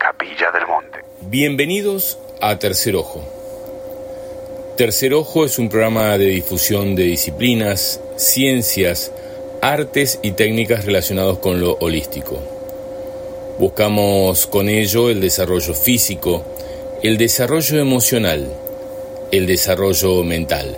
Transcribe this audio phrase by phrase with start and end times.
[0.00, 0.98] Capilla del Monte.
[1.20, 3.22] Bienvenidos a Tercer Ojo.
[4.76, 9.12] Tercer Ojo es un programa de difusión de disciplinas, ciencias,
[9.62, 12.40] artes y técnicas relacionados con lo holístico.
[13.60, 16.44] Buscamos con ello el desarrollo físico,
[17.04, 18.44] el desarrollo emocional,
[19.30, 20.76] el desarrollo mental,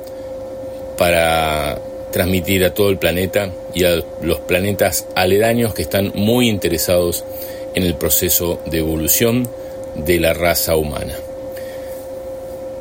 [0.96, 1.82] para
[2.16, 7.26] transmitir a todo el planeta y a los planetas aledaños que están muy interesados
[7.74, 9.46] en el proceso de evolución
[9.96, 11.12] de la raza humana.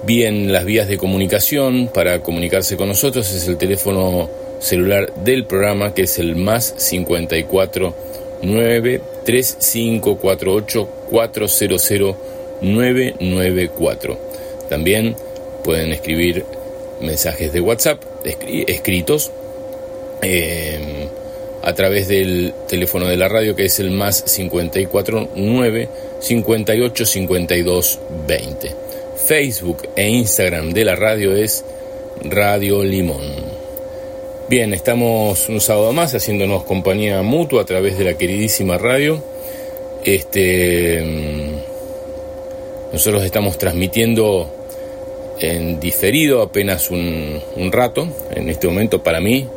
[0.05, 5.93] Bien, las vías de comunicación para comunicarse con nosotros es el teléfono celular del programa
[5.93, 7.93] que es el más 54
[8.41, 12.15] 9 3548 400
[12.61, 14.17] 994.
[14.69, 15.17] También
[15.61, 16.45] pueden escribir
[17.01, 19.31] mensajes de WhatsApp escritos
[20.21, 21.07] eh,
[21.63, 28.71] a través del teléfono de la radio que es el más 549 58 52 20.
[29.15, 31.63] Facebook e Instagram de la radio es
[32.23, 33.55] Radio Limón.
[34.47, 39.23] Bien, estamos un sábado más haciéndonos compañía mutua a través de la queridísima radio.
[40.03, 44.64] Este, mm, nosotros estamos transmitiendo
[45.39, 47.41] en diferido apenas un,
[47.71, 48.07] rato.
[48.33, 49.47] En este momento para mí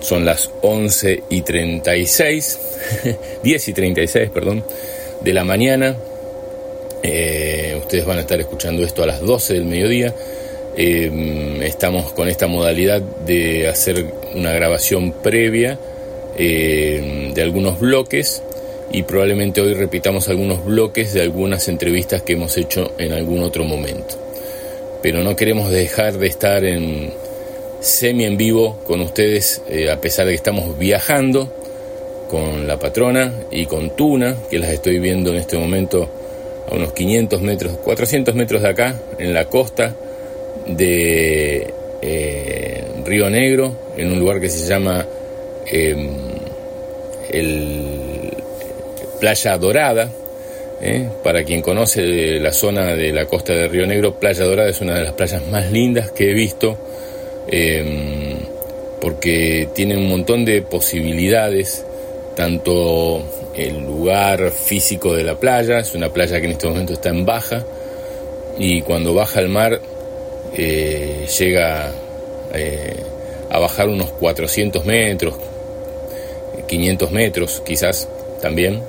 [0.00, 2.58] son las 11 y 36,
[3.42, 4.64] 10 y 36, perdón,
[5.20, 5.96] de la mañana.
[7.02, 10.14] Eh, ustedes van a estar escuchando esto a las 12 del mediodía.
[10.76, 14.04] Eh, estamos con esta modalidad de hacer
[14.34, 15.78] una grabación previa
[16.36, 18.42] eh, de algunos bloques
[18.92, 23.64] y probablemente hoy repitamos algunos bloques de algunas entrevistas que hemos hecho en algún otro
[23.64, 24.25] momento
[25.02, 27.12] pero no queremos dejar de estar en
[27.80, 31.52] semi en vivo con ustedes, eh, a pesar de que estamos viajando
[32.28, 36.08] con la patrona y con Tuna, que las estoy viendo en este momento
[36.68, 39.94] a unos 500 metros, 400 metros de acá, en la costa
[40.66, 45.06] de eh, Río Negro, en un lugar que se llama
[45.66, 46.08] em,
[47.30, 48.32] el
[49.20, 50.10] Playa Dorada,
[50.80, 51.08] ¿eh?
[51.22, 54.94] Para quien conoce la zona de la costa de Río Negro, Playa Dorada es una
[54.94, 56.76] de las playas más lindas que he visto,
[57.48, 58.36] em,
[59.00, 61.84] porque tiene un montón de posibilidades,
[62.34, 63.22] tanto
[63.54, 67.24] el lugar físico de la playa, es una playa que en este momento está en
[67.24, 67.64] baja,
[68.58, 69.80] y cuando baja al mar
[70.54, 71.92] eh, llega
[72.54, 72.96] eh,
[73.50, 75.34] a bajar unos 400 metros,
[76.66, 78.08] 500 metros quizás
[78.40, 78.82] también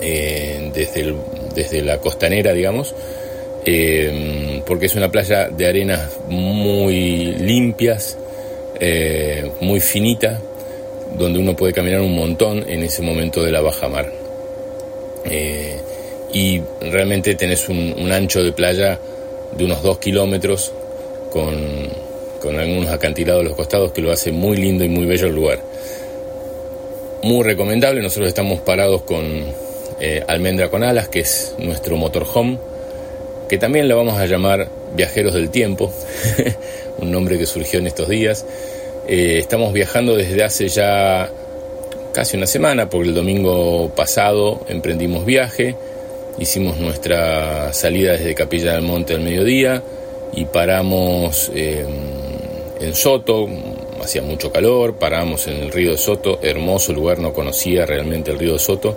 [0.00, 1.14] eh, desde,
[1.54, 2.94] desde la costanera, digamos,
[3.66, 8.16] eh, porque es una playa de arenas muy limpias,
[8.78, 10.40] eh, muy finita,
[11.18, 14.10] donde uno puede caminar un montón en ese momento de la baja mar.
[16.32, 18.98] y realmente tenés un, ancho de playa
[19.56, 20.72] de unos dos kilómetros
[21.30, 21.88] con,
[22.40, 25.34] con algunos acantilados a los costados que lo hace muy lindo y muy bello el
[25.34, 25.58] lugar.
[27.22, 29.24] Muy recomendable, nosotros estamos parados con
[30.00, 32.58] eh, Almendra con Alas, que es nuestro motorhome,
[33.48, 35.92] que también lo vamos a llamar Viajeros del Tiempo,
[36.98, 38.46] un nombre que surgió en estos días.
[39.06, 41.30] Eh, estamos viajando desde hace ya
[42.12, 45.74] casi una semana, porque el domingo pasado emprendimos viaje,
[46.38, 49.82] hicimos nuestra salida desde Capilla del Monte al mediodía
[50.32, 51.84] y paramos eh,
[52.80, 53.48] en Soto,
[54.02, 58.38] hacía mucho calor, paramos en el río de Soto, hermoso lugar, no conocía realmente el
[58.38, 58.96] río de Soto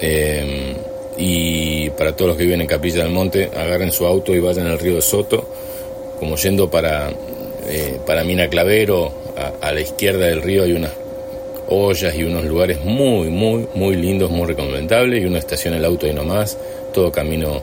[0.00, 0.74] eh,
[1.16, 4.66] y para todos los que viven en Capilla del Monte, agarren su auto y vayan
[4.66, 5.46] al río de Soto,
[6.18, 7.10] como yendo para,
[7.68, 9.12] eh, para Mina Clavero,
[9.60, 10.92] a, la izquierda del río hay unas
[11.68, 16.06] ollas y unos lugares muy, muy, muy lindos, muy recomendables, y uno estaciona el auto
[16.06, 16.56] ahí nomás,
[16.92, 17.62] todo camino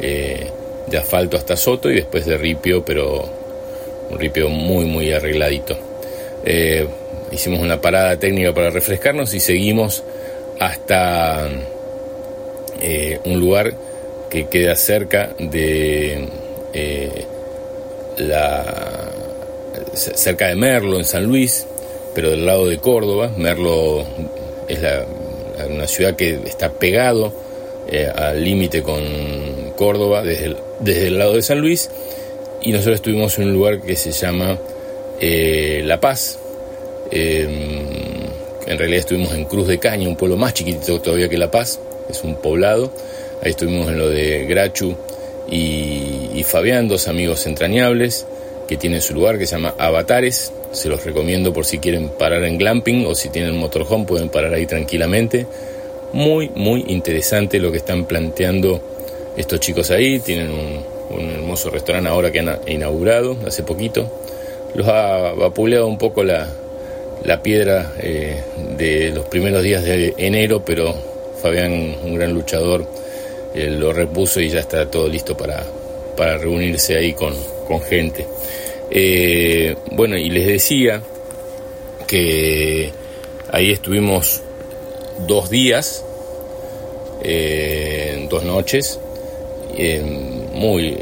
[0.00, 0.46] eh,
[0.86, 3.28] de asfalto hasta Soto y después de ripio, pero
[4.10, 5.76] un ripio muy, muy arregladito.
[7.32, 10.02] Hicimos una parada técnica para refrescarnos y seguimos
[10.60, 11.48] hasta
[13.24, 13.74] un lugar
[14.30, 16.28] que queda cerca de
[18.16, 19.10] la
[19.94, 21.66] cerca de Merlo en San Luis
[22.14, 24.04] pero del lado de Córdoba Merlo
[24.68, 24.78] es
[25.68, 27.32] una ciudad que está pegado
[27.88, 29.02] eh, al límite con
[29.76, 31.90] Córdoba desde el, desde el lado de San Luis
[32.62, 34.58] y nosotros estuvimos en un lugar que se llama
[35.18, 36.38] eh, La Paz.
[37.10, 38.09] Em,
[38.70, 41.80] en realidad estuvimos en Cruz de Caña, un pueblo más chiquitito todavía que La Paz,
[42.08, 42.92] es un poblado.
[43.42, 44.94] Ahí estuvimos en lo de Grachu
[45.50, 48.26] y, Fabián, dos amigos entrañables
[48.68, 50.52] que tienen su lugar que se llama Avatares.
[50.70, 54.54] Se los recomiendo por si quieren parar en glamping o si tienen motorhome pueden parar
[54.54, 55.46] ahí tranquilamente.
[56.12, 58.80] Muy, muy interesante lo que están planteando
[59.36, 60.20] estos chicos ahí.
[60.20, 64.08] Tienen un, hermoso restaurante ahora que han inaugurado hace poquito.
[64.74, 66.48] Los ha vapuleado un poco la,
[67.24, 68.42] la piedra eh,
[68.76, 70.94] de los primeros días de enero, pero
[71.42, 72.86] Fabián, un gran luchador,
[73.54, 75.64] eh, lo repuso y ya está todo listo para,
[76.16, 77.34] para reunirse ahí con,
[77.66, 78.26] con gente.
[78.90, 81.02] Eh, bueno, y les decía
[82.06, 82.90] que
[83.52, 84.42] ahí estuvimos
[85.26, 86.04] dos días,
[88.28, 88.98] dos noches,
[90.54, 90.96] muy,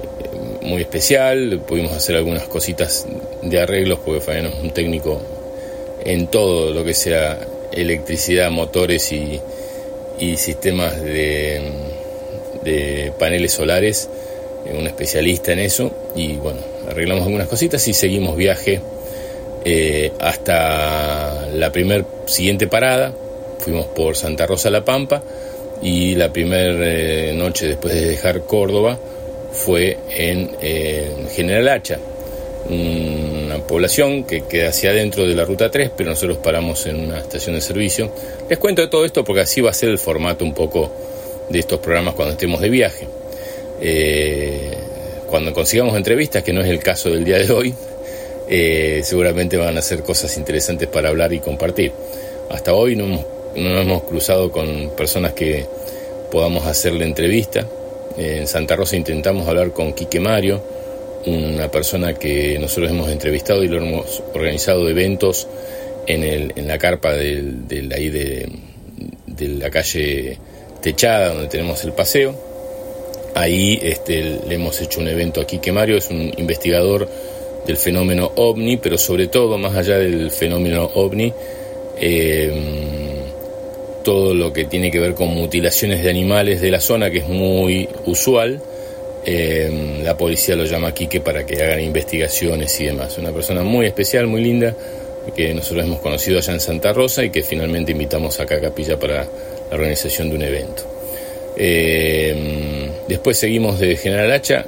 [0.62, 3.06] muy especial, pudimos hacer algunas cositas
[3.42, 5.22] de arreglos porque Fabián es un técnico
[6.04, 7.38] en todo lo que sea
[7.72, 9.40] electricidad, motores y,
[10.18, 11.60] y sistemas de,
[12.62, 14.08] de paneles solares,
[14.76, 18.80] un especialista en eso y bueno, arreglamos algunas cositas y seguimos viaje
[19.64, 23.12] eh, hasta la primer siguiente parada.
[23.58, 25.22] Fuimos por Santa Rosa La Pampa
[25.82, 28.98] y la primera eh, noche después de dejar Córdoba
[29.52, 31.98] fue en eh, General Hacha,
[32.68, 37.18] una población que queda hacia adentro de la ruta 3, pero nosotros paramos en una
[37.18, 38.12] estación de servicio.
[38.48, 40.90] Les cuento todo esto porque así va a ser el formato un poco
[41.48, 43.06] de estos programas cuando estemos de viaje
[45.28, 47.74] cuando consigamos entrevistas, que no es el caso del día de hoy,
[48.48, 51.92] eh, seguramente van a ser cosas interesantes para hablar y compartir.
[52.48, 55.66] Hasta hoy no hemos, no hemos cruzado con personas que
[56.30, 57.66] podamos hacerle entrevista.
[58.16, 60.60] en Santa Rosa intentamos hablar con Quique Mario,
[61.26, 65.48] una persona que nosotros hemos entrevistado y lo hemos organizado eventos
[66.06, 68.48] en, el, en la carpa del, ahí de,
[69.26, 70.38] de la calle
[70.80, 72.48] Techada, donde tenemos el paseo
[73.38, 77.08] Ahí este, le hemos hecho un evento aquí que Mario es un investigador
[77.66, 81.32] del fenómeno ovni, pero sobre todo, más allá del fenómeno ovni,
[82.00, 82.50] eh,
[84.02, 87.28] todo lo que tiene que ver con mutilaciones de animales de la zona, que es
[87.28, 88.60] muy usual.
[89.24, 93.18] Eh, la policía lo llama Quique para que hagan investigaciones y demás.
[93.18, 94.74] Una persona muy especial, muy linda,
[95.34, 98.98] que nosotros hemos conocido allá en Santa Rosa y que finalmente invitamos acá a Capilla
[98.98, 99.24] para
[99.70, 100.82] la organización de un evento.
[101.56, 104.64] Eh, después seguimos de General Hacha.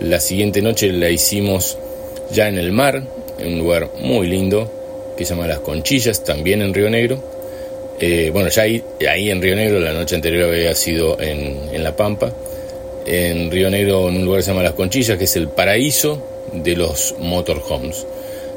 [0.00, 1.76] La siguiente noche la hicimos
[2.32, 3.02] ya en el mar,
[3.38, 4.70] en un lugar muy lindo
[5.16, 7.22] que se llama Las Conchillas, también en Río Negro.
[8.00, 8.82] Eh, bueno, ya ahí,
[9.30, 12.32] en Río Negro, la noche anterior había sido en, La Pampa.
[13.06, 16.22] En Río Negro, en un lugar que se llama Las Conchillas, que es el paraíso
[16.52, 18.06] de los motorhomes.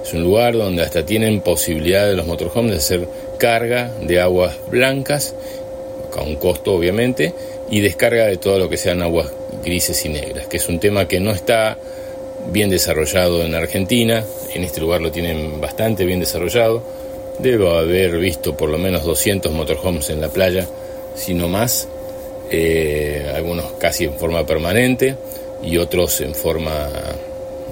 [0.04, 3.08] Es un lugar donde hasta tienen posibilidad de los motorhomes de hacer
[3.38, 5.34] carga de aguas blancas,
[6.12, 7.34] con un costo obviamente,
[7.70, 9.32] y descarga de todo lo que sean aguas
[9.64, 11.78] grises y negras, que es un tema que no está
[12.52, 14.24] bien desarrollado en Argentina,
[14.54, 16.84] en este lugar lo tienen bastante bien desarrollado,
[17.40, 20.68] debo haber visto por lo menos 200 motorhomes en la playa,
[21.16, 21.88] si no más,
[22.54, 25.16] eh, algunos casi en forma permanente
[25.64, 26.90] y otros en forma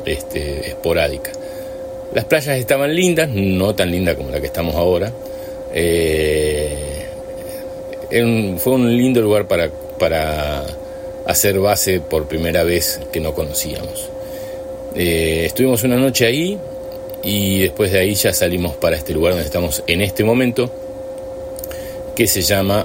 [0.06, 1.32] este, esporádica.
[2.14, 5.12] Las playas estaban lindas, no tan lindas como la que estamos ahora.
[5.74, 6.88] Eh,
[8.58, 9.70] fue un lindo lugar para
[10.02, 10.66] para
[11.28, 14.10] hacer base por primera vez que no conocíamos.
[14.96, 16.58] Eh, estuvimos una noche ahí
[17.24, 20.72] y después de ahí ya salimos para este lugar donde estamos en este momento,
[22.16, 22.84] que se llama,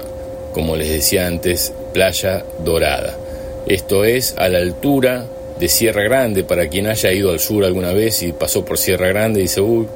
[0.53, 3.17] como les decía antes, Playa Dorada.
[3.65, 5.25] Esto es a la altura
[5.59, 9.07] de Sierra Grande, para quien haya ido al sur alguna vez y pasó por Sierra
[9.07, 9.87] Grande y dice, uy,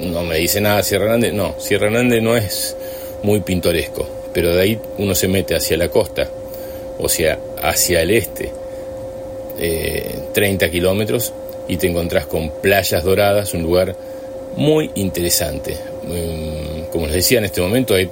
[0.00, 1.32] no me dice nada Sierra Grande.
[1.32, 2.76] No, Sierra Grande no es
[3.24, 6.28] muy pintoresco pero de ahí uno se mete hacia la costa,
[6.96, 8.52] o sea, hacia el este,
[10.32, 11.32] 30 eh, kilómetros,
[11.66, 13.96] y te encontrás con playas doradas, un lugar
[14.54, 15.76] muy interesante.
[16.04, 18.08] Mm, como les decía, en este momento hay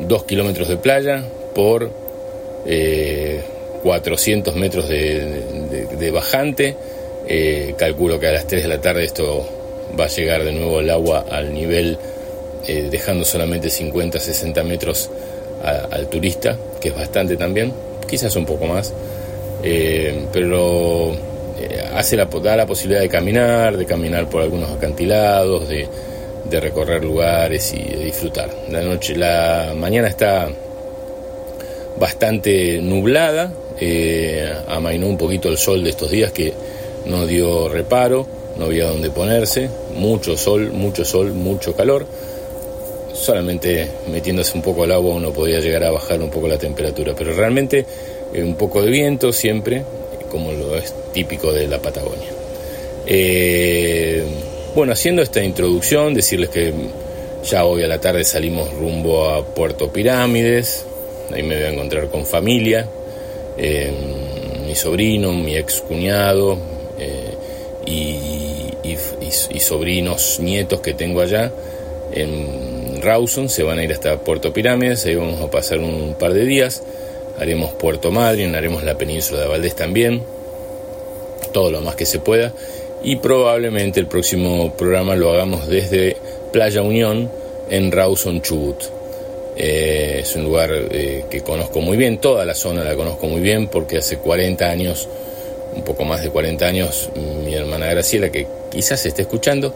[0.00, 1.22] dos kilómetros de playa
[1.54, 1.90] por
[3.82, 6.76] 400 metros de, bajante.
[7.76, 9.46] calculo que a las 3 de la tarde esto
[9.98, 11.98] va a llegar de nuevo el agua al nivel,
[12.66, 15.10] dejando solamente 50, 60 metros
[15.62, 17.72] al turista, que es bastante también,
[18.08, 18.92] quizás un poco más,
[20.32, 21.14] pero
[21.94, 25.86] hace la, da la posibilidad de caminar, de caminar por algunos acantilados, de,
[26.48, 28.50] de recorrer lugares y de disfrutar.
[28.70, 30.48] La noche, la mañana está
[31.98, 36.52] bastante nublada, eh, amainó un poquito el sol de estos días que
[37.06, 38.26] no dio reparo,
[38.58, 42.06] no había donde ponerse, mucho sol, mucho sol, mucho calor.
[43.12, 47.14] Solamente metiéndose un poco al agua uno podía llegar a bajar un poco la temperatura,
[47.16, 47.86] pero realmente
[48.32, 49.84] eh, un poco de viento siempre,
[50.30, 52.30] como lo es típico de la Patagonia.
[53.06, 54.24] Eh,
[54.74, 56.72] bueno, haciendo esta introducción, decirles que
[57.44, 60.86] ya hoy a la tarde salimos rumbo a Puerto Pirámides,
[61.32, 62.86] ahí me voy a encontrar con familia,
[63.56, 63.92] eh,
[64.66, 66.58] mi sobrino, mi ex cuñado
[66.98, 67.34] eh,
[67.86, 68.10] y,
[69.60, 71.50] sobrinos, nietos que tengo allá
[72.12, 76.34] en Rawson, se van a ir hasta Puerto Pirámides, ahí vamos a pasar un par
[76.34, 76.82] de días,
[77.38, 80.22] haremos Puerto Madryn, haremos la península de Valdés también,
[81.52, 82.52] todo lo más que se pueda.
[83.02, 86.16] Y probablemente el próximo programa lo hagamos desde
[86.52, 87.30] Playa Unión
[87.70, 88.84] en Rawson Chubut.
[89.56, 93.40] Eh, es un lugar eh, que conozco muy bien, toda la zona la conozco muy
[93.40, 95.08] bien porque hace 40 años,
[95.76, 97.10] un poco más de 40 años,
[97.44, 99.74] mi hermana Graciela, que quizás esté escuchando,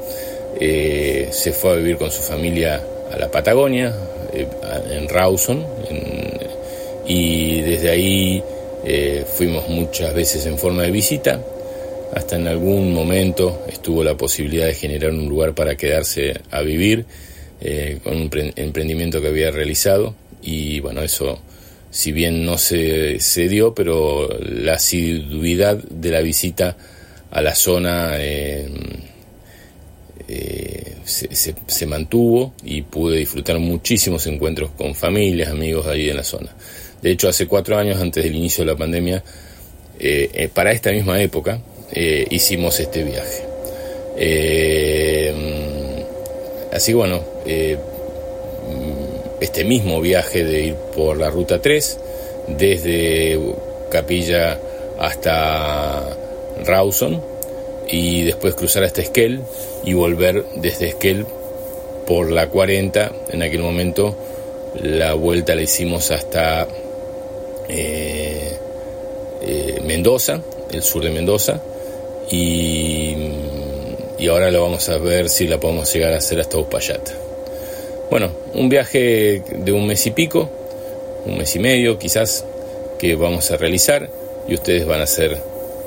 [0.60, 2.82] eh, se fue a vivir con su familia
[3.12, 3.94] a la Patagonia,
[4.90, 5.64] en Rawson,
[7.06, 8.42] y desde ahí
[9.34, 11.40] fuimos muchas veces en forma de visita.
[12.14, 17.06] Hasta en algún momento estuvo la posibilidad de generar un lugar para quedarse a vivir
[17.60, 21.40] eh, con un emprendimiento que había realizado y bueno, eso
[21.90, 26.76] si bien no se, se dio, pero la asiduidad de la visita
[27.30, 28.68] a la zona eh,
[30.28, 36.54] eh, se, mantuvo y pude disfrutar muchísimos encuentros con familias, amigos ahí en la zona.
[37.00, 39.22] De hecho, hace cuatro años antes del inicio de la pandemia,
[40.52, 41.60] para esta misma época,
[41.92, 43.44] eh, hicimos este viaje.
[46.70, 47.76] Eh, así bueno, eh,
[49.40, 51.98] este mismo viaje de ir por la ruta 3,
[52.48, 53.38] desde
[53.90, 54.58] Capilla
[54.98, 56.16] hasta
[56.64, 57.22] Rawson,
[57.88, 59.40] y después cruzar hasta Esquel
[59.84, 61.26] y volver desde Esquel
[62.06, 63.12] por la 40.
[63.30, 64.16] En aquel momento
[64.82, 66.66] la vuelta la hicimos hasta
[69.84, 70.40] Mendoza,
[70.72, 71.60] el sur de Mendoza,
[72.30, 73.16] y,
[74.18, 77.12] y ahora lo vamos a ver si la podemos llegar a hacer hasta Uspallata.
[78.10, 80.48] Bueno, un viaje de un mes y pico,
[81.26, 82.44] un mes y medio quizás,
[82.98, 84.08] que vamos a realizar
[84.48, 85.38] y ustedes van a ser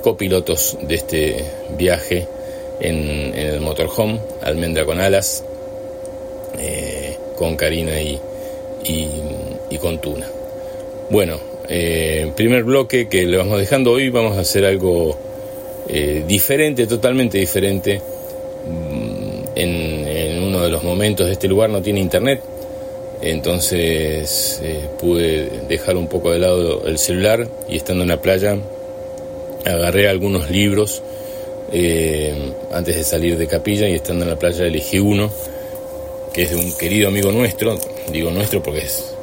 [0.02, 1.44] copilotos de este
[1.78, 2.28] viaje
[2.80, 5.44] en, el motorhome, almendra con alas,
[6.58, 8.20] eh, con Karina y,
[8.84, 10.28] y, con Tuna.
[11.10, 15.18] Bueno, eh, primer bloque que le vamos dejando hoy, vamos a hacer algo
[15.90, 18.02] eh, diferente, totalmente diferente.
[19.56, 22.42] En, uno de los momentos de este lugar no tiene internet,
[23.22, 28.58] entonces eh, pude dejar un poco de lado el celular y estando en la playa
[29.66, 31.04] agarré algunos libros
[31.72, 32.34] eh,
[32.74, 35.32] antes de salir de capilla y estando en la playa elegí uno
[36.34, 37.78] que es de un querido amigo nuestro,
[38.12, 39.14] digo nuestro porque es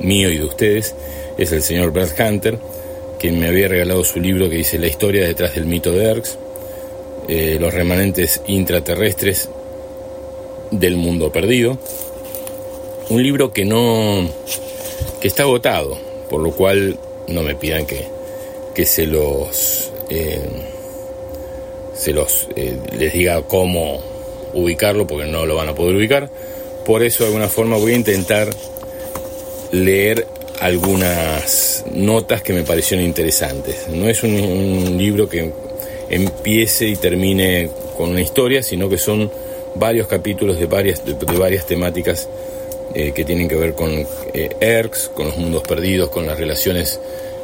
[0.00, 0.94] mío y de ustedes,
[1.36, 2.58] es el señor Brad Hunter
[3.18, 6.38] quien me había regalado su libro que dice La historia detrás del mito de Erx,
[7.28, 9.48] eh, los remanentes intraterrestres
[10.70, 11.78] del mundo perdido.
[13.10, 14.28] Un libro que no.
[15.20, 15.96] que está agotado,
[16.28, 18.04] por lo cual no me pidan que,
[18.74, 19.92] que se los.
[20.10, 20.40] Eh,
[21.94, 24.00] se los eh, les diga cómo
[24.54, 26.30] ubicarlo porque no lo van a poder ubicar.
[26.86, 28.48] Por eso de alguna forma voy a intentar
[29.72, 30.26] leer
[30.60, 33.88] algunas notas que me parecieron interesantes.
[33.88, 35.52] No es un, libro que
[36.10, 39.30] empiece y termine con una historia, sino que son
[39.74, 42.28] varios capítulos de varias, de, varias temáticas
[42.94, 47.00] eh, que tienen que ver con eh, Erx, con los mundos perdidos, con las relaciones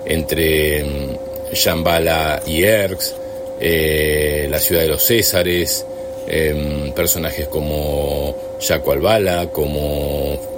[0.07, 3.15] entre mm, Shambhala y Erx,
[3.61, 5.87] eh, la ciudad de los Césares,
[6.27, 10.55] em, personajes como Jaco Albala, como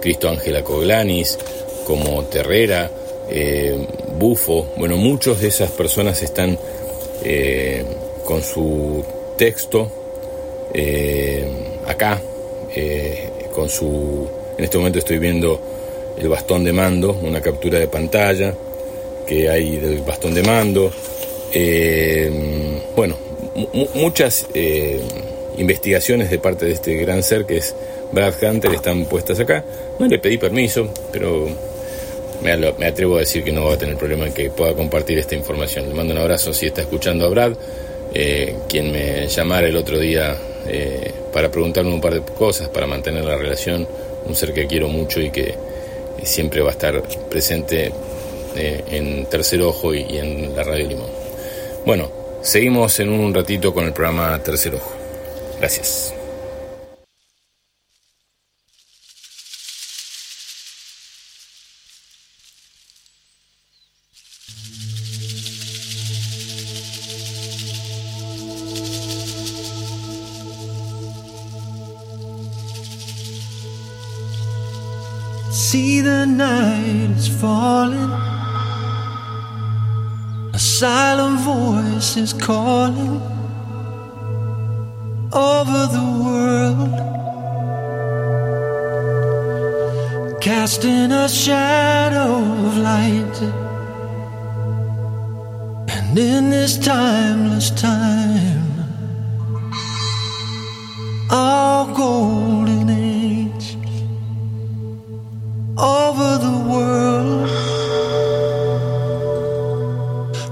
[0.00, 1.38] Cristo Ángela Coglanis,
[1.86, 2.90] como Terrera,
[3.30, 3.76] eh,
[4.18, 6.58] Bufo, bueno, muchos de esas personas están
[7.24, 7.84] eh,
[8.24, 9.04] con su
[9.36, 9.90] texto
[10.72, 11.46] eh,
[11.86, 12.20] acá,
[13.54, 14.28] con su,
[14.58, 15.60] en este momento estoy viendo
[16.18, 18.52] el bastón de mando, una captura de pantalla
[19.26, 20.90] que hay del bastón de mando.
[22.96, 23.16] Bueno,
[23.94, 24.46] muchas
[25.56, 27.74] investigaciones de parte de este gran ser que es
[28.12, 29.64] Brad Hunter están puestas acá.
[30.00, 31.48] No le pedí permiso, pero
[32.44, 35.34] me, atrevo a decir que no va a tener problema en que pueda compartir esta
[35.34, 35.88] información.
[35.88, 37.52] Le mando un abrazo si está escuchando a Brad,
[38.12, 40.36] eh, quien me llamara el otro día
[41.32, 43.86] para preguntarme un par de cosas, para mantener la relación,
[44.24, 45.54] un ser que quiero mucho y que
[46.22, 47.92] siempre va a estar presente
[48.56, 51.10] eh, en Tercer Ojo y, y en la Radio Limón.
[51.84, 52.10] Bueno,
[52.40, 54.92] seguimos en un ratito con el programa Tercer Ojo.
[55.58, 56.13] Gracias.
[76.36, 78.10] Night is falling.
[80.52, 83.20] A silent voice is calling
[85.32, 86.94] over the world,
[90.40, 92.34] casting a shadow
[92.66, 93.36] of light.
[95.96, 98.62] And in this timeless time,
[101.30, 102.88] our golden
[105.76, 107.48] over the world.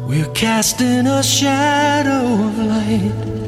[0.09, 3.41] We're casting a shadow of light.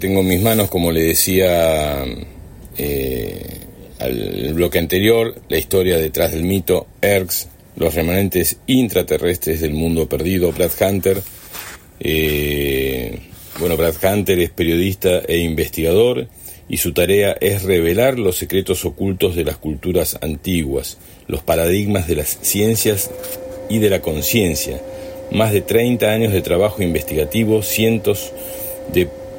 [0.00, 2.04] Tengo en mis manos, como le decía
[2.76, 3.60] eh,
[4.00, 10.50] al bloque anterior, la historia detrás del mito, Erx, los remanentes intraterrestres del mundo perdido,
[10.52, 11.22] Brad Hunter,
[12.00, 13.18] Eh,
[13.58, 16.28] bueno, Brad Hunter es periodista e investigador
[16.68, 22.16] y su tarea es revelar los secretos ocultos de las culturas antiguas, los paradigmas de
[22.16, 23.10] las ciencias
[23.68, 24.80] y de la conciencia.
[25.30, 28.32] Más de 30 años de trabajo investigativo, cientos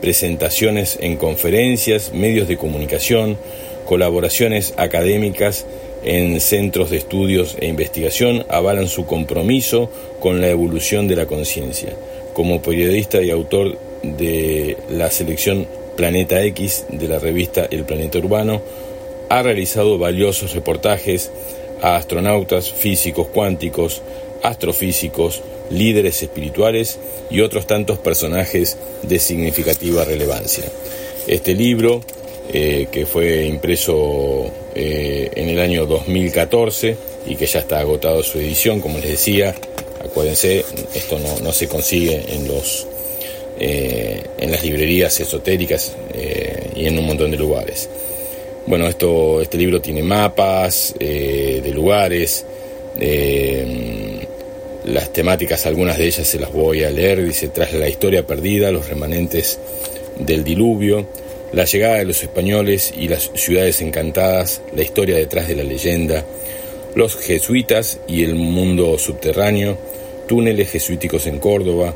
[0.02, 3.38] presentaciones en conferencias, medios de comunicación,
[3.86, 5.66] colaboraciones académicas
[6.04, 11.94] en centros de estudios e investigación avalan su compromiso con la evolución de la conciencia.
[12.34, 18.62] Como periodista y autor de la selección Planeta X de la revista El Planeta Urbano,
[19.30, 21.32] ha realizado valiosos reportajes
[21.82, 24.02] a astronautas, físicos cuánticos,
[24.44, 30.66] astrofísicos, líderes espirituales y otros tantos personajes de significativa relevancia.
[31.28, 32.02] Este libro,
[32.52, 36.96] eh, que fue impreso eh, en el año 2014
[37.28, 39.56] y que ya está agotado su edición, como les decía,
[40.04, 42.88] acuérdense, esto no, se consigue en los
[43.60, 45.96] eh, en las librerías esotéricas
[46.76, 47.88] y en un montón de lugares.
[48.66, 52.44] Bueno, esto, este libro tiene mapas de lugares,
[54.84, 58.72] las temáticas, algunas de ellas se las voy a leer, dice, tras la historia perdida,
[58.72, 59.60] los remanentes
[60.18, 61.08] del diluvio,
[61.54, 66.26] la llegada de los españoles y las ciudades encantadas, la historia detrás de la leyenda,
[66.96, 69.78] los jesuitas y el mundo subterráneo,
[70.28, 71.94] túneles jesuíticos en Córdoba,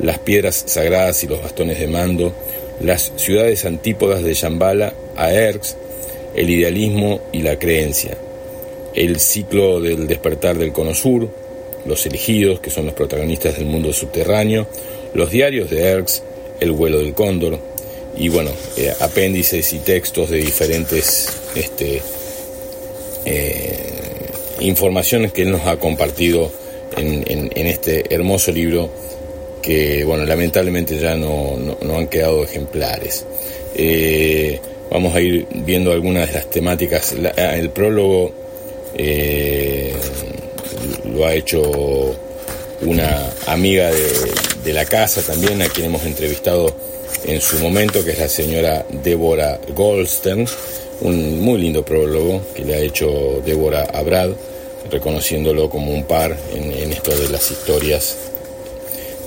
[0.00, 2.34] las piedras sagradas y los bastones de mando,
[2.80, 5.76] las ciudades antípodas de Shambhala a Erx,
[6.34, 8.18] el idealismo y la creencia,
[8.94, 11.28] el ciclo del despertar del cono sur,
[11.86, 14.66] los elegidos, que son los protagonistas del mundo subterráneo,
[15.14, 16.22] los diarios de Erx,
[16.60, 17.58] el vuelo del cóndor,
[18.18, 22.00] y bueno, eh, apéndices y textos de diferentes este,
[23.24, 23.78] eh,
[24.60, 26.50] informaciones que él nos ha compartido
[26.96, 28.88] en, este hermoso libro
[29.60, 33.26] que, bueno, lamentablemente ya no, han quedado ejemplares.
[33.74, 34.58] Eh,
[34.90, 37.14] vamos a ir viendo algunas de las temáticas.
[37.36, 38.32] el prólogo
[41.16, 42.14] lo ha hecho
[42.82, 46.74] una amiga de, la casa también, a quien hemos entrevistado
[47.24, 50.46] en su momento, que es la señora Débora Goldstein,
[51.00, 54.30] un muy lindo prólogo que le ha hecho Débora a Brad,
[54.90, 58.16] reconociéndolo como un par en, esto de las historias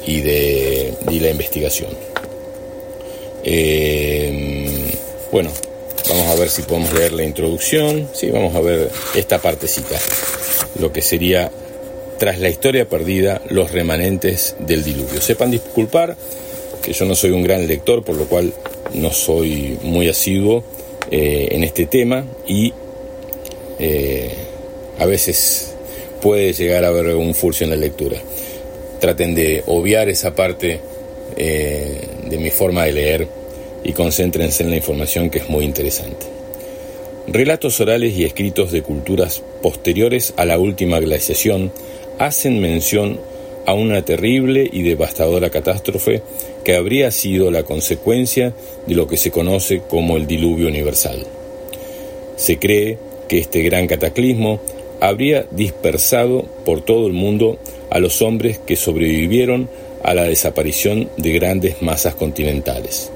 [0.06, 1.91] y de la investigación.
[3.43, 4.91] Eh,
[5.32, 5.52] bueno,
[6.10, 8.10] vamos a ver si podemos leer la introducción.
[8.13, 9.97] Sí, vamos a ver esta partecita,
[10.80, 11.49] lo que sería
[12.20, 15.22] tras la historia perdida, los remanentes del diluvio.
[15.22, 16.16] Sepan disculpar
[16.84, 18.54] que yo no soy un gran lector, por lo cual
[18.94, 20.64] no soy muy asiduo
[21.10, 22.74] eh, en este tema y
[23.80, 24.32] eh,
[25.00, 25.74] a veces
[26.22, 28.18] puede llegar a haber un furcio en la lectura.
[29.00, 30.80] Traten de obviar esa parte
[31.38, 33.28] eh, de mi forma de leer
[33.84, 36.26] y concéntrense en la información que es muy interesante.
[37.28, 41.72] Relatos orales y escritos de culturas posteriores a la última glaciación
[42.20, 43.20] hacen mención
[43.66, 46.22] a una terrible y devastadora catástrofe
[46.64, 48.54] que habría sido la consecuencia
[48.86, 51.26] de lo que se conoce como el diluvio universal.
[52.36, 54.60] Se cree que este gran cataclismo
[55.00, 57.58] habría dispersado por todo el mundo
[57.90, 59.70] a los hombres que sobrevivieron
[60.04, 63.12] a la desaparición de grandes masas continentales.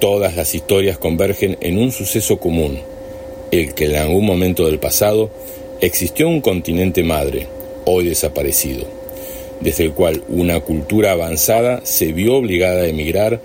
[0.00, 2.80] Todas las historias convergen en un suceso común,
[3.50, 5.30] el que en algún momento del pasado
[5.80, 7.46] existió un continente madre,
[7.86, 8.84] hoy desaparecido,
[9.60, 13.40] desde el cual una cultura avanzada se vio obligada a emigrar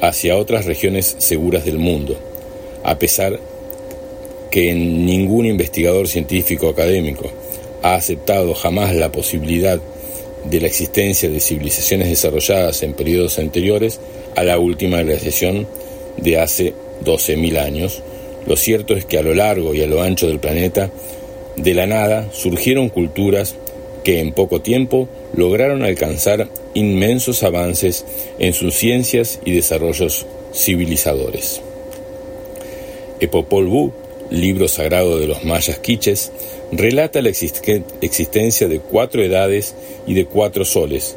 [0.00, 2.18] hacia otras regiones seguras del mundo,
[2.84, 3.40] a pesar
[4.50, 7.30] que ningún investigador científico académico
[7.82, 9.80] ha aceptado jamás la posibilidad
[10.44, 14.00] de la existencia de civilizaciones desarrolladas en periodos anteriores
[14.36, 15.66] a la última glaciación
[16.16, 18.02] de hace 12.000 años,
[18.46, 20.90] lo cierto es que a lo largo y a lo ancho del planeta,
[21.56, 23.56] de la nada surgieron culturas
[24.06, 28.04] que en poco tiempo lograron alcanzar inmensos avances
[28.38, 31.60] en sus ciencias y desarrollos civilizadores.
[33.18, 33.92] Epopol Vuh,
[34.30, 36.30] libro sagrado de los mayas quiches,
[36.70, 39.74] relata la existencia de cuatro edades
[40.06, 41.16] y de cuatro soles,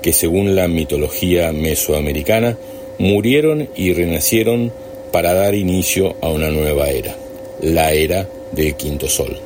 [0.00, 2.56] que según la mitología mesoamericana
[2.96, 4.72] murieron y renacieron
[5.12, 7.14] para dar inicio a una nueva era,
[7.60, 9.36] la era del quinto sol.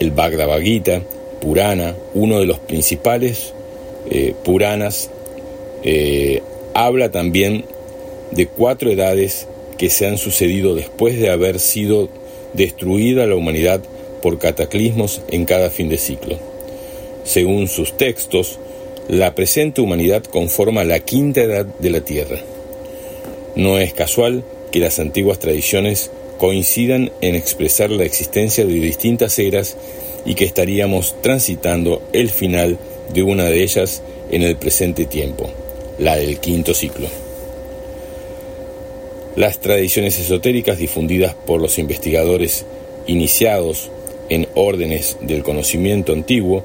[0.00, 1.02] El Bhagavad Gita
[1.40, 3.52] Purana, uno de los principales
[4.10, 5.10] eh, Puranas,
[5.82, 6.42] eh,
[6.74, 7.64] habla también
[8.30, 9.46] de cuatro edades
[9.76, 12.08] que se han sucedido después de haber sido
[12.52, 13.80] destruida la humanidad
[14.22, 16.36] por cataclismos en cada fin de ciclo.
[17.24, 18.58] Según sus textos,
[19.08, 22.38] la presente humanidad conforma la quinta edad de la Tierra.
[23.54, 29.76] No es casual que las antiguas tradiciones coincidan en expresar la existencia de distintas eras
[30.28, 32.76] y que estaríamos transitando el final
[33.14, 35.48] de una de ellas en el presente tiempo,
[35.98, 37.08] la del quinto ciclo.
[39.36, 42.66] Las tradiciones esotéricas difundidas por los investigadores
[43.06, 43.90] iniciados
[44.28, 46.62] en órdenes del conocimiento antiguo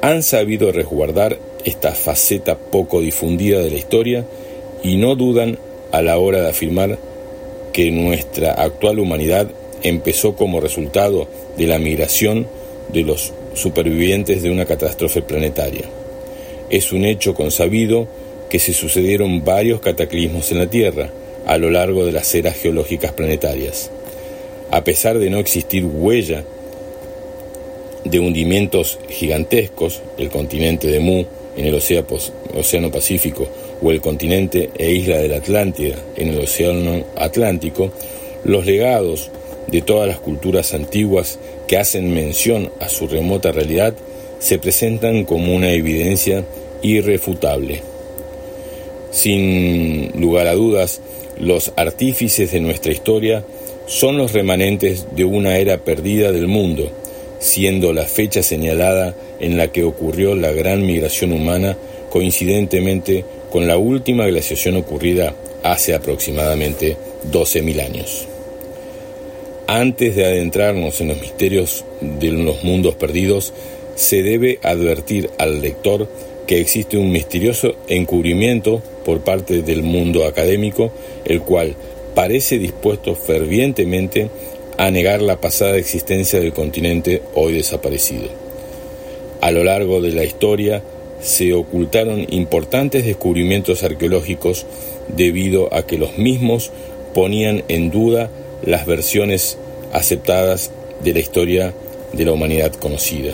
[0.00, 4.24] han sabido resguardar esta faceta poco difundida de la historia
[4.82, 5.58] y no dudan
[5.92, 6.98] a la hora de afirmar
[7.74, 9.50] que nuestra actual humanidad
[9.82, 11.28] empezó como resultado
[11.58, 12.46] de la migración
[12.92, 15.84] de los supervivientes de una catástrofe planetaria.
[16.70, 18.06] Es un hecho consabido
[18.48, 21.10] que se sucedieron varios cataclismos en la Tierra
[21.46, 23.90] a lo largo de las eras geológicas planetarias.
[24.70, 26.44] A pesar de no existir huella
[28.04, 31.24] de hundimientos gigantescos, el continente de Mu
[31.56, 33.48] en el Océano Pacífico
[33.82, 37.90] o el continente e isla de la Atlántida en el Océano Atlántico,
[38.44, 39.30] los legados
[39.68, 43.94] de todas las culturas antiguas que hacen mención a su remota realidad
[44.38, 46.44] se presentan como una evidencia
[46.82, 47.82] irrefutable.
[49.10, 51.00] Sin lugar a dudas,
[51.38, 53.44] los artífices de nuestra historia
[53.86, 56.90] son los remanentes de una era perdida del mundo,
[57.38, 61.76] siendo la fecha señalada en la que ocurrió la gran migración humana
[62.10, 66.96] coincidentemente con la última glaciación ocurrida hace aproximadamente
[67.30, 68.28] 12.000 años.
[69.68, 73.52] Antes de adentrarnos en los misterios de los mundos perdidos,
[73.96, 76.08] se debe advertir al lector
[76.46, 80.92] que existe un misterioso encubrimiento por parte del mundo académico,
[81.24, 81.74] el cual
[82.14, 84.30] parece dispuesto fervientemente
[84.78, 88.28] a negar la pasada existencia del continente hoy desaparecido.
[89.40, 90.80] A lo largo de la historia
[91.20, 94.64] se ocultaron importantes descubrimientos arqueológicos
[95.08, 96.70] debido a que los mismos
[97.14, 98.30] ponían en duda
[98.66, 99.56] las versiones
[99.92, 100.70] aceptadas
[101.02, 101.72] de la historia
[102.12, 103.32] de la humanidad conocida.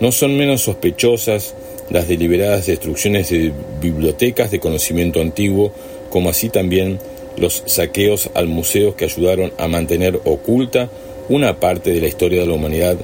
[0.00, 1.54] No son menos sospechosas
[1.90, 5.72] las deliberadas destrucciones de bibliotecas de conocimiento antiguo,
[6.10, 6.98] como así también
[7.36, 10.90] los saqueos al museo que ayudaron a mantener oculta
[11.28, 12.96] una parte de la historia de la humanidad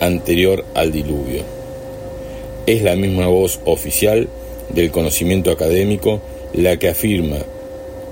[0.00, 1.42] anterior al diluvio.
[2.66, 4.28] Es la misma voz oficial
[4.70, 6.20] del conocimiento académico
[6.52, 7.38] la que afirma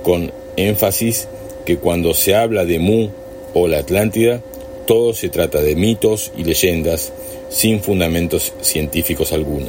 [0.02, 1.28] con énfasis
[1.64, 3.08] que cuando se habla de Mu
[3.54, 4.42] o la Atlántida,
[4.86, 7.12] todo se trata de mitos y leyendas
[7.48, 9.66] sin fundamentos científicos alguno.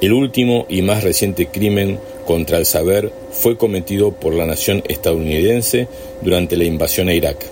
[0.00, 5.88] El último y más reciente crimen contra el saber fue cometido por la nación estadounidense
[6.22, 7.44] durante la invasión a Irak.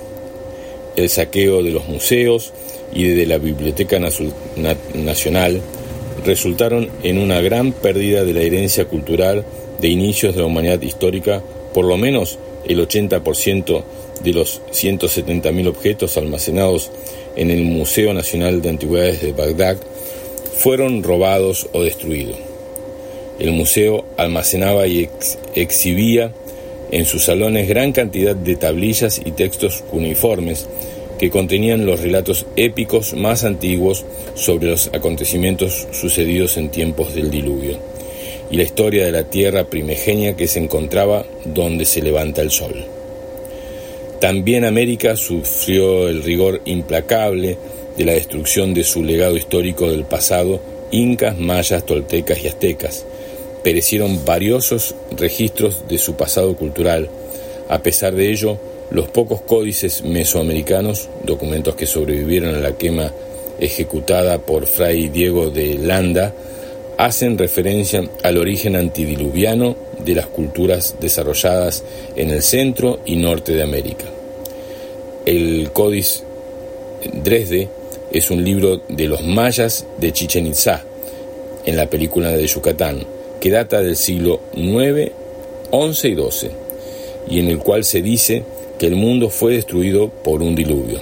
[0.97, 2.53] El saqueo de los museos
[2.93, 5.63] y de la Biblioteca Nacional
[6.25, 9.45] resultaron en una gran pérdida de la herencia cultural
[9.81, 13.83] de inicios de la humanidad histórica, por lo menos el 80%
[14.23, 16.91] de los 170.000 objetos almacenados
[17.37, 19.77] en el Museo Nacional de Antigüedades de Bagdad
[20.57, 22.37] fueron robados o destruidos.
[23.39, 25.09] El museo almacenaba y
[25.55, 26.33] exhibía
[26.91, 30.69] en sus salones gran cantidad de tablillas y textos uniformes
[31.19, 37.92] que contenían los relatos épicos más antiguos sobre los acontecimientos sucedidos en tiempos del diluvio
[38.53, 42.85] y la historia de la tierra primigenia que se encontraba donde se levanta el sol.
[44.21, 47.57] También América sufrió el rigor implacable
[47.97, 50.61] de la destrucción de su legado histórico del pasado,
[50.91, 53.07] incas, mayas, toltecas y aztecas.
[53.65, 57.09] Perecieron valiosos registros de su pasado cultural.
[57.71, 58.59] A pesar de ello,
[58.91, 63.13] los pocos códices mesoamericanos, documentos que sobrevivieron a la quema
[63.59, 66.35] ejecutada por Fray Diego de Landa,
[67.05, 71.83] hacen referencia al origen antidiluviano de las culturas desarrolladas
[72.15, 74.05] en el centro y norte de América.
[75.27, 76.23] El Códice
[77.13, 77.69] Dresde
[78.13, 80.85] es un libro de los mayas de Chichen Itzá,
[81.67, 83.05] en la película de Yucatán,
[83.41, 85.11] que data del siglo IX,
[85.73, 86.51] XI y XII,
[87.29, 88.45] y en el cual se dice
[88.79, 91.01] que el mundo fue destruido por un diluvio.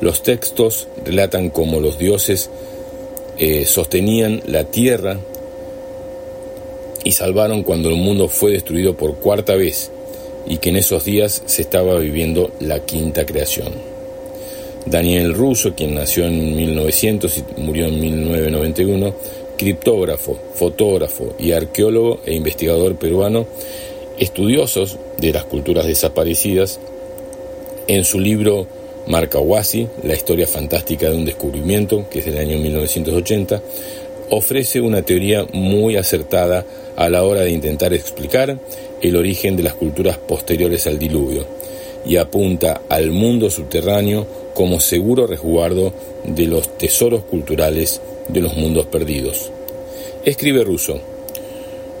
[0.00, 2.50] Los textos relatan cómo los dioses
[3.44, 5.18] eh, sostenían la tierra
[7.02, 9.90] y salvaron cuando el mundo fue destruido por cuarta vez
[10.46, 13.72] y que en esos días se estaba viviendo la quinta creación.
[14.86, 19.12] Daniel Russo, quien nació en 1900 y murió en 1991,
[19.58, 23.46] criptógrafo, fotógrafo y arqueólogo e investigador peruano,
[24.20, 26.78] estudiosos de las culturas desaparecidas,
[27.88, 28.68] en su libro
[29.06, 33.62] Mark Awasi, La historia fantástica de un descubrimiento, que es del año 1980,
[34.30, 36.64] ofrece una teoría muy acertada
[36.96, 38.58] a la hora de intentar explicar
[39.00, 41.44] el origen de las culturas posteriores al diluvio
[42.06, 45.92] y apunta al mundo subterráneo como seguro resguardo
[46.24, 49.50] de los tesoros culturales de los mundos perdidos.
[50.24, 51.00] Escribe Russo,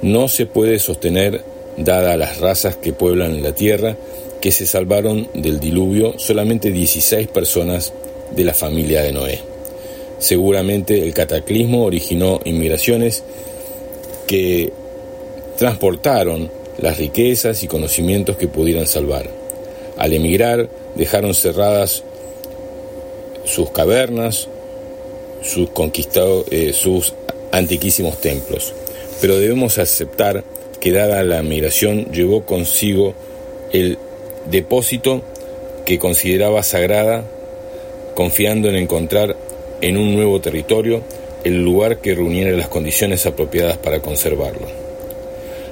[0.02, 1.42] no se puede sostener,
[1.76, 3.96] dada las razas que pueblan la Tierra,
[4.42, 7.92] que se salvaron del diluvio solamente 16 personas
[8.32, 9.38] de la familia de Noé.
[10.18, 13.22] Seguramente el cataclismo originó inmigraciones
[14.26, 14.72] que
[15.56, 19.30] transportaron las riquezas y conocimientos que pudieran salvar.
[19.96, 22.02] Al emigrar dejaron cerradas
[23.44, 24.48] sus cavernas,
[25.42, 27.14] sus, conquistados, eh, sus
[27.52, 28.74] antiquísimos templos.
[29.20, 30.42] Pero debemos aceptar
[30.80, 33.14] que dada la migración llevó consigo
[33.72, 33.98] el
[34.50, 35.22] depósito
[35.84, 37.24] que consideraba sagrada,
[38.14, 39.36] confiando en encontrar
[39.80, 41.02] en un nuevo territorio
[41.44, 44.66] el lugar que reuniera las condiciones apropiadas para conservarlo.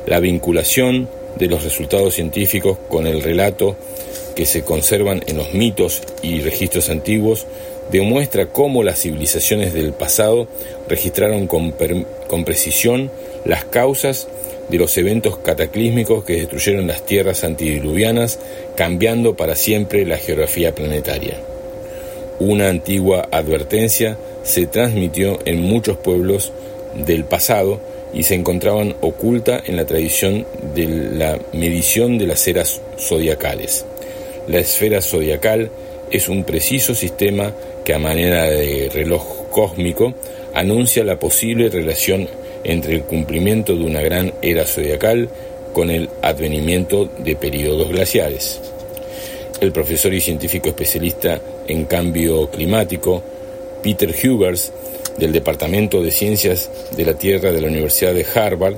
[0.07, 3.77] La vinculación de los resultados científicos con el relato
[4.35, 7.47] que se conservan en los mitos y registros antiguos
[7.91, 10.49] demuestra cómo las civilizaciones del pasado
[10.89, 11.75] registraron con,
[12.29, 13.11] con precisión
[13.45, 14.29] las causas
[14.71, 18.39] de los eventos cataclísmicos que destruyeron las tierras antidiluvianas,
[18.77, 21.39] cambiando para siempre la geografía planetaria.
[22.39, 26.53] Una antigua advertencia se transmitió en muchos pueblos
[27.07, 27.81] del pasado
[28.13, 33.85] y se encontraban oculta en la tradición de la medición de las eras zodiacales.
[34.49, 35.71] La esfera zodiacal
[36.11, 37.53] es un preciso sistema
[37.85, 40.15] que a manera de reloj cósmico
[40.55, 42.29] anuncia la posible relación
[42.65, 45.29] entre el cumplimiento de una gran era zodiacal
[45.73, 48.61] con el advenimiento de periodos glaciares.
[49.61, 53.23] El profesor y científico especialista en cambio climático,
[53.83, 54.73] Peter Hugers,
[55.19, 58.77] del Departamento de Ciencias de la Tierra de la Universidad de Harvard,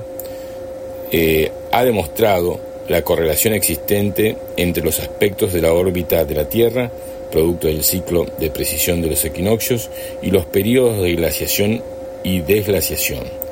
[1.11, 6.91] eh, ha demostrado la correlación existente entre los aspectos de la órbita de la Tierra,
[7.31, 9.89] producto del ciclo de precisión de los equinoccios,
[10.21, 11.81] y los periodos de glaciación
[12.23, 13.42] y desglaciación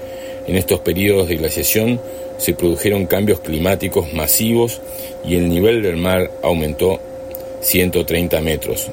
[0.47, 1.99] en estos periodos de glaciación
[2.37, 4.81] se produjeron cambios climáticos masivos
[5.25, 6.99] y el nivel del mar aumentó
[7.61, 8.89] 130 metros,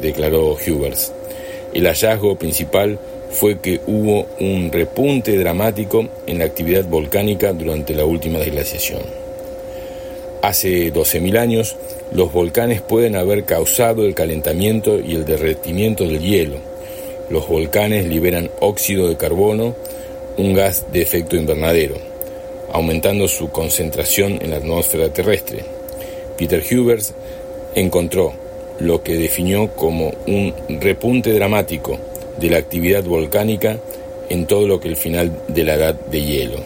[0.00, 1.12] declaró Hubers.
[1.72, 2.98] El hallazgo principal
[3.30, 9.02] fue que hubo un repunte dramático en la actividad volcánica durante la última desglaciación.
[10.42, 11.76] Hace 12.000 años,
[12.12, 16.56] los volcanes pueden haber causado el calentamiento y el derretimiento del hielo.
[17.28, 19.76] Los volcanes liberan óxido de carbono,
[20.40, 21.96] un gas de efecto invernadero,
[22.72, 25.64] aumentando su concentración en la atmósfera terrestre.
[26.38, 27.14] Peter Hubers
[27.74, 28.32] encontró
[28.78, 31.98] lo que definió como un repunte dramático
[32.38, 33.78] de la actividad volcánica
[34.30, 36.58] en todo lo que el final de la edad de hielo.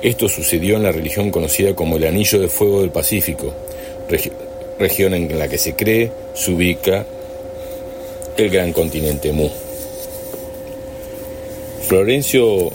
[0.00, 3.52] Esto sucedió en la religión conocida como el Anillo de Fuego del Pacífico,
[4.78, 7.04] región en la que se cree se ubica
[8.36, 9.48] el gran continente Mu.
[11.82, 12.72] Florencio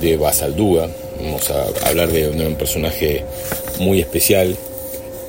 [0.00, 0.88] de Basaldúa.
[1.22, 3.24] Vamos a hablar de, un personaje
[3.80, 4.56] muy especial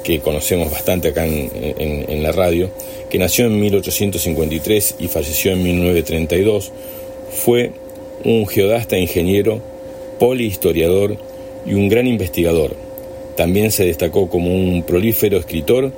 [0.03, 2.69] que conocemos bastante acá en, la radio,
[3.09, 6.71] que nació en 1853 y falleció en 1932.
[7.31, 7.71] Fue
[8.23, 9.61] un geodasta ingeniero,
[10.19, 11.17] polihistoriador
[11.65, 12.75] y un gran investigador.
[13.35, 15.91] También se destacó como un prolífero escritor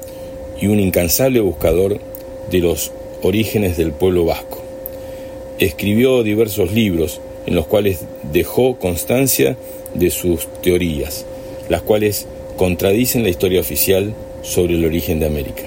[0.60, 2.00] y un incansable buscador
[2.50, 4.62] de los orígenes del pueblo vasco.
[5.60, 8.00] Escribió diversos libros, en los cuales
[8.32, 9.58] dejó constancia
[9.94, 11.26] de sus teorías,
[11.70, 12.28] las cuales
[12.58, 15.64] contradicen la historia oficial sobre el origen de América.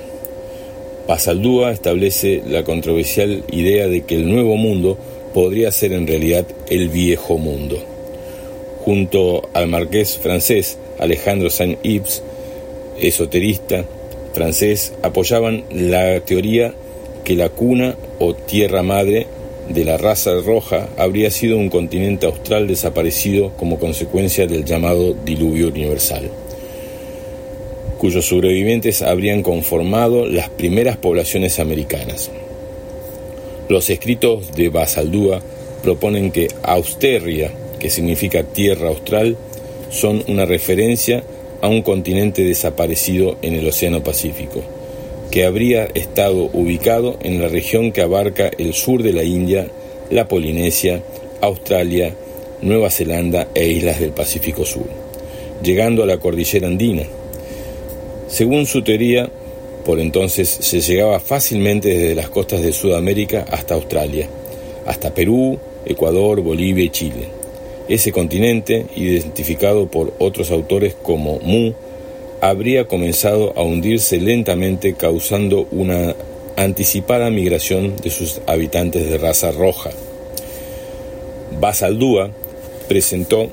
[1.07, 4.97] Pasaldúa establece la controversial idea de que el nuevo mundo
[5.35, 7.79] podría ser en realidad el viejo mundo.
[8.85, 12.23] Junto al marqués francés Alejandro Saint-Yves,
[13.01, 13.85] esoterista
[14.33, 16.75] francés, apoyaban la teoría
[17.25, 19.27] que la cuna o tierra madre
[19.69, 25.69] de la raza roja habría sido un continente austral desaparecido como consecuencia del llamado diluvio
[25.69, 26.31] universal,
[27.99, 32.31] cuyos sobrevivientes habrían conformado las primeras poblaciones americanas.
[33.69, 35.41] Los escritos de Basaldúa
[35.83, 39.37] proponen que Austerria, que significa tierra austral,
[39.91, 41.25] son una referencia
[41.63, 44.63] a un continente desaparecido en el Océano Pacífico
[45.31, 49.69] que habría estado ubicado en la región que abarca el sur de la India,
[50.11, 51.03] la Polinesia,
[51.41, 52.15] Australia,
[52.63, 54.87] Nueva Zelanda e islas del Pacífico Sur,
[55.63, 57.03] llegando a la cordillera andina.
[58.29, 59.31] Según su teoría,
[59.85, 64.29] Por entonces se llegaba fácilmente desde las costas de Sudamérica hasta Australia,
[64.87, 67.29] hasta Perú, Ecuador, Bolivia y Chile.
[67.87, 71.75] Ese continente, identificado por otros autores como Mu,
[72.49, 76.15] habría comenzado a hundirse lentamente causando una
[76.57, 79.91] anticipada migración de sus habitantes de raza roja.
[81.59, 82.33] Basaldúa
[82.87, 83.49] presentó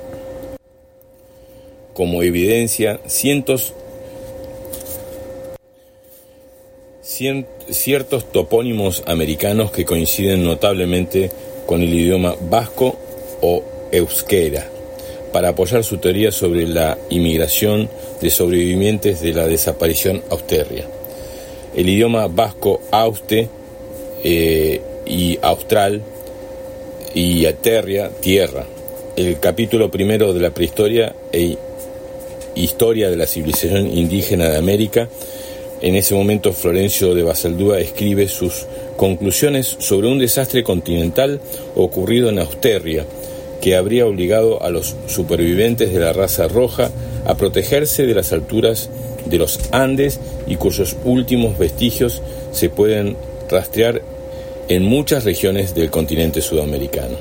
[1.93, 3.73] como evidencia cientos
[7.69, 11.31] ciertos topónimos americanos que coinciden notablemente
[11.65, 12.97] con el idioma vasco
[13.41, 14.67] o euskera,
[15.31, 17.89] para apoyar su teoría sobre la inmigración
[18.21, 20.85] de sobrevivientes de la desaparición austerria.
[21.75, 23.49] El idioma vasco auste
[24.23, 26.01] eh, y austral
[27.13, 28.65] y aterria, tierra.
[29.15, 31.57] El capítulo primero de la prehistoria e
[32.55, 35.09] historia de la civilización indígena de América
[35.81, 38.67] en ese momento Florencio de Basaldúa escribe sus
[38.97, 41.41] conclusiones sobre un desastre continental
[41.75, 43.03] ocurrido en Austerria,
[43.61, 46.91] que habría obligado a los supervivientes de la raza roja
[47.25, 48.89] a protegerse de las alturas
[49.25, 53.15] de los Andes y cuyos últimos vestigios se pueden
[53.49, 54.01] rastrear
[54.67, 57.17] en muchas regiones del continente sudamericano.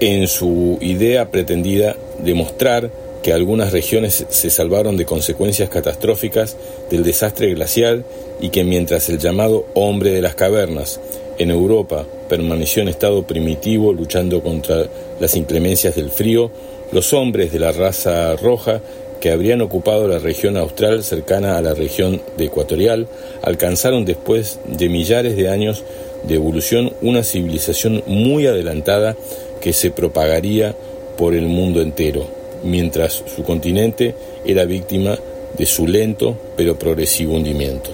[0.00, 2.90] En su idea pretendida demostrar
[3.22, 6.56] que algunas regiones se salvaron de consecuencias catastróficas
[6.90, 8.04] del desastre glacial
[8.40, 10.98] y que mientras el llamado hombre de las cavernas
[11.38, 14.86] en Europa permaneció en estado primitivo luchando contra
[15.20, 16.50] las inclemencias del frío,
[16.92, 18.80] los hombres de la raza roja
[19.20, 23.06] que habrían ocupado la región austral cercana a la región de ecuatorial
[23.42, 25.84] alcanzaron después de millares de años
[26.24, 29.16] de evolución una civilización muy adelantada
[29.60, 30.74] que se propagaría
[31.16, 32.26] por el mundo entero
[32.64, 34.14] mientras su continente
[34.44, 35.18] era víctima
[35.56, 37.90] de su lento pero progresivo hundimiento.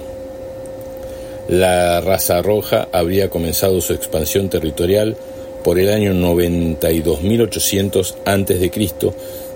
[1.47, 5.15] La raza roja habría comenzado su expansión territorial
[5.63, 8.71] por el año 92.800 a.C.,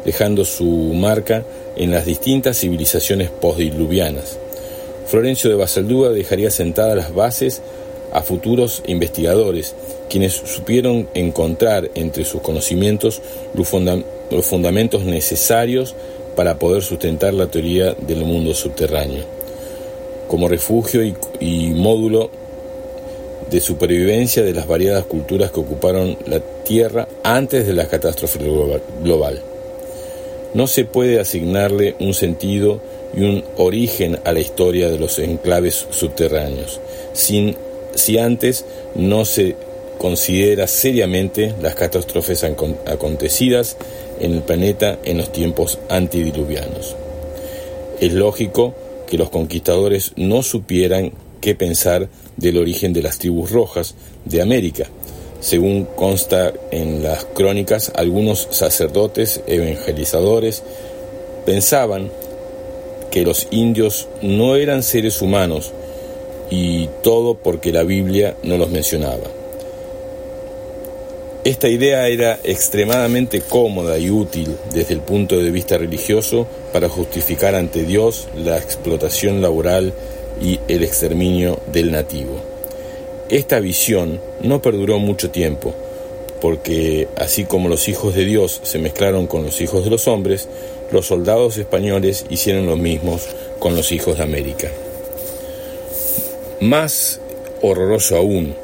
[0.06, 1.44] dejando su marca
[1.76, 4.38] en las distintas civilizaciones postdiluvianas.
[5.08, 7.62] Florencio de Basaldúa dejaría sentadas las bases
[8.12, 9.76] a futuros investigadores,
[10.10, 13.22] quienes supieron encontrar entre sus conocimientos
[13.54, 13.72] los,
[14.30, 15.96] los fundamentos necesarios
[16.36, 19.24] para poder sustentar la teoría del mundo subterráneo,
[20.28, 21.04] como refugio
[21.40, 22.30] y, módulo
[23.54, 28.40] de supervivencia de las variadas culturas que ocuparon la Tierra antes de la catástrofe
[29.04, 29.42] global.
[30.56, 32.82] No se puede asignarle un sentido
[33.16, 36.80] y un origen a la historia de los enclaves subterráneos,
[37.14, 37.56] sin,
[37.94, 39.56] si antes no se
[40.00, 43.78] considera seriamente las catástrofes acontecidas
[44.20, 46.96] en el planeta en los tiempos antidiluvianos.
[48.00, 48.74] Es lógico
[49.08, 51.12] que los conquistadores no supieran
[51.44, 54.86] qué pensar del origen de las tribus rojas de América.
[55.42, 60.64] Según consta en las crónicas, algunos sacerdotes evangelizadores
[61.46, 62.10] pensaban
[63.12, 65.74] que los indios no eran seres humanos
[66.50, 69.28] y todo porque la Biblia no los mencionaba.
[71.44, 77.54] Esta idea era extremadamente cómoda y útil desde el punto de vista religioso para justificar
[77.54, 79.94] ante Dios la explotación laboral
[80.42, 82.42] y el exterminio del nativo.
[83.30, 85.74] Esta visión no perduró mucho tiempo,
[86.42, 90.50] porque así como los hijos de Dios se mezclaron con los hijos de los hombres,
[90.92, 93.20] los soldados españoles hicieron lo mismo
[93.60, 94.70] con los hijos de América.
[96.60, 97.20] Más
[97.62, 98.56] horroroso aún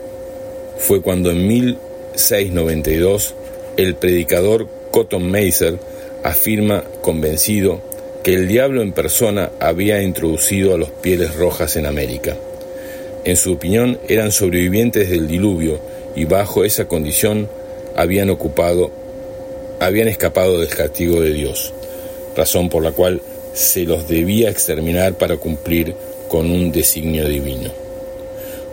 [0.77, 1.77] fue cuando en mil
[2.15, 3.33] 692,
[3.77, 5.79] el predicador Cotton Mather
[6.23, 7.81] afirma convencido
[8.23, 12.35] que el diablo en persona había introducido a los pieles rojas en América.
[13.23, 15.79] En su opinión eran sobrevivientes del diluvio
[16.15, 17.49] y bajo esa condición
[17.95, 18.91] habían ocupado
[19.79, 21.73] habían escapado del castigo de Dios,
[22.35, 23.21] razón por la cual
[23.53, 25.95] se los debía exterminar para cumplir
[26.27, 27.71] con un designio divino.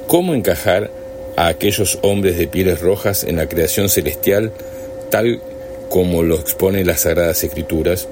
[0.08, 0.90] ¿Cómo encajar
[1.36, 4.52] a aquellos hombres de pieles rojas en la creación celestial,
[5.10, 5.40] tal
[5.88, 8.08] como lo expone las Sagradas Escrituras,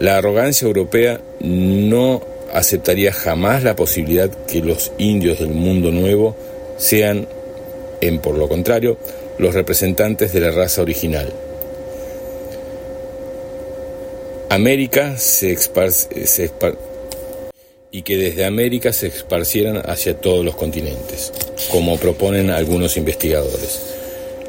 [0.00, 2.22] la arrogancia europea no
[2.54, 6.34] aceptaría jamás la posibilidad que los indios del mundo nuevo
[6.78, 7.28] sean,
[8.00, 8.96] en por lo contrario,
[9.36, 11.30] los representantes de la raza original.
[14.48, 15.54] América se,
[17.92, 21.30] y que desde América se esparcieran hacia todos los continentes,
[21.70, 23.99] como proponen algunos investigadores.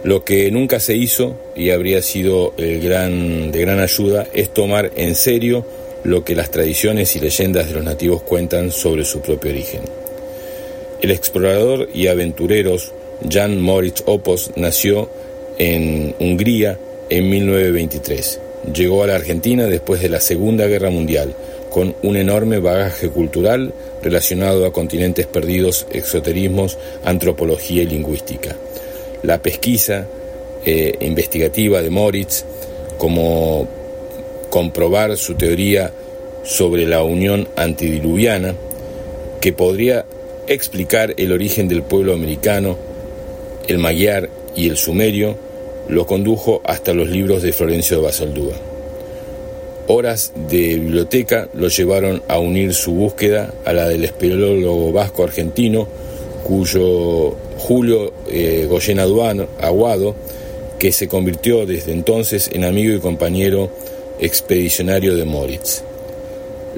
[0.04, 5.16] Lo que nunca se hizo y habría sido gran, de gran ayuda es tomar en
[5.16, 5.66] serio
[6.04, 9.82] lo que las tradiciones y leyendas de los nativos cuentan sobre su propio origen.
[11.02, 12.78] El explorador y aventurero
[13.30, 15.10] Jan Moritz Opos nació
[15.58, 16.80] en Hungría
[17.10, 18.40] en 1923.
[18.74, 21.34] Llegó a la Argentina después de la Segunda Guerra Mundial,
[21.70, 23.74] con un enorme bagaje cultural
[24.04, 28.56] relacionado a continentes perdidos, exoterismos, antropología y lingüística.
[29.24, 30.08] La pesquisa
[30.66, 32.46] eh, investigativa de Moritz,
[32.98, 33.68] como
[34.50, 35.92] comprobar su teoría
[36.44, 38.56] sobre la unión antidiluviana,
[39.40, 40.06] que podría
[40.48, 42.78] explicar el origen del pueblo americano,
[43.68, 45.36] el mayar y el sumerio,
[45.88, 48.54] lo condujo hasta los libros de Florencio de Basaldúa.
[49.88, 55.88] Horas de biblioteca lo llevaron a unir su búsqueda a la del espeleólogo vasco argentino,
[56.44, 58.68] cuyo Julio eh,
[59.60, 60.16] Aguado,
[60.80, 63.70] que se convirtió desde entonces en amigo y compañero
[64.20, 65.84] expedicionario de Moritz.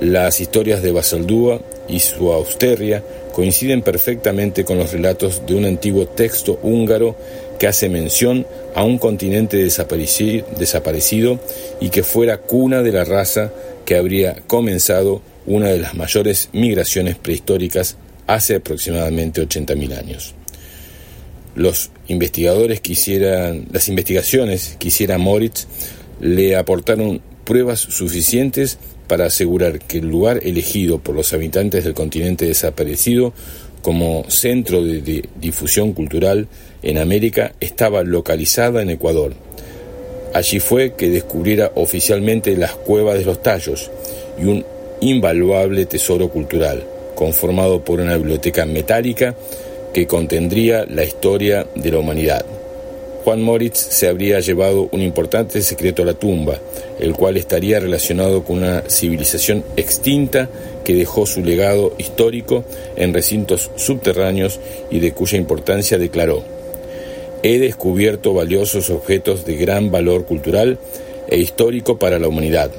[0.01, 3.01] Las historias de Basaldúa y su Austeria
[3.33, 7.15] coinciden perfectamente con los relatos de un antiguo texto húngaro
[7.57, 11.39] que hace mención a un continente desaparecido
[11.79, 13.53] y que fuera cuna de la raza
[13.85, 17.95] que habría comenzado una de las mayores migraciones prehistóricas
[18.27, 20.35] hace aproximadamente 80.000 años.
[21.55, 25.67] Los investigadores quisieran, las investigaciones que hiciera Moritz
[26.19, 28.77] le aportaron pruebas suficientes
[29.07, 33.33] para asegurar que el lugar elegido por los habitantes del continente desaparecido
[33.81, 36.47] como centro de, difusión cultural
[36.81, 39.33] en América estaba localizada en Ecuador.
[40.33, 43.91] Allí fue que descubriera oficialmente las cuevas de los tallos
[44.41, 44.65] y un
[45.01, 46.83] invaluable tesoro cultural,
[47.13, 49.35] conformado por una biblioteca metálica
[49.93, 52.45] que contendría la historia de la humanidad.
[53.23, 56.59] Juan Moritz se habría llevado un importante secreto a la tumba,
[56.99, 60.49] el cual estaría relacionado con una civilización extinta
[60.83, 62.65] que dejó su legado histórico
[62.97, 64.59] en recintos subterráneos
[64.91, 66.43] y de cuya importancia declaró,
[67.43, 70.77] he descubierto valiosos objetos de gran valor cultural
[71.29, 72.71] e histórico para la humanidad.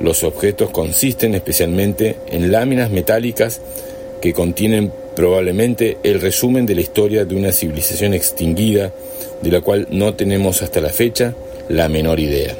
[0.00, 3.60] Los objetos consisten especialmente en láminas metálicas
[4.20, 8.92] que contienen probablemente el resumen de la historia de una civilización extinguida
[9.42, 11.34] de la cual no tenemos hasta la fecha
[11.68, 12.54] la menor idea.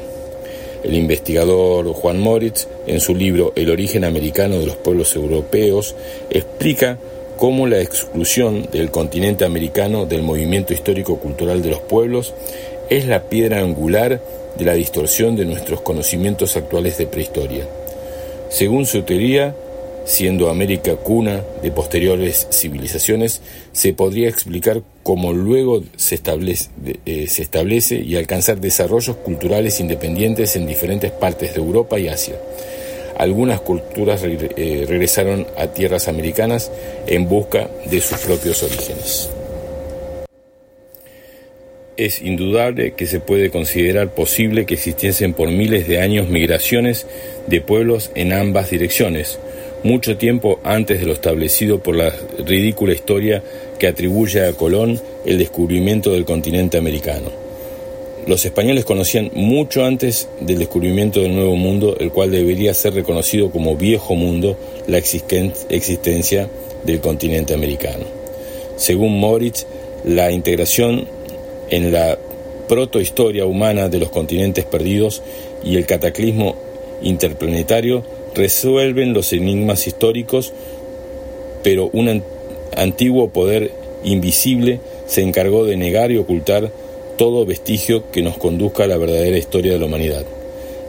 [0.83, 5.95] El investigador Juan Moritz, en su libro El origen americano de los pueblos europeos,
[6.29, 6.97] explica
[7.37, 12.33] cómo la exclusión del continente americano del movimiento histórico-cultural de los pueblos
[12.89, 14.21] es la piedra angular
[14.57, 17.65] de la distorsión de nuestros conocimientos actuales de prehistoria.
[18.49, 19.55] Según su teoría,
[20.05, 23.41] siendo América cuna de posteriores civilizaciones,
[23.71, 26.69] se podría explicar cómo luego se establece,
[27.05, 32.35] eh, se establece y alcanzar desarrollos culturales independientes en diferentes partes de Europa y Asia.
[33.17, 36.71] Algunas culturas eh, regresaron a tierras americanas
[37.05, 39.29] en busca de sus propios orígenes.
[41.95, 47.05] Es indudable que se puede considerar posible que existiesen por miles de años migraciones
[47.45, 49.37] de pueblos en ambas direcciones,
[49.83, 52.13] mucho tiempo antes de lo establecido por la
[52.45, 53.43] ridícula historia
[53.77, 57.29] que atribuye a Colón el descubrimiento del continente americano.
[58.25, 63.51] Los españoles conocían mucho antes del descubrimiento del Nuevo Mundo, el cual debería ser reconocido
[63.51, 64.57] como viejo mundo,
[64.87, 66.47] la existencia
[66.85, 68.05] del continente americano.
[68.77, 69.65] Según Moritz,
[70.05, 71.05] la integración
[71.69, 72.17] en la
[72.69, 75.21] protohistoria humana de los continentes perdidos
[75.61, 76.55] y el cataclismo
[77.01, 78.03] interplanetario
[78.35, 80.53] resuelven los enigmas históricos,
[81.63, 82.23] pero un
[82.75, 83.71] antiguo poder
[84.03, 86.71] invisible se encargó de negar y ocultar
[87.17, 90.25] todo vestigio que nos conduzca a la verdadera historia de la humanidad.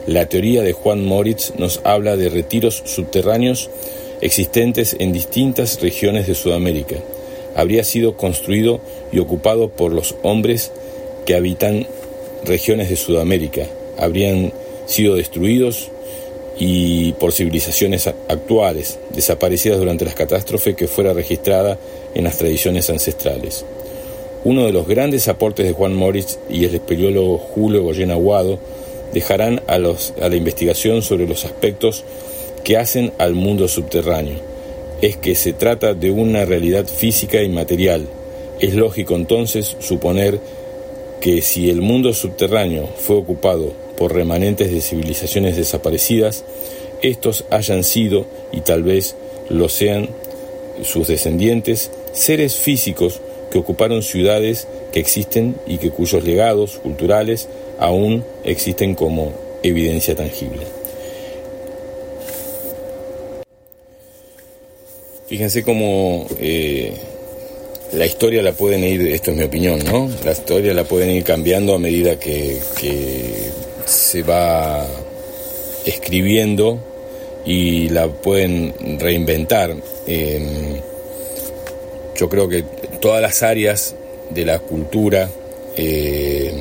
[0.07, 3.69] La teoría de Juan Moritz nos habla de retiros subterráneos
[4.21, 6.97] existentes en distintas regiones de Sudamérica.
[7.55, 8.81] Habría sido construido
[9.11, 10.71] y ocupado por los hombres
[11.25, 11.87] que habitan
[12.43, 13.65] regiones de Sudamérica.
[13.97, 14.51] Habrían
[14.85, 15.89] sido destruidos
[16.57, 21.77] y por civilizaciones actuales, desaparecidas durante las catástrofes que fuera registrada
[22.13, 23.65] en las tradiciones ancestrales.
[24.43, 28.59] Uno de los grandes aportes de Juan Moritz y el espeleólogo Julio Goyen Aguado
[29.11, 32.03] dejarán a, los, a la investigación sobre los aspectos
[32.63, 34.35] que hacen al mundo subterráneo.
[35.01, 38.07] Es que se trata de una realidad física y material.
[38.59, 40.39] Es lógico entonces suponer
[41.25, 46.43] que si el mundo subterráneo fue ocupado por remanentes de civilizaciones desaparecidas,
[47.01, 49.15] estos hayan sido, y tal vez
[49.49, 50.09] lo sean,
[50.83, 57.49] sus descendientes, seres físicos que ocuparon ciudades que existen y que cuyos legados culturales
[57.79, 60.61] aún existen como evidencia tangible.
[65.25, 66.93] Fíjense cómo eh,
[67.95, 70.09] la historia la pueden ir, esto es mi opinión, ¿no?
[70.23, 72.59] La historia la pueden ir cambiando a medida que,
[73.85, 74.85] se va
[75.85, 76.79] escribiendo
[77.45, 79.75] y la pueden reinventar.
[80.07, 80.81] Em,
[82.15, 82.63] yo creo que
[82.99, 83.95] todas las áreas
[84.31, 85.29] de la cultura,
[85.77, 86.55] em,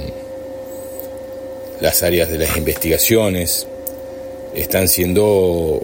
[1.81, 3.67] las áreas de las investigaciones,
[4.55, 5.83] están siendo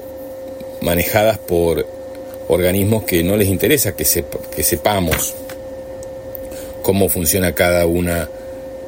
[0.82, 1.86] manejadas por
[2.48, 4.04] organismos que no les interesa que,
[4.54, 5.34] que sepamos
[6.90, 8.28] cómo funciona cada una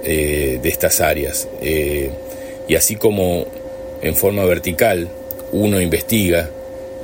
[0.02, 1.46] eh, de estas áreas.
[1.60, 2.10] Eh,
[2.66, 3.46] y así como
[4.02, 5.08] en forma vertical
[5.52, 6.50] uno investiga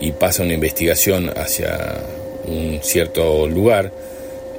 [0.00, 2.02] y pasa una investigación hacia
[2.48, 3.92] un cierto lugar,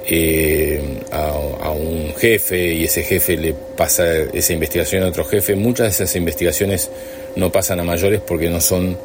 [0.08, 0.80] eh,
[1.10, 6.04] a, un jefe y ese jefe le pasa esa investigación a otro jefe, muchas de
[6.04, 6.90] esas investigaciones
[7.36, 8.96] no pasan a mayores porque no son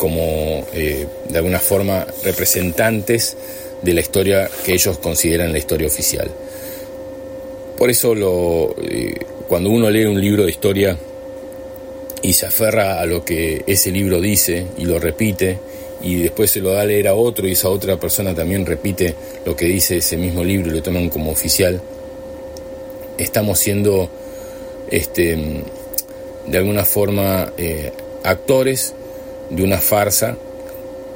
[0.00, 3.36] como eh, de alguna forma representantes
[3.82, 6.30] de la historia que ellos consideran la historia oficial.
[7.76, 9.14] Por eso lo, eh,
[9.46, 10.96] cuando uno lee un libro de historia
[12.22, 15.58] y se aferra a lo que ese libro dice y lo repite
[16.02, 19.14] y después se lo da a leer a otro y esa otra persona también repite
[19.44, 21.78] lo que dice ese mismo libro y lo toman como oficial,
[23.18, 24.08] estamos siendo
[24.90, 25.62] este,
[26.46, 27.92] de alguna forma eh,
[28.24, 28.94] actores
[29.50, 30.36] de una farsa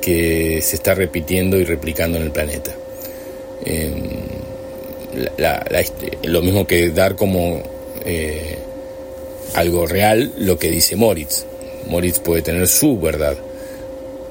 [0.00, 2.74] que se está repitiendo y replicando en el planeta.
[6.24, 7.62] lo mismo que dar como
[8.04, 8.58] eh,
[9.54, 11.46] algo real lo que dice Moritz.
[11.88, 13.36] Moritz puede tener su verdad,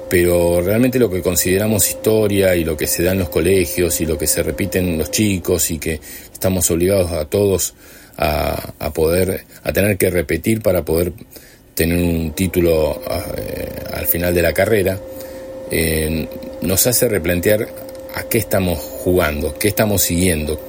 [0.09, 4.05] pero realmente lo que consideramos historia y lo que se da en los colegios y
[4.05, 5.99] lo que se repiten los chicos y que
[6.31, 7.73] estamos obligados a todos
[8.17, 11.13] a, a poder, a tener que repetir para poder
[11.75, 13.01] tener un título
[13.37, 14.99] eh, al final de la carrera,
[15.71, 16.27] eh,
[16.61, 17.67] nos hace replantear
[18.15, 20.59] a qué estamos jugando, qué estamos siguiendo,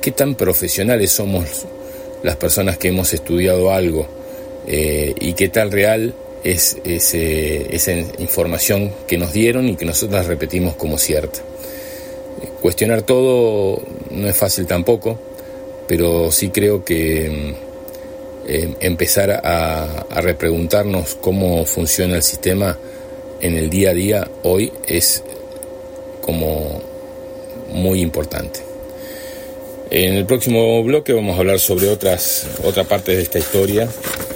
[0.00, 1.66] qué tan profesionales somos
[2.22, 4.06] las personas que hemos estudiado algo
[4.66, 10.74] eh, y qué tal real es esa información que nos dieron y que nosotros repetimos
[10.74, 11.40] como cierta.
[12.60, 13.80] Cuestionar todo
[14.10, 15.18] no es fácil tampoco,
[15.86, 17.54] pero sí creo que
[18.46, 22.76] eh, empezar a, repreguntarnos cómo funciona el sistema
[23.40, 25.22] en el día a día hoy es
[26.20, 26.80] como
[27.72, 28.60] muy importante.
[29.90, 33.88] En el próximo bloque vamos a hablar sobre otras otra parte de esta historia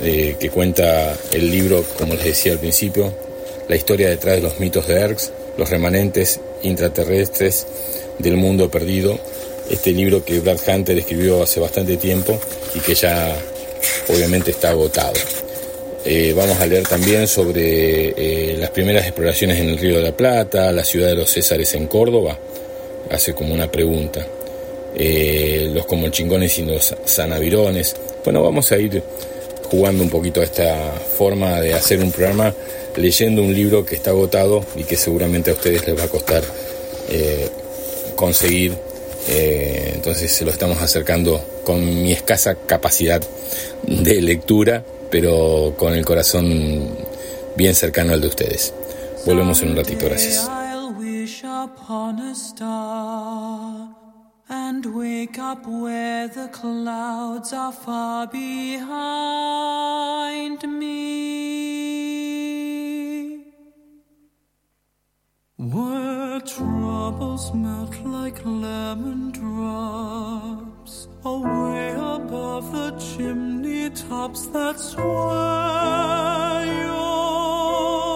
[0.03, 3.13] eh, que cuenta el libro, como les decía al principio,
[3.69, 7.67] la historia detrás de los mitos de Erx, los remanentes intraterrestres
[8.19, 9.19] del mundo perdido.
[9.71, 12.39] Este libro que Brad Hunter escribió hace bastante tiempo
[12.75, 13.37] y que ya
[14.09, 15.14] obviamente está agotado.
[16.09, 20.16] Eh, vamos a leer también sobre eh, las primeras exploraciones en el Río de la
[20.16, 22.39] Plata, la ciudad de los Césares en Córdoba,
[23.11, 24.24] hace como una pregunta,
[24.95, 27.97] eh, los comochingones y los sanavirones.
[28.22, 29.03] Bueno, vamos a ir
[29.68, 32.55] jugando un poquito a esta forma de hacer un programa
[32.95, 36.45] leyendo un libro que está agotado y que seguramente a ustedes les va a costar
[38.14, 38.74] conseguir.
[39.28, 43.20] entonces se lo estamos acercando con mi escasa capacidad
[43.87, 46.47] de lectura, pero con el corazón
[47.57, 48.74] bien cercano al de ustedes.
[49.24, 50.49] Volvemos en un ratito, gracias.
[54.49, 58.87] And wake up where the clouds are far behind
[60.62, 61.16] me.
[65.57, 70.66] Where troubles melt like lemon drops
[71.27, 74.47] away above the chimney tops.
[74.47, 78.16] That's where you'll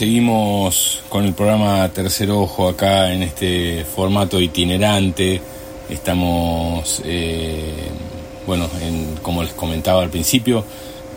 [0.00, 5.38] seguimos con el programa Tercer Ojo acá en este formato itinerante.
[5.90, 7.90] Estamos, eh,
[8.46, 10.64] bueno, en- como les comentaba al principio,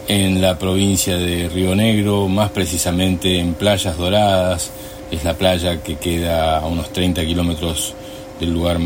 [0.10, 4.70] en la provincia de Río Negro, más precisamente en Playas Doradas.
[5.10, 7.94] Es la playa que queda a unos 30 kilómetros
[8.38, 8.80] del lugar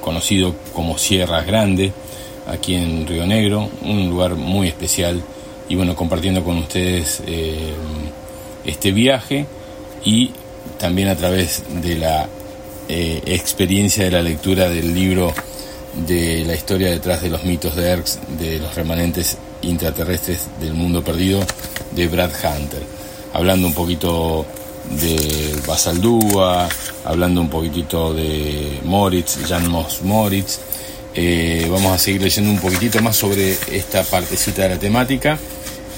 [0.00, 1.92] conocido como Sierras Grande,
[2.46, 5.20] aquí en Río Negro, un lugar muy especial.
[5.68, 7.74] Y bueno, compartiendo con ustedes eh,
[8.64, 9.46] este viaje
[10.04, 10.32] y
[10.78, 12.28] también a través de la
[12.88, 15.32] eh, experiencia de la lectura del libro
[16.06, 21.02] de la historia detrás de los mitos de Erx, de los remanentes intraterrestres del mundo
[21.02, 21.44] perdido,
[21.92, 22.82] de Brad Hunter.
[23.32, 24.46] Hablando un poquito
[25.00, 26.68] de Basaldúa,
[27.04, 30.58] hablando un poquitito de Moritz, Jan Moss Moritz.
[31.14, 35.38] Eh, vamos a seguir leyendo un poquitito más sobre esta partecita de la temática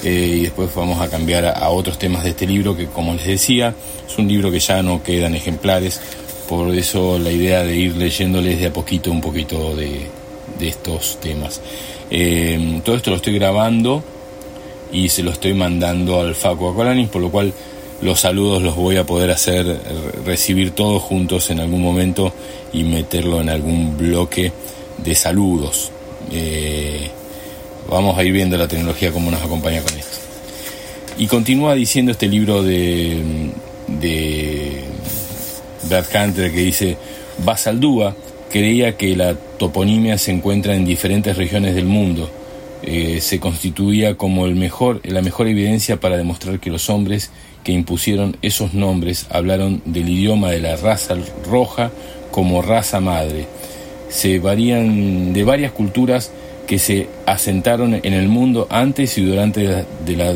[0.02, 3.26] eh, y después vamos a cambiar a, otros temas de este libro que como les
[3.26, 3.74] decía
[4.08, 6.00] es un libro que ya no quedan ejemplares.
[6.48, 10.06] Por eso la idea de ir leyéndoles de a poquito un poquito de,
[10.60, 11.60] estos temas.
[12.10, 14.04] Eh, todo esto lo estoy grabando
[14.92, 17.52] y se lo estoy mandando al Facu Acolanis por lo cual
[18.00, 19.80] los saludos los voy a poder hacer
[20.24, 22.32] recibir todos juntos en algún momento
[22.72, 24.52] y meterlo en algún bloque
[24.98, 25.90] de saludos.
[26.30, 27.10] Eh,
[27.88, 30.18] vamos a ir viendo la tecnología cómo nos acompaña con esto.
[31.18, 33.50] Y continúa diciendo este libro de,
[33.88, 34.84] de
[35.90, 36.96] Hunter que dice,
[37.44, 38.14] Basaldúa
[38.50, 42.30] creía que la toponimia se encuentra en diferentes regiones del mundo.
[42.82, 47.30] Eh, se constituía como el mejor, la mejor evidencia para demostrar que los hombres
[47.62, 51.16] que impusieron esos nombres hablaron del idioma de la raza
[51.48, 51.92] roja
[52.30, 53.46] como raza madre.
[54.08, 56.32] Se varían de varias culturas
[56.66, 60.32] que se asentaron en el mundo antes y durante de la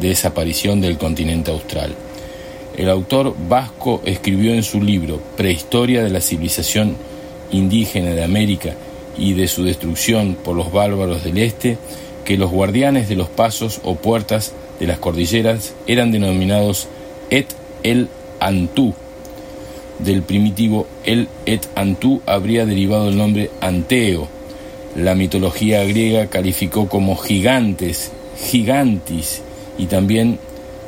[0.00, 1.94] desaparición del continente austral.
[2.76, 6.96] El autor vasco escribió en su libro Prehistoria de la civilización
[7.50, 8.74] indígena de América
[9.16, 11.76] y de su destrucción por los bárbaros del este
[12.24, 16.88] que los guardianes de los pasos o puertas de las cordilleras eran denominados
[17.30, 17.48] Et
[17.82, 18.08] el
[18.38, 18.94] Antú.
[19.98, 24.28] Del primitivo El Et Antú habría derivado el nombre Anteo.
[24.98, 28.10] La mitología griega calificó como gigantes,
[28.50, 29.42] gigantis,
[29.78, 30.40] y también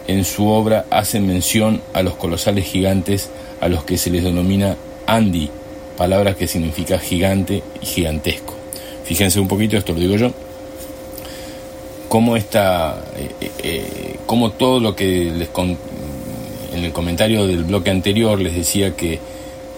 [0.09, 3.31] en su obra hace mención a los colosales gigantes
[3.61, 5.49] a los que se les denomina Andi,
[5.97, 8.55] palabra que significa gigante y gigantesco.
[9.05, 10.33] Fíjense un poquito, esto lo digo yo,
[12.09, 15.79] cómo esta, eh, eh, cómo todo lo que les con-
[16.73, 19.21] en el comentario del bloque anterior les decía que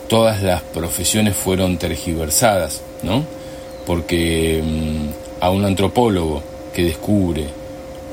[0.08, 3.24] todas las profesiones fueron tergiversadas, ¿no?
[3.86, 7.46] Porque mm, a un antropólogo que descubre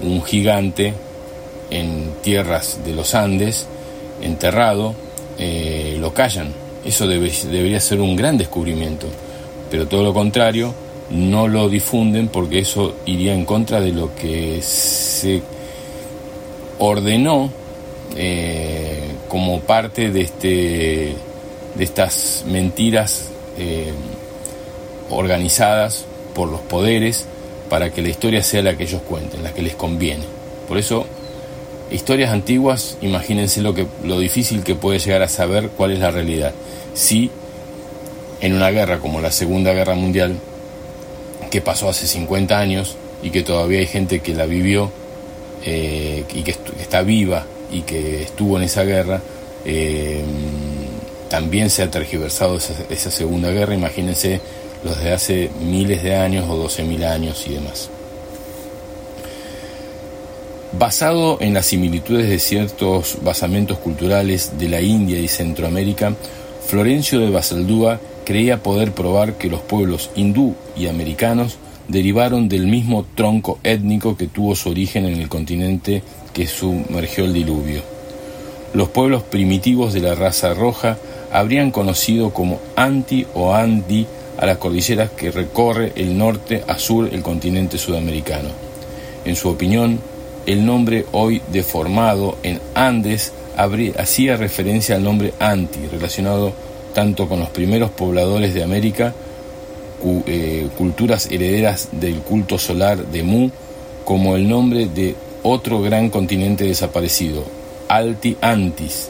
[0.02, 0.94] un gigante
[1.70, 3.68] en tierras de los Andes,
[4.22, 4.96] enterrado,
[5.38, 6.54] eh, lo callan.
[6.84, 9.08] Eso debería ser un gran descubrimiento,
[9.70, 10.74] pero todo lo contrario,
[11.10, 15.42] no lo difunden porque eso iría en contra de lo que se
[16.78, 17.52] ordenó
[18.16, 21.16] eh, como parte de, este,
[21.76, 23.92] de estas mentiras eh,
[25.10, 27.26] organizadas por los poderes
[27.70, 30.24] para que la historia sea la que ellos cuenten, la que les conviene.
[30.68, 31.06] Por eso,
[31.92, 36.12] historias antiguas, imagínense lo, que, lo difícil que puede llegar a saber cuál es la
[36.12, 36.54] realidad.
[36.94, 37.32] Si
[38.42, 40.36] en una guerra como la Segunda Guerra Mundial,
[41.52, 44.92] que pasó hace 50 años y que todavía hay gente que la vivió
[45.66, 49.22] eh, y que, está viva y que estuvo en esa guerra,
[49.66, 50.24] eh,
[51.30, 54.42] también se ha tergiversado esa, esa Segunda Guerra, imagínense
[54.84, 57.90] los de hace miles de años o doce mil años y demás.
[60.72, 66.14] Basado en las similitudes de ciertos basamentos culturales de la India y Centroamérica,
[66.66, 71.58] Florencio de Basaldúa creía poder probar que los pueblos hindú y americanos
[71.88, 76.04] derivaron del mismo tronco étnico que tuvo su origen en el continente
[76.34, 77.82] que sumergió el diluvio.
[78.74, 80.98] Los pueblos primitivos de la raza roja
[81.32, 84.06] habrían conocido como Anti o Andi
[84.40, 88.50] a las cordilleras que recorre el norte a sur el continente sudamericano.
[89.26, 90.00] En su opinión,
[90.46, 93.34] el nombre hoy deformado en Andes
[93.98, 96.54] hacía referencia al nombre Anti, relacionado
[96.94, 99.14] tanto con los primeros pobladores de América,
[100.26, 103.50] eh, culturas herederas del culto solar de Mu,
[104.06, 107.44] como el nombre de otro gran continente desaparecido,
[107.90, 109.10] Alti Antis,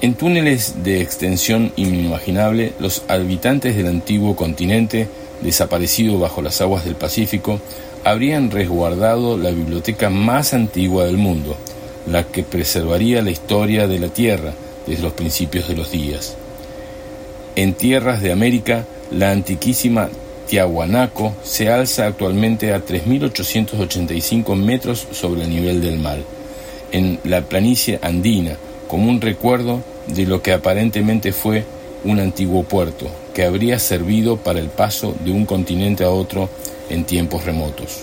[0.00, 5.08] en túneles de extensión inimaginable, los habitantes del antiguo continente,
[5.42, 7.60] desaparecido bajo las aguas del Pacífico,
[8.04, 11.56] habrían resguardado la biblioteca más antigua del mundo,
[12.06, 14.52] la que preservaría la historia de la Tierra
[14.86, 16.36] desde los principios de los días.
[17.56, 20.08] En tierras de América, la antiquísima
[20.48, 26.18] Tiahuanaco se alza actualmente a 3.885 metros sobre el nivel del mar.
[26.92, 28.56] En la planicie andina,
[28.88, 31.64] como un recuerdo de lo que aparentemente fue
[32.04, 36.48] un antiguo puerto, que habría servido para el paso de un continente a otro
[36.90, 38.00] en tiempos remotos.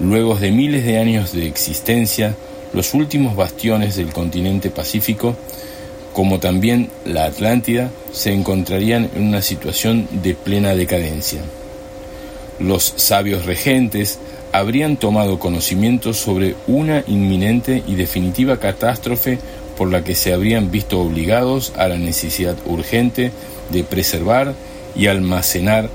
[0.00, 2.36] Luego de miles de años de existencia,
[2.72, 5.36] los últimos bastiones del continente Pacífico,
[6.12, 11.40] como también la Atlántida, se encontrarían en una situación de plena decadencia.
[12.60, 14.18] Los sabios regentes
[14.52, 19.38] habrían tomado conocimiento sobre una inminente y definitiva catástrofe
[19.76, 23.30] por la que se habrían visto obligados a la necesidad urgente
[23.70, 24.54] de preservar
[24.96, 25.88] y almacenar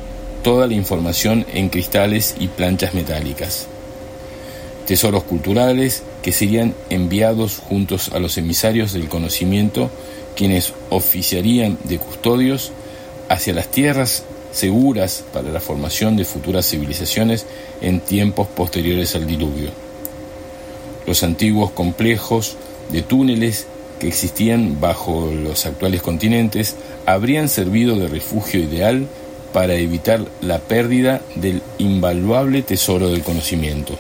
[0.44, 3.68] toda la información en cristales y planchas metálicas.
[4.86, 9.90] Tesoros culturales que serían enviados juntos a los emisarios del conocimiento,
[10.36, 12.72] quienes oficiarían de custodios
[13.30, 14.24] hacia las tierras
[14.54, 17.46] seguras para la formación de futuras civilizaciones
[17.82, 19.72] en tiempos posteriores al diluvio.
[21.06, 22.56] Los antiguos complejos
[22.92, 23.68] de túneles
[24.00, 26.76] que existían bajo los actuales continentes
[27.06, 29.08] habrían servido de refugio ideal
[29.52, 33.98] para evitar la pérdida del invaluable tesoro del conocimiento.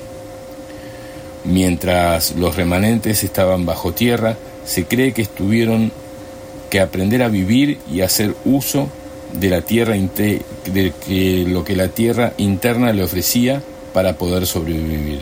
[1.45, 5.91] Mientras los remanentes estaban bajo tierra, se cree que tuvieron
[6.69, 8.87] que aprender a vivir y hacer uso
[9.33, 13.61] de la tierra de que lo que la tierra interna le ofrecía
[13.93, 15.19] para poder sobrevivir.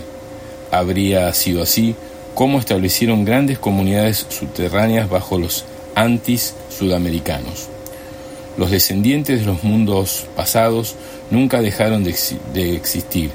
[0.72, 1.96] Habría sido así
[2.34, 7.68] cómo establecieron grandes comunidades subterráneas bajo los antis sudamericanos.
[8.58, 10.96] Los descendientes de los mundos pasados
[11.30, 12.16] nunca dejaron de,
[12.54, 13.32] de, existir.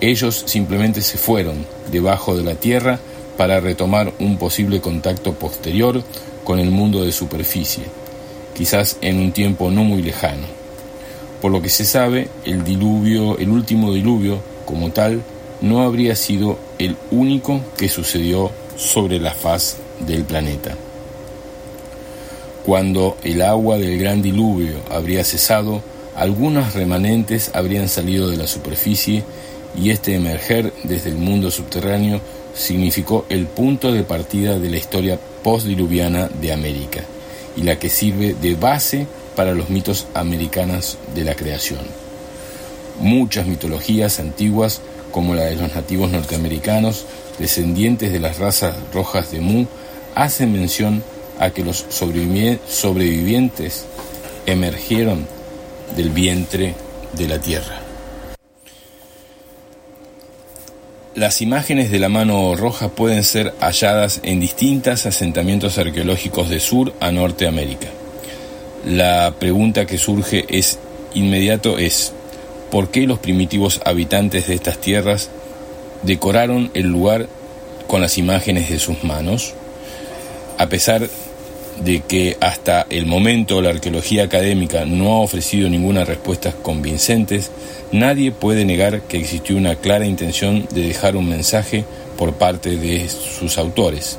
[0.00, 2.98] Ellos simplemente se fueron debajo de la tierra
[3.36, 6.02] para retomar un posible contacto posterior
[6.44, 7.84] con el mundo de superficie,
[8.54, 10.46] quizás en un tiempo no muy lejano.
[11.42, 15.22] Por lo que se sabe, el diluvio, el último diluvio, como tal,
[15.60, 19.76] no habría sido el único que sucedió sobre la faz
[20.06, 20.74] del planeta.
[22.64, 25.82] Cuando el agua del gran diluvio habría cesado,
[26.16, 29.22] algunos remanentes habrían salido de la superficie
[29.76, 32.20] y este emerger desde el mundo subterráneo
[32.54, 37.04] significó el punto de partida de la historia postdiluviana de América
[37.56, 41.80] y la que sirve de base para los mitos americanos de la creación.
[43.00, 44.80] Muchas mitologías antiguas
[45.10, 47.06] como la de los nativos norteamericanos,
[47.38, 49.66] descendientes de las razas rojas de Mu,
[50.14, 51.04] hacen mención
[51.38, 53.84] a que los sobrevivientes
[54.46, 55.26] emergieron
[55.96, 56.74] del vientre
[57.12, 57.83] de la tierra.
[61.14, 66.92] Las imágenes de la mano roja pueden ser halladas en distintos asentamientos arqueológicos de Sur
[66.98, 67.86] a Norteamérica.
[68.84, 70.80] La pregunta que surge es
[71.14, 72.12] inmediato es
[72.72, 75.30] ¿por qué los primitivos habitantes de estas tierras
[76.02, 77.28] decoraron el lugar
[77.86, 79.54] con las imágenes de sus manos?
[80.58, 81.08] A pesar
[81.82, 87.40] de que hasta el momento la arqueología académica no ha ofrecido ninguna respuesta convincente,
[87.92, 91.84] nadie puede negar que existió una clara intención de dejar un mensaje
[92.16, 94.18] por parte de sus autores.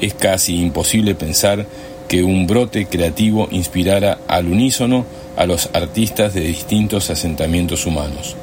[0.00, 1.66] Es casi imposible pensar
[2.08, 5.06] que un brote creativo inspirara al unísono
[5.36, 8.36] a los artistas de distintos asentamientos humanos.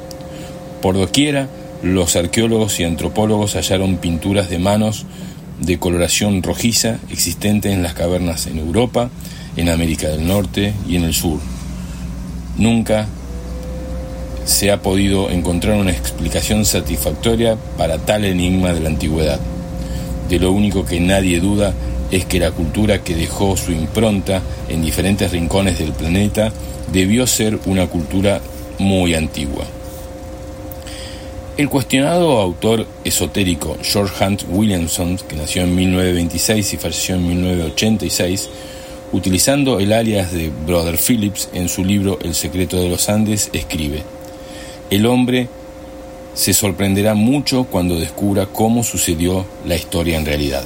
[0.82, 1.48] Por doquiera,
[1.82, 5.06] los arqueólogos y antropólogos hallaron pinturas de manos
[5.60, 9.10] de coloración rojiza existente en las cavernas en Europa,
[9.56, 11.38] en América del Norte y en el sur.
[12.56, 13.06] Nunca
[14.44, 19.38] se ha podido encontrar una explicación satisfactoria para tal enigma de la antigüedad.
[20.28, 21.74] De lo único que nadie duda
[22.10, 26.52] es que la cultura que dejó su impronta en diferentes rincones del planeta
[26.92, 28.40] debió ser una cultura
[28.78, 29.64] muy antigua.
[31.60, 38.48] El cuestionado autor esotérico George Hunt Williamson, que nació en 1926 y falleció en 1986,
[39.12, 44.02] utilizando el alias de Brother Phillips en su libro El secreto de los Andes, escribe,
[44.88, 45.50] El hombre
[46.32, 50.64] se sorprenderá mucho cuando descubra cómo sucedió la historia en realidad.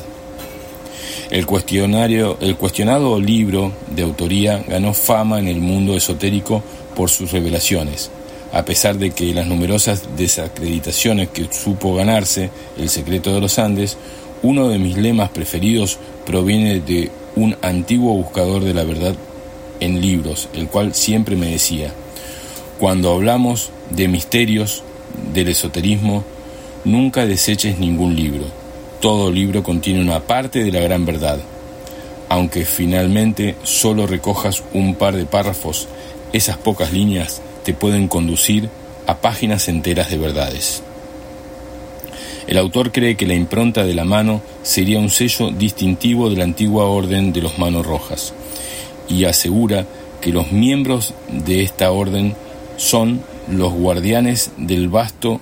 [1.29, 6.63] El, cuestionario, el cuestionado libro de autoría ganó fama en el mundo esotérico
[6.95, 8.13] por sus revelaciones,
[8.55, 13.97] a pesar de que las numerosas desacreditaciones que supo ganarse El secreto de los Andes,
[14.43, 19.17] uno de mis lemas preferidos proviene de un antiguo buscador de la verdad
[19.81, 21.93] en libros, el cual siempre me decía,
[22.79, 24.85] cuando hablamos de misterios
[25.33, 26.23] del esoterismo,
[26.85, 28.45] nunca deseches ningún libro.
[29.01, 31.41] Todo libro contiene una parte de la gran verdad.
[32.29, 35.89] Aunque finalmente solo recojas un par de párrafos,
[36.33, 38.69] esas pocas líneas te pueden conducir
[39.07, 40.83] a páginas enteras de verdades.
[42.47, 46.45] El autor cree que la impronta de la mano sería un sello distintivo de la
[46.45, 48.35] antigua orden de los manos rojas
[49.09, 49.87] y asegura
[50.21, 52.35] que los miembros de esta orden
[52.77, 55.41] son los guardianes del vasto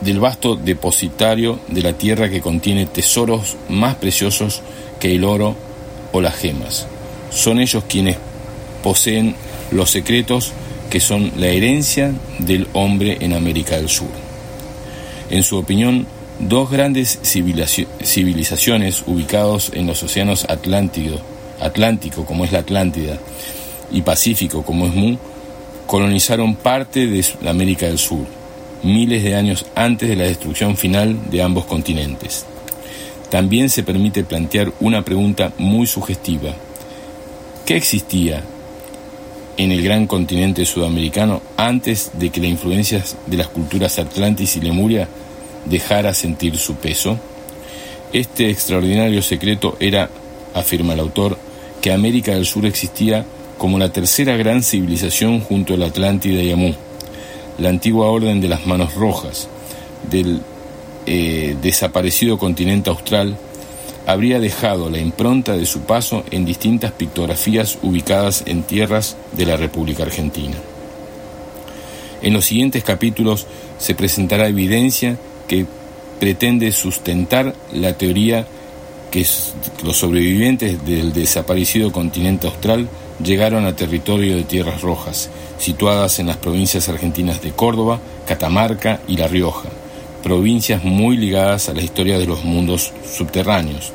[0.00, 4.60] del vasto depositario de la tierra que contiene tesoros más preciosos
[5.00, 5.56] que el oro
[6.12, 6.86] o las gemas.
[7.30, 8.18] Son ellos quienes
[8.84, 9.34] poseen
[9.72, 10.52] los secretos
[10.90, 14.10] que son la herencia del hombre en América del Sur.
[15.30, 16.06] En su opinión,
[16.38, 21.16] dos grandes civilizaciones ubicados en los océanos Atlántico,
[21.60, 23.18] Atlántico como es la Atlántida
[23.90, 25.16] y Pacífico como es Mu,
[25.86, 28.26] colonizaron parte de América del Sur,
[28.82, 32.44] miles de años antes de la destrucción final de ambos continentes.
[33.30, 36.54] También se permite plantear una pregunta muy sugestiva.
[37.64, 38.44] ¿Qué existía
[39.56, 44.60] en el gran continente sudamericano antes de que la influencia de las culturas Atlantis y
[44.60, 45.08] Lemuria
[45.64, 47.18] dejara sentir su peso?
[48.12, 50.08] Este extraordinario secreto era,
[50.54, 51.36] afirma el autor,
[51.80, 53.24] que América del Sur existía
[53.58, 56.74] como la tercera gran civilización junto a la Atlántida y Amú,
[57.58, 59.48] la antigua orden de las manos rojas,
[60.10, 60.40] del
[61.06, 63.36] eh, desaparecido continente austral,
[64.06, 69.56] habría dejado la impronta de su paso en distintas pictografías ubicadas en tierras de la
[69.56, 70.56] República Argentina.
[72.22, 73.46] En los siguientes capítulos
[73.78, 75.66] se presentará evidencia que
[76.20, 78.46] pretende sustentar la teoría
[79.10, 79.26] que
[79.84, 82.88] los sobrevivientes del desaparecido continente austral
[83.22, 89.16] llegaron a territorio de tierras rojas, situadas en las provincias argentinas de Córdoba, Catamarca y
[89.16, 89.68] La Rioja,
[90.24, 93.92] provincias muy ligadas a la historia de los mundos subterráneos,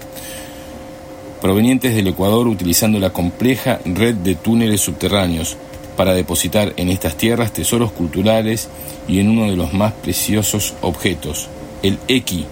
[1.42, 5.58] provenientes del Ecuador utilizando la compleja red de túneles subterráneos
[5.98, 8.70] para depositar en estas tierras tesoros culturales
[9.08, 11.48] y en uno de los más preciosos objetos,
[11.82, 12.46] el Eki,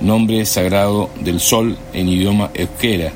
[0.00, 3.12] nombre sagrado del sol en idioma euskera,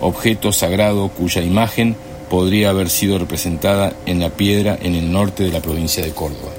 [0.00, 1.96] objeto sagrado cuya imagen
[2.30, 6.52] podría haber sido representada en la piedra en el norte de la provincia de Córdoba.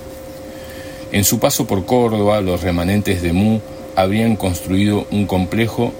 [1.11, 3.59] En su paso por Córdoba, los remanentes de Mu
[3.95, 5.93] habrían construido un complejo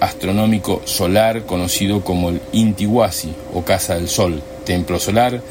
[0.00, 5.42] astronómico solar conocido como el Intihuasi o Casa del Sol, templo solar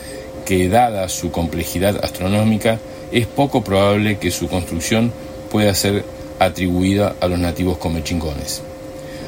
[0.45, 2.79] que dada su complejidad astronómica
[3.11, 5.11] es poco probable que su construcción
[5.51, 6.03] pueda ser
[6.39, 8.63] atribuida a los nativos comechingones.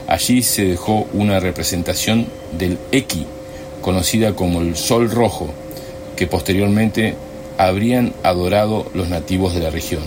[0.07, 2.25] Allí se dejó una representación
[2.57, 3.25] del Eki,
[3.81, 5.49] conocida como el Sol Rojo,
[6.15, 7.15] que posteriormente
[7.57, 10.03] habrían adorado los nativos de la región.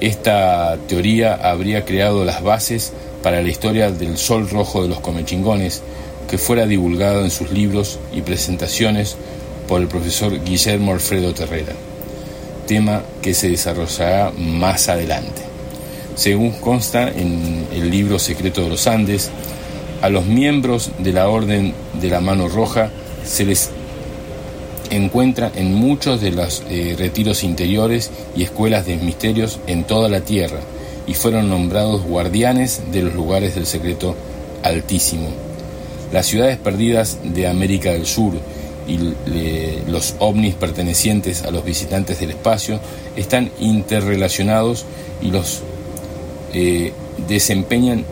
[0.00, 2.92] Esta teoría habría creado las bases
[3.22, 5.82] para la historia del sol rojo de los comechingones,
[6.28, 9.16] que fuera divulgado en sus libros y presentaciones
[9.68, 11.72] por el profesor Guillermo Alfredo Terrera,
[12.66, 15.42] tema que se desarrollará más adelante.
[16.14, 19.30] Según consta en el libro Secreto de los Andes,
[20.02, 22.90] a los miembros de la Orden de la Mano Roja
[23.24, 23.70] se les
[24.90, 30.20] encuentra en muchos de los eh, retiros interiores y escuelas de misterios en toda la
[30.20, 30.58] tierra
[31.06, 34.14] y fueron nombrados guardianes de los lugares del secreto
[34.62, 35.28] altísimo.
[36.12, 38.34] Las ciudades perdidas de América del Sur
[38.88, 38.98] y
[39.88, 42.80] los ovnis pertenecientes a los visitantes del espacio
[43.14, 44.84] están interrelacionados
[45.22, 45.60] y los
[46.52, 46.92] eh,
[47.28, 48.04] desempeñan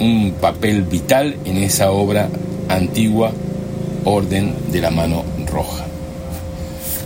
[0.00, 2.28] un papel vital en esa obra
[2.68, 3.32] antigua
[4.04, 5.24] Orden de la Mano
[5.54, 5.84] Roja.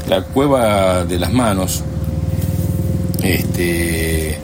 [0.09, 1.85] La cueva de las manos
[3.23, 4.39] este,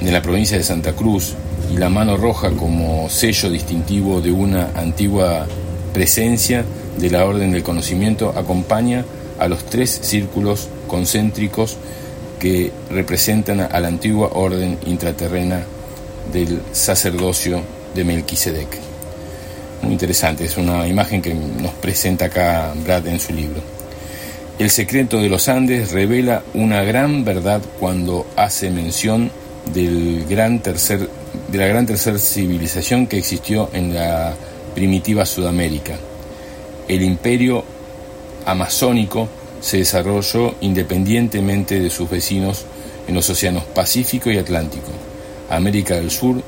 [0.00, 1.34] de la provincia de Santa Cruz
[1.72, 5.46] y la mano roja como sello distintivo de una antigua
[5.92, 6.64] presencia
[6.98, 9.04] de la Orden del Conocimiento acompaña
[9.38, 11.76] a los tres círculos concéntricos
[12.40, 15.62] que representan a la antigua orden intraterrena
[16.32, 17.62] del sacerdocio
[17.94, 18.93] de Melquisedec.
[19.84, 23.60] Muy interesante, es una imagen que nos presenta acá Brad en su libro.
[24.58, 29.30] El secreto de los Andes revela una gran verdad cuando hace mención
[29.74, 31.06] del gran tercer,
[31.52, 34.34] de la gran tercera civilización que existió en la
[34.74, 35.96] primitiva Sudamérica.
[36.88, 37.62] El imperio
[38.46, 39.28] amazónico
[39.60, 42.64] se desarrolló independientemente de sus vecinos
[43.06, 44.92] en los océanos Pacífico y Atlántico.
[45.50, 46.42] América del Sur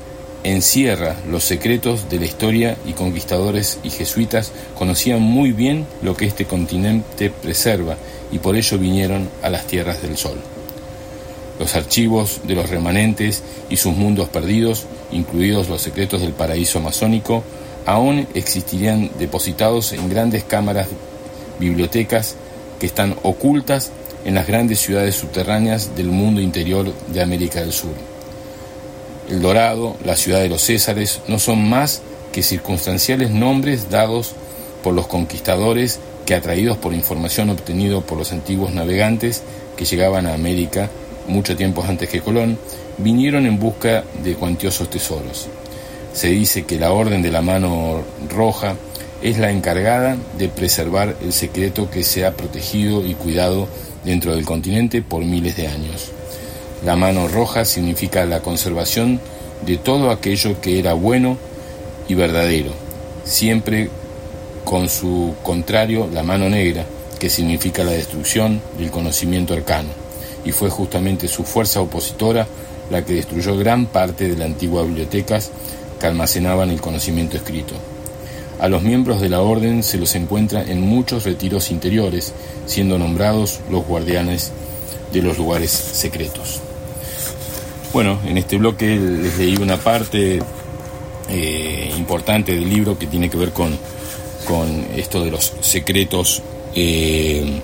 [0.51, 6.25] encierra los secretos de la historia y conquistadores y jesuitas conocían muy bien lo que
[6.25, 7.97] este continente preserva
[8.31, 10.37] y por ello vinieron a las tierras del sol.
[11.59, 17.43] Los archivos de los remanentes y sus mundos perdidos, incluidos los secretos del paraíso amazónico,
[17.85, 20.87] aún existirían depositados en grandes cámaras
[21.59, 22.35] bibliotecas
[22.79, 23.91] que están ocultas
[24.23, 28.16] en las grandes ciudades subterráneas del mundo interior de América del Sur.
[29.29, 32.01] El Dorado, la ciudad de los Césares, no son más
[32.31, 34.33] que circunstanciales nombres dados
[34.83, 39.43] por los conquistadores que atraídos por información obtenida por los antiguos navegantes
[39.75, 40.89] que llegaban a América
[41.27, 42.57] mucho tiempo antes que Colón,
[42.97, 45.47] vinieron en busca de cuantiosos tesoros.
[46.13, 48.75] Se dice que la Orden de la Mano Roja
[49.21, 53.67] es la encargada de preservar el secreto que se ha protegido y cuidado
[54.03, 56.11] dentro del continente por miles de años.
[56.87, 59.19] La mano roja significa la conservación
[59.65, 61.37] de todo aquello que era bueno
[62.07, 62.71] y verdadero,
[63.25, 63.89] siempre
[64.63, 66.85] con su contrario la mano negra,
[67.19, 69.89] que significa la destrucción del conocimiento arcano,
[70.45, 72.47] y fue justamente su fuerza opositora
[72.89, 75.51] la que destruyó gran parte de las antiguas bibliotecas
[75.99, 77.73] que almacenaban el conocimiento escrito.
[78.61, 82.31] A los miembros de la orden se los encuentra en muchos retiros interiores,
[82.65, 84.53] siendo nombrados los guardianes
[85.11, 86.61] de los lugares secretos.
[87.97, 90.39] Bueno, en este bloque les leí una parte
[91.29, 93.75] eh, importante del libro que tiene que ver con,
[94.47, 96.43] con esto de los secretos
[96.75, 97.59] eh,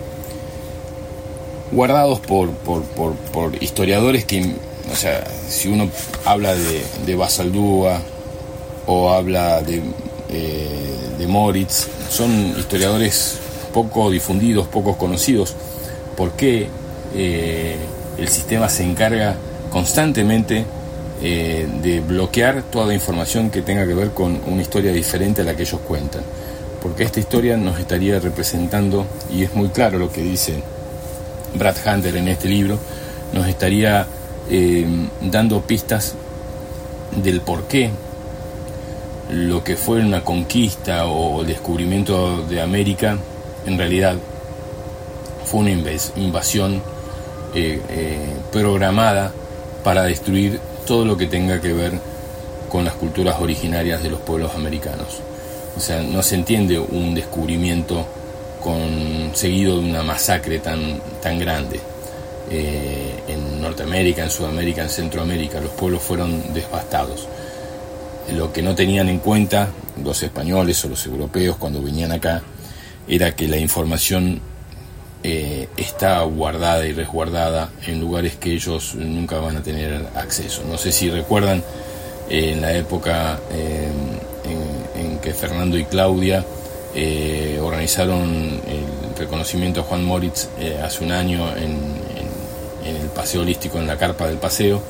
[1.72, 4.56] guardados por, por, historiadores que,
[4.92, 5.88] o sea, si uno
[6.26, 8.02] habla de, de Basaldúa
[8.88, 9.84] o habla de,
[10.32, 13.38] eh, de Moritz, son historiadores
[13.72, 15.54] poco difundidos, poco conocidos.
[16.18, 16.70] ¿Por qué
[17.14, 19.38] el sistema se encarga
[19.74, 20.64] constantemente
[21.20, 25.56] eh, de bloquear toda información que tenga que ver con una historia diferente a la
[25.56, 26.22] que ellos cuentan.
[26.80, 30.62] Porque esta historia nos estaría representando, y es muy claro lo que dice
[31.56, 32.78] Brad Hunter en este libro,
[33.34, 34.06] nos estaría
[34.52, 34.86] eh,
[35.22, 36.14] dando pistas
[37.16, 37.90] del por qué
[39.32, 43.18] lo que fue una conquista o descubrimiento de América
[43.66, 44.18] en realidad
[45.46, 46.82] fue una invasión
[47.56, 47.80] eh,
[48.52, 49.32] programada
[49.84, 51.94] para destruir todo lo que tenga que ver
[52.70, 55.20] con las culturas originarias de los pueblos americanos.
[55.78, 58.06] O sea, no se entiende un descubrimiento
[58.62, 61.80] con, seguido de una masacre tan, tan grande.
[62.50, 67.28] Eh, en Norteamérica, en Sudamérica, en Centroamérica, los pueblos fueron devastados.
[68.32, 69.70] Lo que no tenían en cuenta
[70.04, 72.42] los españoles o los europeos cuando venían acá
[73.08, 74.40] era que la información
[75.26, 80.64] eh, está guardada y resguardada en lugares que ellos nunca van a tener acceso.
[80.70, 81.64] No sé si recuerdan
[82.30, 83.88] eh, en la época eh,
[84.98, 86.44] en, que Fernando y Claudia
[87.62, 90.50] organizaron el reconocimiento a Juan Moritz
[90.84, 91.78] hace un año en,
[92.86, 94.82] el paseo holístico, en la carpa del paseo.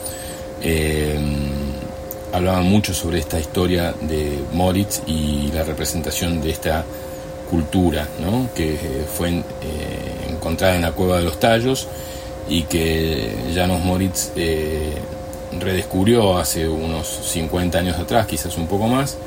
[2.33, 6.83] Hablaban mucho sobre esta historia de Moritz y la representación de esta
[7.49, 8.07] cultura
[8.55, 9.43] que fue
[10.43, 11.87] encontrada en la cueva de los tallos
[12.49, 14.31] y que Janos Moritz
[15.57, 19.17] redescubrió hace unos 50 años atrás, quizás un poco más,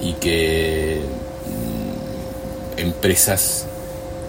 [0.00, 1.00] y que
[1.44, 3.66] mm, empresas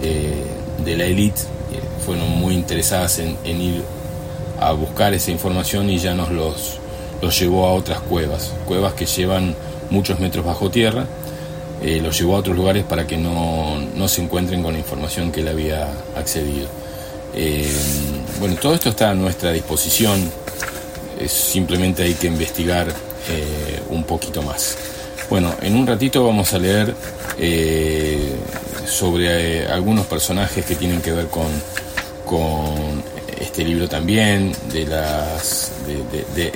[0.02, 0.46] eh,
[0.84, 3.84] de la élite eh, fueron muy interesadas en, ir
[4.60, 6.78] a buscar esa información y ya nos los,
[7.22, 9.56] los llevó a otras cuevas, cuevas que llevan
[9.90, 11.06] muchos metros bajo tierra,
[11.82, 15.32] eh, los llevó a otros lugares para que no, no, se encuentren con la información
[15.32, 16.68] que él había accedido.
[18.40, 20.32] bueno, todo esto está a nuestra disposición,
[21.28, 22.94] simplemente hay que investigar
[23.90, 24.78] un poquito más.
[25.30, 26.96] Bueno, en un ratito vamos a leer
[27.38, 28.36] eh,
[28.88, 31.46] sobre eh, algunos personajes que tienen que ver con,
[32.26, 33.04] con
[33.40, 36.52] este libro también, de las de, de,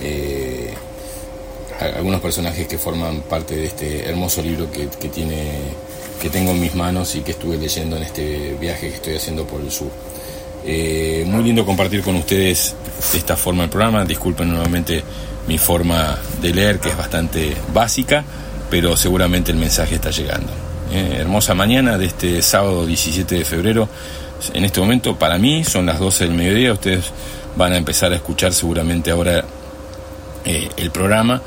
[0.00, 0.74] eh,
[1.80, 5.52] algunos personajes que forman parte de este hermoso libro que, que, tiene
[6.20, 9.46] que tengo en mis manos y que estuve leyendo en este viaje que estoy haciendo
[9.46, 9.90] por el sur.
[10.64, 12.74] muy lindo compartir con ustedes
[13.12, 14.04] de esta forma el programa.
[14.04, 15.02] Disculpen nuevamente
[15.46, 18.24] mi forma de leer, que es bastante básica,
[18.70, 20.52] pero seguramente el mensaje está llegando.
[20.92, 23.88] Eh, hermosa mañana de este sábado 17 de febrero.
[24.52, 26.72] En este momento, para mí, son las 12 del mediodía.
[26.72, 27.06] Ustedes
[27.56, 29.44] van a empezar a escuchar seguramente ahora
[30.44, 31.42] eh, el programa.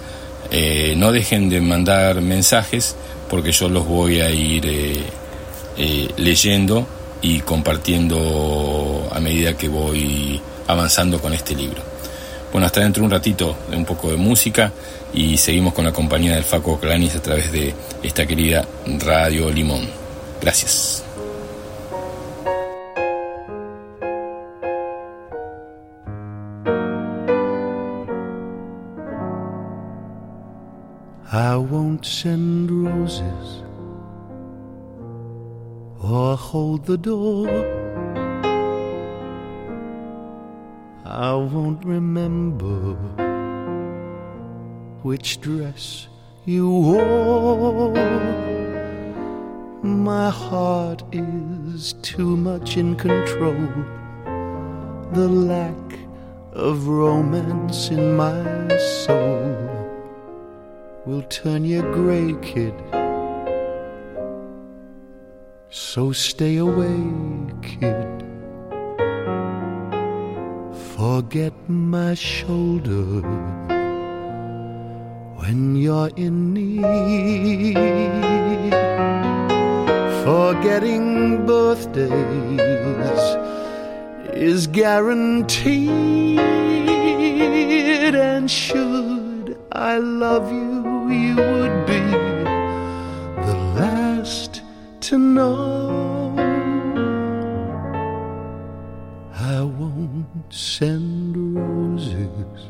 [0.51, 2.95] Eh, no dejen de mandar mensajes
[3.29, 5.03] porque yo los voy a ir
[6.17, 6.87] leyendo
[7.21, 11.81] y compartiendo a medida que voy avanzando con este libro.
[12.51, 14.71] Bueno, hasta dentro de un ratito de un poco de música
[15.13, 18.67] y seguimos con la compañía del Faco Clanis a través de esta querida
[18.99, 19.87] Radio Limón.
[20.41, 21.03] Gracias.
[31.31, 33.61] I won't send roses
[36.01, 37.47] or hold the door.
[41.05, 42.95] I won't remember
[45.03, 46.07] which dress
[46.45, 47.93] you wore.
[49.83, 53.69] My heart is too much in control.
[55.13, 55.99] The lack
[56.53, 58.75] of romance in my
[59.05, 59.68] soul
[61.05, 62.73] will turn you gray, kid.
[65.69, 66.99] So stay away,
[67.61, 68.23] kid.
[70.95, 73.21] Forget my shoulder
[75.39, 77.75] when you're in need.
[80.23, 82.09] Forgetting birthdays
[84.33, 86.39] is guaranteed.
[88.15, 91.99] And should I love you, you would be
[93.47, 94.61] the last
[95.01, 96.35] to know.
[99.33, 102.69] I won't send roses,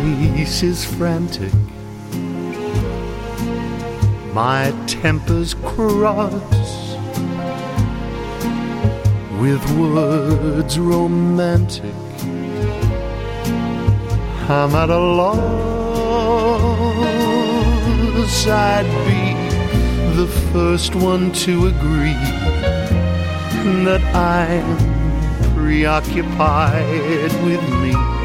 [0.00, 1.52] My pace is frantic,
[4.32, 6.96] my temper's cross
[9.42, 11.94] with words romantic.
[14.48, 15.60] I'm at a loss.
[18.46, 19.34] I'd be
[20.16, 22.14] the first one to agree
[23.84, 24.78] that I'm
[25.54, 28.19] preoccupied with me.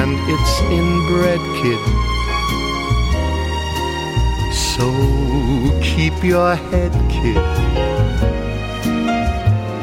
[0.00, 1.82] And it's inbred, kid.
[4.74, 4.86] So
[5.82, 7.64] keep your head, kid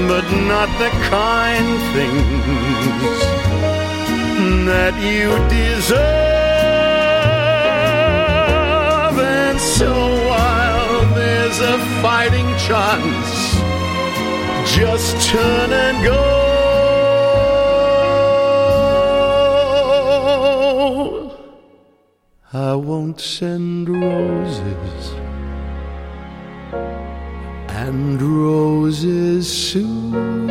[0.09, 3.19] but not the kind things
[4.67, 6.32] that you deserve.
[9.63, 9.93] so
[10.27, 13.55] wild, there's a fighting chance.
[14.77, 16.43] Just turn and go.
[22.55, 25.13] I won't send roses
[27.69, 30.42] and roses soon.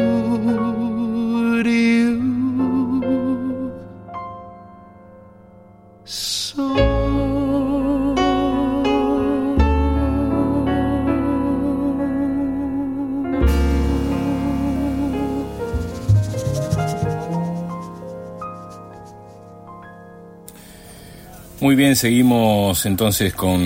[21.72, 23.61] Muy bien, seguimos entonces con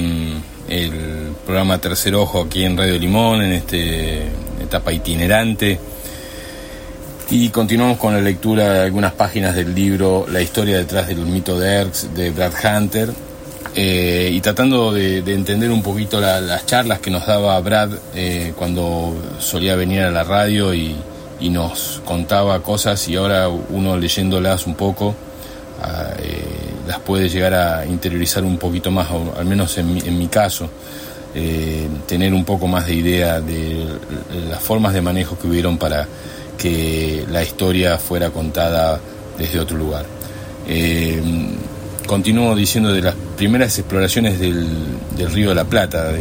[0.69, 0.91] el
[1.43, 3.77] programa Tercer Ojo aquí en Radio Limón, en esta
[4.63, 5.79] etapa itinerante.
[7.31, 11.57] Y continuamos con la lectura de algunas páginas del libro La historia detrás del mito
[11.57, 13.09] de Erx de Brad Hunter.
[13.73, 17.89] eh, y tratando de, de entender un poquito la- las charlas que nos daba Brad
[18.13, 20.95] eh, cuando solía venir a la radio y,
[21.39, 25.15] y nos contaba cosas y ahora uno leyéndolas un poco
[25.81, 26.54] ah, eh,
[26.87, 29.07] las puede llegar a interiorizar un poquito más,
[29.37, 30.69] al menos en mi, caso,
[31.33, 33.85] eh, tener un poco más de idea de
[34.49, 36.07] las formas de manejo que hubieron para
[36.57, 38.99] que la historia fuera contada
[39.37, 40.05] desde otro lugar.
[40.67, 41.21] Eh,
[42.07, 44.67] continúo diciendo de las primeras exploraciones del,
[45.33, 46.11] río de la Plata,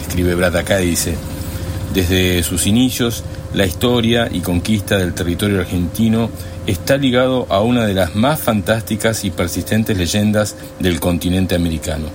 [0.00, 1.14] escribe Brad acá, dice,
[1.94, 3.22] desde sus inicios,
[3.54, 6.30] la historia y conquista del territorio argentino
[6.66, 12.06] está ligado a una de las más fantásticas y persistentes leyendas del continente americano,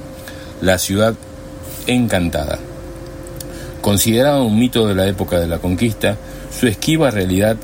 [0.62, 1.16] la ciudad
[1.86, 2.60] encantada.
[3.82, 6.18] Considerado un mito de la época de la conquista,
[6.58, 7.58] su esquiva realidad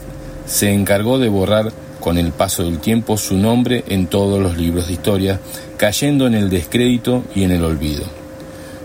[0.46, 4.88] se encargó de borrar con el paso del tiempo su nombre en todos los libros
[4.88, 5.40] de historia,
[5.78, 8.04] cayendo en el descrédito y en el olvido.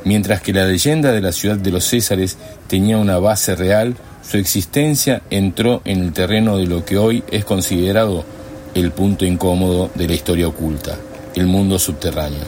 [0.05, 2.39] Mientras que la leyenda de la ciudad de los Césares
[2.69, 3.97] tenía una base real,
[4.29, 8.25] su existencia entró en el terreno de lo que hoy es considerado
[8.75, 10.97] el punto incómodo de la historia oculta,
[11.35, 12.45] el mundo subterráneo.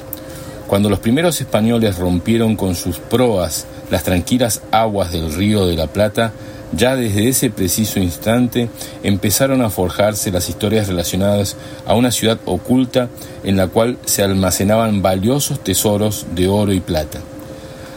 [0.66, 5.86] Cuando los primeros españoles rompieron con sus proas las tranquilas aguas del río de la
[5.86, 6.32] Plata,
[6.72, 8.68] ya desde ese preciso instante
[9.02, 13.08] empezaron a forjarse las historias relacionadas a una ciudad oculta
[13.42, 17.20] en la cual se almacenaban valiosos tesoros de oro y plata.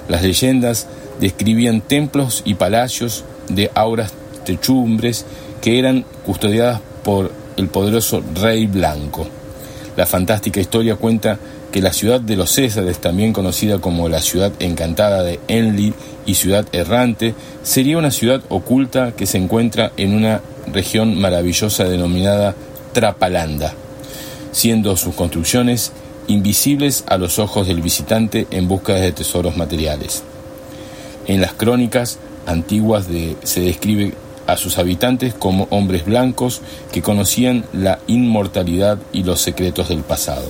[0.07, 0.87] Las leyendas
[1.19, 4.13] describían templos y palacios de auras
[4.45, 5.25] techumbres
[5.61, 9.27] que eran custodiadas por el poderoso Rey Blanco.
[9.95, 11.37] La fantástica historia cuenta
[11.71, 15.93] que la ciudad de los Césares, también conocida como la ciudad encantada de Enlil
[16.25, 17.33] y ciudad errante,
[17.63, 20.41] sería una ciudad oculta que se encuentra en una
[20.71, 22.55] región maravillosa denominada
[22.93, 23.73] Trapalanda,
[24.51, 25.91] siendo sus construcciones
[26.27, 30.23] invisibles a los ojos del visitante en busca de tesoros materiales.
[31.27, 34.13] En las crónicas antiguas de- se describe
[34.47, 36.61] a sus habitantes como hombres blancos
[36.91, 40.45] que conocían la inmortalidad y los secretos del pasado.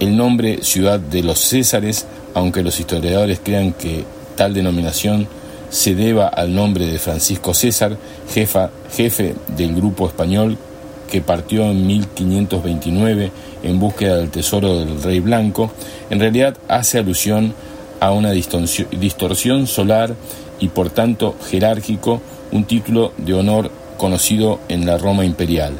[0.00, 4.04] El nombre Ciudad de los Césares, aunque los historiadores crean que
[4.36, 5.26] tal denominación
[5.70, 7.96] se deba al nombre de Francisco César,
[8.34, 10.58] jefa- jefe del grupo español
[11.10, 13.30] que partió en 1529
[13.62, 15.70] en búsqueda del tesoro del Rey Blanco,
[16.10, 17.54] en realidad hace alusión
[18.00, 20.14] a una distorsión, distorsión solar
[20.60, 22.20] y por tanto jerárquico,
[22.52, 25.74] un título de honor conocido en la Roma imperial.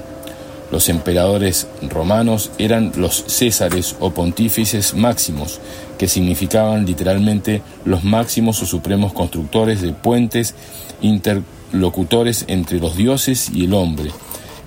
[0.72, 5.60] Los emperadores romanos eran los césares o pontífices máximos,
[5.96, 10.54] que significaban literalmente los máximos o supremos constructores de puentes
[11.02, 14.10] interlocutores entre los dioses y el hombre,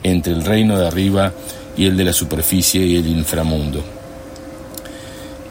[0.03, 1.33] entre el reino de arriba
[1.75, 3.83] y el de la superficie y el inframundo.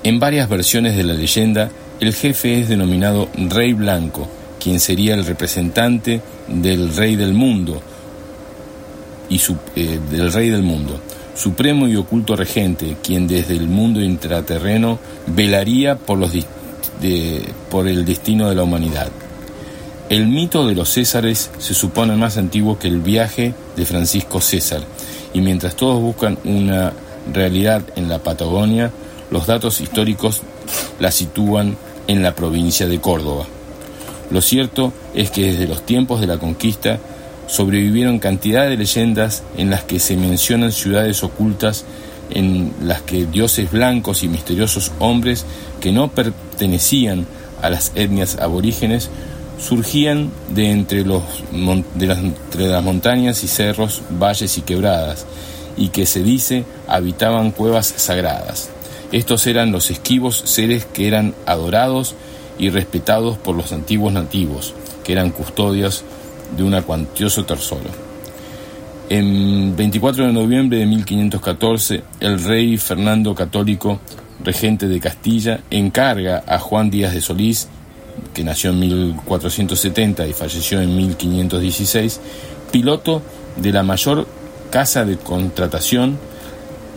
[0.03, 1.71] En varias versiones de la leyenda,
[2.01, 4.29] el jefe es denominado Rey Blanco,
[4.61, 7.81] quien sería el representante del Rey del mundo,
[9.29, 9.41] y
[9.77, 10.99] eh, del Rey del mundo,
[11.35, 16.19] supremo y oculto regente, quien desde el mundo intraterreno velaría por
[17.87, 19.09] el destino de la humanidad.
[20.09, 24.81] El mito de los Césares se supone más antiguo que el viaje de Francisco César,
[25.35, 26.93] y mientras todos buscan una
[27.33, 28.91] realidad en la Patagonia,
[29.31, 30.41] los datos históricos
[30.99, 31.77] la sitúan
[32.07, 33.47] en la provincia de Córdoba.
[34.31, 36.99] Lo cierto es que desde los tiempos de la conquista
[37.47, 41.85] sobrevivieron cantidad de leyendas en las que se mencionan ciudades ocultas
[42.31, 45.47] en las que dioses blancos y misteriosos hombres
[45.81, 47.27] que no pertenecían
[47.63, 49.09] a las etnias aborígenes
[49.59, 51.23] surgían de entre, los,
[51.95, 55.27] de las, entre las montañas y cerros, valles y quebradas,
[55.77, 58.71] y que se dice habitaban cuevas sagradas.
[59.11, 62.15] Estos eran los esquivos seres que eran adorados
[62.59, 64.75] y respetados por los antiguos nativos,
[65.05, 66.05] que eran custodias
[66.57, 67.91] de un cuantioso tesoro.
[69.09, 74.01] En 24 de noviembre de 1514, el rey Fernando Católico,
[74.45, 77.69] regente de Castilla, encarga a Juan Díaz de Solís
[78.35, 82.21] que nació en 1470 y falleció en 1516,
[82.71, 83.23] piloto
[83.57, 84.27] de la mayor
[84.71, 86.19] casa de contratación,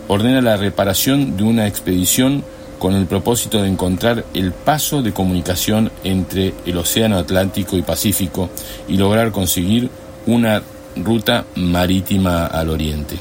[0.08, 2.44] ordena la reparación de una expedición
[2.82, 8.50] con el propósito de encontrar el paso de comunicación entre el Océano Atlántico y Pacífico
[8.88, 9.92] y lograr conseguir
[10.26, 10.64] una
[10.96, 13.18] ruta marítima al oriente.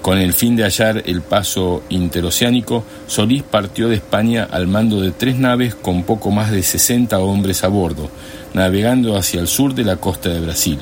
[0.00, 5.10] Con el fin de hallar el paso interoceánico, Solís partió de España al mando de
[5.10, 8.08] tres naves con poco más de 60 hombres a bordo,
[8.54, 10.78] navegando hacia el sur de la costa de Brasil.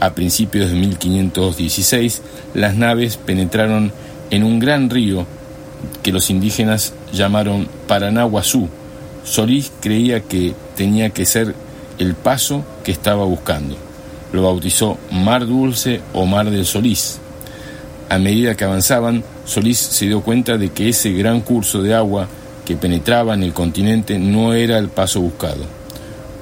[0.00, 2.22] A principios de 1516,
[2.54, 3.92] las naves penetraron
[4.30, 5.24] en un gran río
[6.02, 8.68] que los indígenas llamaron Paranaguazú.
[9.24, 11.54] Solís creía que tenía que ser
[11.98, 13.76] el paso que estaba buscando.
[14.32, 17.20] Lo bautizó Mar Dulce o Mar del Solís
[18.10, 22.26] a medida que avanzaban, Solís se dio cuenta de que ese gran curso de agua
[22.66, 25.64] que penetraba en el continente no era el paso buscado.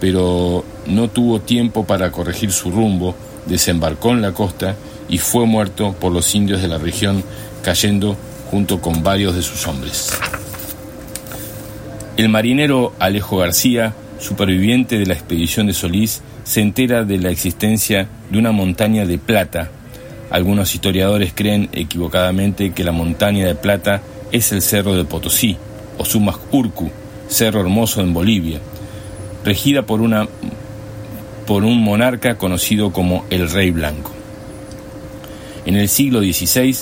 [0.01, 4.77] Pero no tuvo tiempo para corregir su rumbo, desembarcó en la costa
[5.11, 7.23] y fue muerto por los indios de la región,
[7.63, 8.17] cayendo
[8.51, 10.11] junto con varios de sus hombres.
[12.17, 18.09] El marinero Alejo García, superviviente de la expedición de Solís, se entera de la existencia
[18.31, 19.71] de una montaña de plata
[20.31, 25.57] algunos historiadores creen equivocadamente que la montaña de plata es el cerro de Potosí,
[25.97, 26.91] o Sumas Urcu,
[27.29, 28.61] cerro hermoso en Bolivia,
[29.43, 30.29] regida por, una,
[31.47, 34.11] por un monarca conocido como el Rey Blanco.
[35.65, 36.77] En el siglo XVI,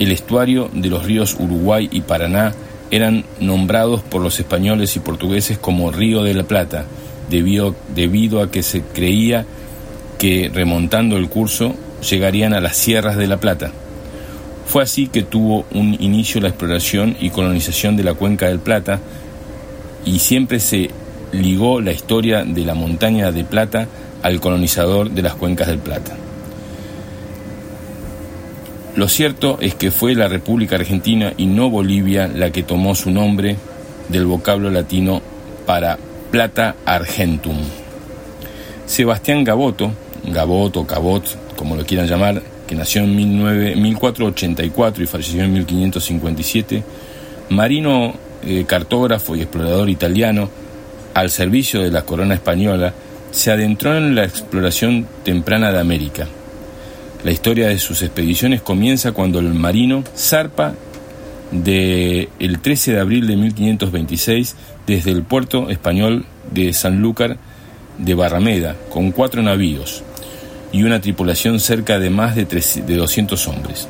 [0.00, 2.54] el estuario de los ríos Uruguay y Paraná
[2.90, 6.86] eran nombrados por los españoles y portugueses como Río de la Plata,
[7.28, 9.44] debido, debido a que se creía
[10.18, 11.74] que remontando el curso
[12.08, 13.72] llegarían a las sierras de La Plata.
[14.66, 19.00] Fue así que tuvo un inicio la exploración y colonización de la cuenca del Plata
[20.06, 20.90] y siempre se
[21.32, 23.86] ligó la historia de la montaña de Plata
[24.22, 26.16] al colonizador de las cuencas del Plata.
[28.96, 33.10] Lo cierto es que fue la República Argentina y no Bolivia la que tomó su
[33.10, 33.56] nombre
[34.08, 35.22] del vocablo latino
[35.64, 35.96] para
[36.30, 37.56] Plata Argentum.
[38.86, 39.92] Sebastián Gaboto,
[40.24, 41.24] Gaboto, Cabot,
[41.56, 46.82] como lo quieran llamar, que nació en 1484 y falleció en 1557,
[47.50, 50.50] marino, eh, cartógrafo y explorador italiano,
[51.14, 52.92] al servicio de la corona española,
[53.30, 56.26] se adentró en la exploración temprana de América.
[57.24, 60.74] La historia de sus expediciones comienza cuando el marino zarpa
[61.50, 64.56] de el 13 de abril de 1526
[64.86, 67.36] desde el puerto español de Sanlúcar
[67.98, 70.02] de Barrameda con cuatro navíos,
[70.72, 73.88] y una tripulación cerca de más de, de 200 hombres.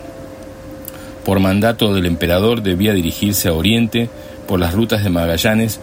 [1.25, 4.09] Por mandato del emperador debía dirigirse a Oriente
[4.49, 5.79] por las rutas de Magallanes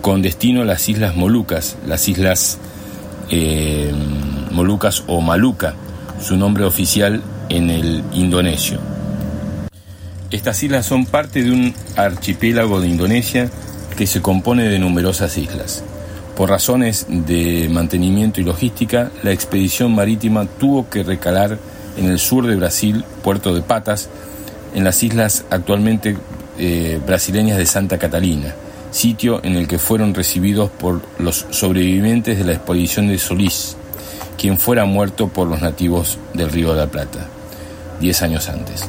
[0.00, 2.58] con destino a las islas Molucas, las islas
[3.30, 3.92] eh,
[4.52, 5.74] Molucas o Maluca,
[6.22, 8.78] su nombre oficial en el indonesio.
[10.30, 13.50] Estas islas son parte de un archipiélago de Indonesia
[13.96, 15.84] que se compone de numerosas islas.
[16.36, 21.58] Por razones de mantenimiento y logística, la expedición marítima tuvo que recalar
[21.98, 24.08] en el sur de Brasil, Puerto de Patas,
[24.74, 26.16] en las islas actualmente
[26.58, 28.54] eh, brasileñas de Santa Catalina,
[28.90, 33.76] sitio en el que fueron recibidos por los sobrevivientes de la expedición de Solís,
[34.38, 37.26] quien fuera muerto por los nativos del Río de la Plata,
[38.00, 38.88] diez años antes.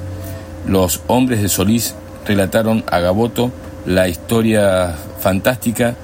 [0.68, 1.95] Los hombres de Solís
[2.26, 3.52] relataron a Gaboto
[3.86, 5.95] la historia fantástica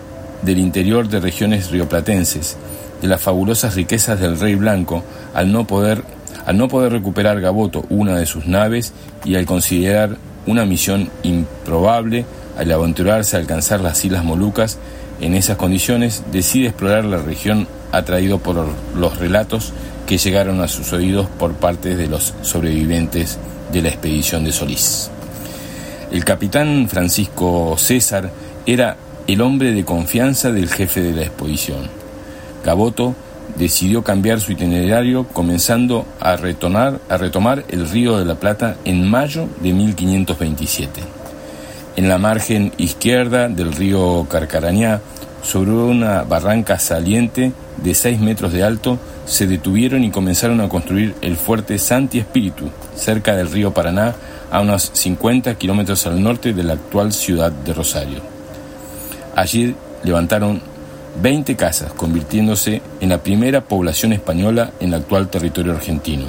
[0.42, 2.58] del interior de regiones rioplatenses,
[3.02, 5.04] de las fabulosas riquezas del rey blanco,
[5.34, 6.04] al no poder,
[6.46, 8.94] al no poder recuperar Gaboto una de sus naves
[9.24, 12.26] y al considerar una misión improbable,
[12.58, 14.78] al aventurarse a alcanzar las Islas Molucas,
[15.22, 19.74] en esas condiciones decide explorar la región atraído por los relatos
[20.06, 23.38] que llegaron a sus oídos por parte de los sobrevivientes
[23.72, 25.12] de la expedición de Solís.
[26.12, 28.32] El capitán Francisco César
[28.66, 28.98] era
[29.28, 31.88] el hombre de confianza del jefe de la exposición.
[32.66, 33.14] Gaboto
[33.58, 39.74] decidió cambiar su itinerario comenzando a retomar el río de la Plata en mayo de
[39.74, 41.02] 1527.
[41.96, 45.02] En la margen izquierda del río Carcarañá,
[45.44, 47.52] sobre una barranca saliente
[47.84, 52.70] de 6 metros de alto, se detuvieron y comenzaron a construir el fuerte Santi Espíritu,
[52.96, 54.16] cerca del río Paraná,
[54.52, 58.20] a unos 50 kilómetros al norte de la actual ciudad de Rosario.
[59.36, 60.62] Allí levantaron
[61.22, 66.26] 20 casas, convirtiéndose en la primera población española en el actual territorio argentino.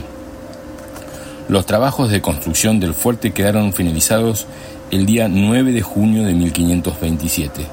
[1.49, 4.47] Los trabajos de construcción del fuerte quedaron finalizados
[4.91, 7.67] el día 9 de junio de 1527.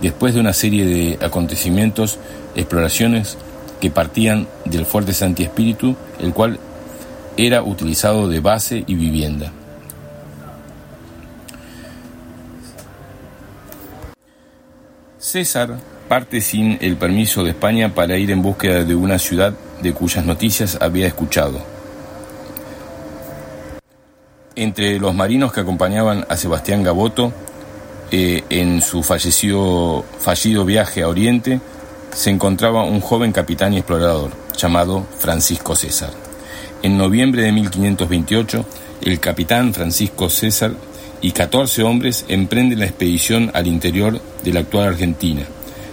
[0.00, 2.18] Después de una serie de acontecimientos,
[2.54, 3.36] exploraciones
[3.80, 6.58] que partían del fuerte Santi Espíritu, el cual
[7.36, 9.52] era utilizado de base y vivienda.
[15.18, 15.78] César
[16.08, 20.24] parte sin el permiso de España para ir en búsqueda de una ciudad de cuyas
[20.26, 21.60] noticias había escuchado.
[24.56, 27.32] Entre los marinos que acompañaban a Sebastián Gaboto
[28.10, 31.60] eh, en su fallecido, fallido viaje a Oriente,
[32.12, 36.10] se encontraba un joven capitán y explorador llamado Francisco César.
[36.82, 38.64] En noviembre de 1528,
[39.02, 40.72] el capitán Francisco César
[41.22, 45.42] y 14 hombres emprenden la expedición al interior de la actual Argentina,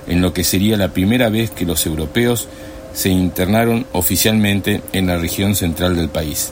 [0.08, 2.48] en lo que sería la primera vez que los europeos
[2.94, 6.52] se internaron oficialmente en la región central del país.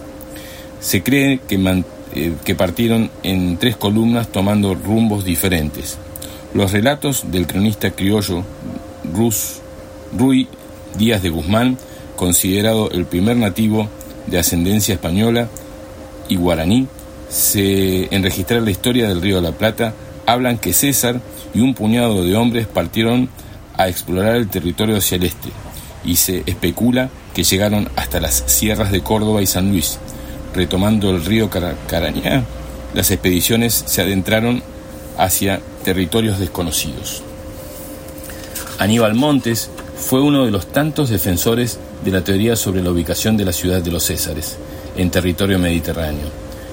[0.80, 1.84] Se cree que,
[2.14, 5.98] eh, que partieron en tres columnas tomando rumbos diferentes.
[6.54, 8.44] Los relatos del cronista criollo
[9.14, 9.60] Rus,
[10.18, 10.48] Rui
[10.98, 11.78] Díaz de Guzmán,
[12.16, 13.90] considerado el primer nativo
[14.28, 15.50] de ascendencia española
[16.30, 16.88] y guaraní,
[17.30, 19.94] se, en registrar la historia del río de la Plata,
[20.26, 21.22] hablan que César
[21.54, 23.30] y un puñado de hombres partieron
[23.78, 25.50] a explorar el territorio hacia el este,
[26.04, 30.00] y se especula que llegaron hasta las sierras de Córdoba y San Luis.
[30.54, 32.46] Retomando el río Carañá,
[32.94, 34.64] las expediciones se adentraron
[35.18, 37.25] hacia territorios desconocidos.
[38.78, 43.46] Aníbal Montes fue uno de los tantos defensores de la teoría sobre la ubicación de
[43.46, 44.58] la ciudad de los Césares
[44.98, 46.28] en territorio mediterráneo.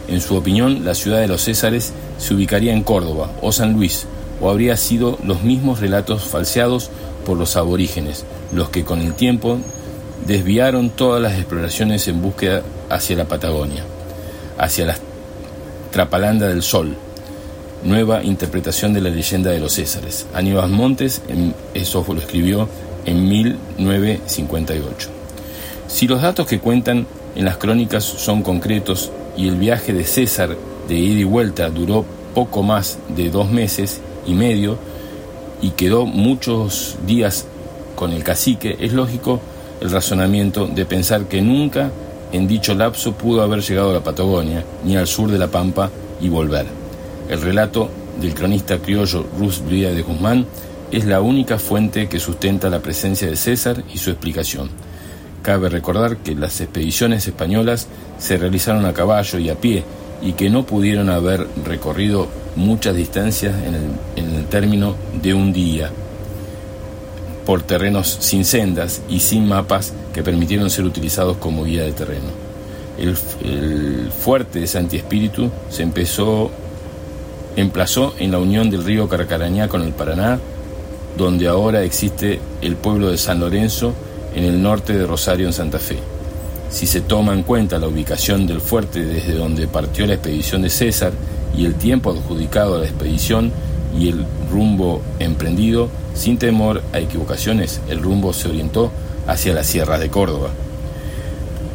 [0.09, 4.07] En su opinión, la ciudad de los Césares se ubicaría en Córdoba o San Luis,
[4.41, 6.91] o habría sido los mismos relatos falseados
[7.25, 9.59] por los aborígenes, los que con el tiempo
[10.27, 13.85] desviaron todas las exploraciones en búsqueda hacia la Patagonia,
[14.59, 14.97] hacia la
[15.93, 16.97] Trapalanda del Sol,
[17.85, 20.27] nueva interpretación de la leyenda de los Césares.
[20.35, 21.23] Aníbal Montes,
[21.75, 22.69] eso lo escribió
[23.05, 25.09] en 1958.
[25.89, 30.57] Si los datos que cuentan en las crónicas son concretos y el viaje de César
[30.89, 32.05] de ida y vuelta duró
[32.35, 34.79] poco más de dos meses y medio
[35.61, 37.47] y quedó muchos días
[37.95, 39.41] con el cacique, es lógico
[39.81, 41.91] el razonamiento de pensar que nunca
[42.33, 45.91] en dicho lapso pudo haber llegado a la Patagonia ni al sur de la Pampa
[46.21, 46.82] y volver.
[47.29, 47.91] El relato
[48.21, 50.47] del cronista criollo Rus Bría de Guzmán
[50.91, 54.71] es la única fuente que sustenta la presencia de César y su explicación.
[55.43, 57.89] Cabe recordar que las expediciones españolas
[58.19, 59.83] se realizaron a caballo y a pie
[60.23, 65.91] y que no pudieron haber recorrido muchas distancias en el, término de un día
[67.47, 72.29] por terrenos sin sendas y sin mapas que permitieron ser utilizados como guía de terreno.
[72.99, 76.51] El, el fuerte de Santi Espíritu se empezó,
[77.57, 80.39] emplazó en la unión del río Caracarañá con el Paraná
[81.17, 83.93] donde ahora existe el pueblo de San Lorenzo
[84.35, 85.99] en el norte de Rosario en Santa Fe.
[86.71, 90.71] Si se toma en cuenta la ubicación del fuerte desde donde partió la expedición de
[90.71, 91.13] César
[91.57, 93.53] y el tiempo adjudicado a la expedición
[93.99, 98.91] y el rumbo emprendido, sin temor a equivocaciones, el rumbo se orientó
[99.27, 100.49] hacia las sierras de Córdoba.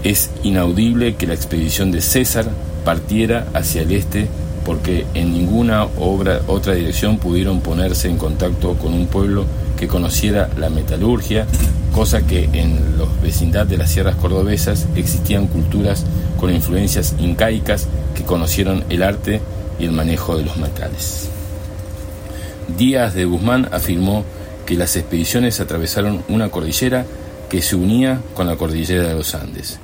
[0.04, 2.46] Es inaudible que la expedición de César
[2.84, 4.28] partiera hacia el este
[4.68, 9.46] porque en ninguna obra, otra dirección pudieron ponerse en contacto con un pueblo
[9.80, 11.48] que conociera la metalurgia,
[11.94, 16.06] cosa que en los vecindad de las sierras cordobesas existían culturas
[16.38, 19.40] con influencias incaicas que conocieron el arte
[19.80, 21.30] y el manejo de los metales.
[22.78, 24.26] Díaz de Guzmán afirmó
[24.66, 27.06] que las expediciones atravesaron una cordillera
[27.50, 29.80] que se unía con la cordillera de los Andes,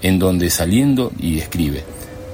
[0.00, 1.84] en donde saliendo, y escribe,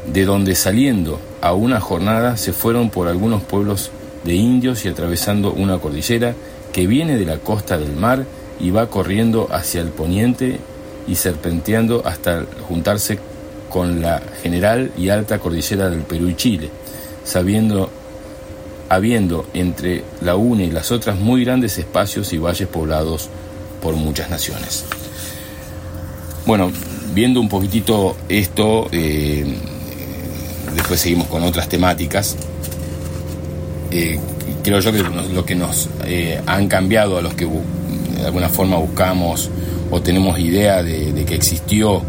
[0.07, 3.91] de donde saliendo a una jornada se fueron por algunos pueblos
[4.25, 6.35] de indios y atravesando una cordillera
[6.73, 8.25] que viene de la costa del mar
[8.61, 10.59] y va corriendo hacia el poniente
[11.07, 13.19] y serpenteando hasta juntarse
[13.69, 16.71] con la general y alta cordillera del Perú y Chile,
[17.25, 17.91] sabiendo
[18.89, 23.31] habiendo entre la una y las otras muy grandes espacios y valles poblados
[23.81, 24.85] por muchas naciones.
[26.45, 26.71] Bueno,
[27.15, 29.57] viendo un poquitito esto, eh,
[30.75, 32.37] después seguimos con otras temáticas.
[33.91, 34.19] Eh,
[34.63, 38.77] creo yo que lo que nos eh, han cambiado a los que de alguna forma
[38.77, 39.51] buscamos
[39.91, 42.03] o tenemos idea de, que existió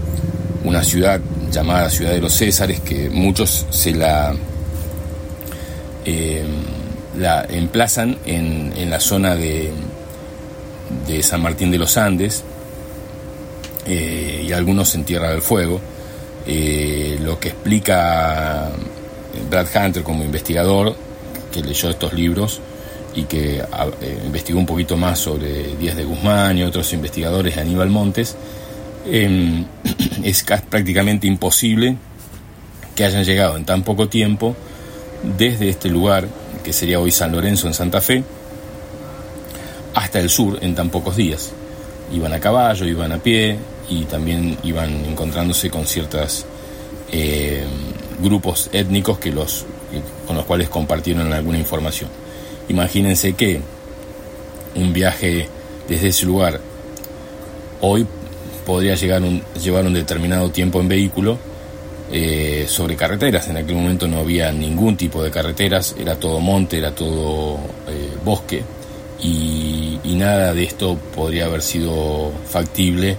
[0.63, 1.19] una ciudad
[1.51, 4.33] llamada Ciudad de los Césares, que muchos se la,
[6.05, 6.43] eh,
[7.17, 9.71] la emplazan en, la zona de,
[11.07, 12.43] de San Martín de los Andes
[13.85, 15.81] y algunos en Tierra del Fuego
[16.45, 18.69] eh, lo que explica
[19.49, 20.95] Brad Hunter como investigador,
[21.51, 22.61] que leyó estos libros,
[23.15, 27.61] y que eh, investigó un poquito más sobre Díaz de Guzmán y otros investigadores de
[27.61, 28.35] Aníbal Montes,
[29.05, 29.65] em,
[30.23, 31.95] es prácticamente imposible
[32.95, 34.55] que hayan llegado en tan poco tiempo
[35.37, 36.27] desde este lugar,
[36.63, 38.23] que sería hoy San Lorenzo en Santa Fe,
[39.93, 41.51] hasta el sur en tan pocos días.
[42.13, 43.57] Iban a caballo, iban a pie
[44.01, 46.45] y también iban encontrándose con ciertos
[47.11, 47.63] eh,
[48.21, 49.65] grupos étnicos que los,
[50.25, 52.09] con los cuales compartieron alguna información.
[52.69, 53.61] Imagínense que
[54.75, 55.47] un viaje
[55.87, 56.59] desde ese lugar
[57.81, 58.07] hoy
[58.65, 59.21] podría llegar
[59.61, 61.37] llevar un determinado tiempo en vehículo
[62.11, 63.47] eh, sobre carreteras.
[63.49, 67.57] En aquel momento no había ningún tipo de carreteras, era todo monte, era todo
[67.87, 68.63] eh, bosque
[69.21, 73.17] y, nada de esto podría haber sido factible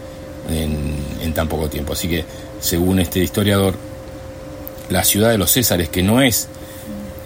[0.49, 1.93] en, tan poco tiempo.
[1.93, 2.25] Así que,
[2.61, 3.75] según este historiador,
[4.91, 6.49] la ciudad de los Césares, que no es,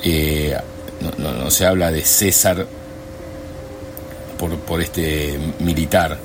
[0.05, 0.57] eh,
[1.19, 2.67] no, se habla de César
[4.39, 6.19] por, por este militar,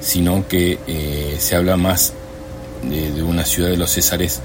[0.00, 2.12] sino que eh, se habla más
[2.82, 4.40] de, una ciudad de los Césares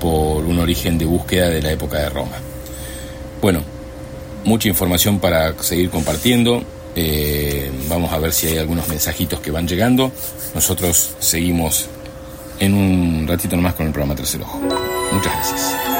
[0.00, 2.36] por un origen de búsqueda de la época de Roma.
[3.40, 3.62] Bueno,
[4.44, 6.62] mucha información para seguir compartiendo.
[6.96, 10.10] Eh, vamos a ver si hay algunos mensajitos que van llegando.
[10.54, 11.86] Nosotros seguimos
[12.58, 14.58] en un ratito nomás con el programa Tercer Ojo.
[15.12, 15.95] Muchas gracias.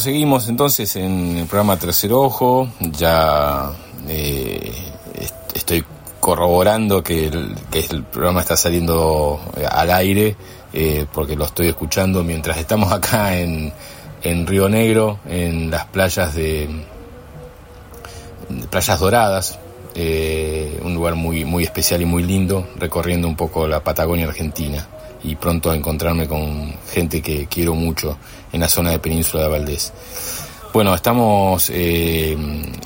[0.00, 2.68] Seguimos entonces en el programa Tercer Ojo.
[2.80, 3.72] Ya
[4.06, 4.72] eh,
[5.54, 5.84] estoy
[6.20, 10.36] corroborando que el, programa está saliendo eh, al aire
[10.72, 13.72] eh, porque lo estoy escuchando mientras estamos acá en,
[14.22, 16.68] en Río Negro, en las playas de,
[18.70, 19.58] Playas Doradas,
[19.96, 24.86] un lugar muy, muy especial y muy lindo, recorriendo un poco la Patagonia Argentina
[25.24, 28.16] y pronto a encontrarme con gente que quiero mucho
[28.52, 29.92] en la zona de Península de Valdés.
[30.72, 32.36] Bueno, estamos eh,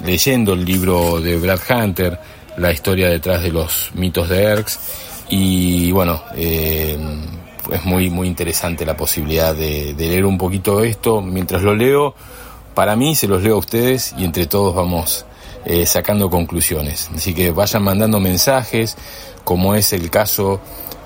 [0.04, 2.18] leyendo el libro de Brad Hunter,
[2.56, 4.78] la historia detrás de los mitos de Erx,
[5.28, 6.98] Y bueno, eh,
[7.70, 11.20] es muy, muy interesante la posibilidad de, leer un poquito esto.
[11.20, 12.14] Mientras lo leo,
[12.74, 15.24] para mí se los leo a ustedes y entre todos vamos
[15.64, 17.10] eh, sacando conclusiones.
[17.14, 18.96] Así que vayan mandando mensajes,
[19.44, 20.60] como es el caso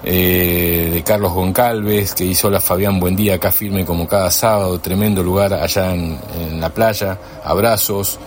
[0.04, 4.78] eh, de Carlos Goncalves, que hizo la Fabián Buen Día acá firme como cada sábado,
[4.80, 7.18] tremendo lugar allá en, en la playa.
[7.44, 8.18] Abrazos,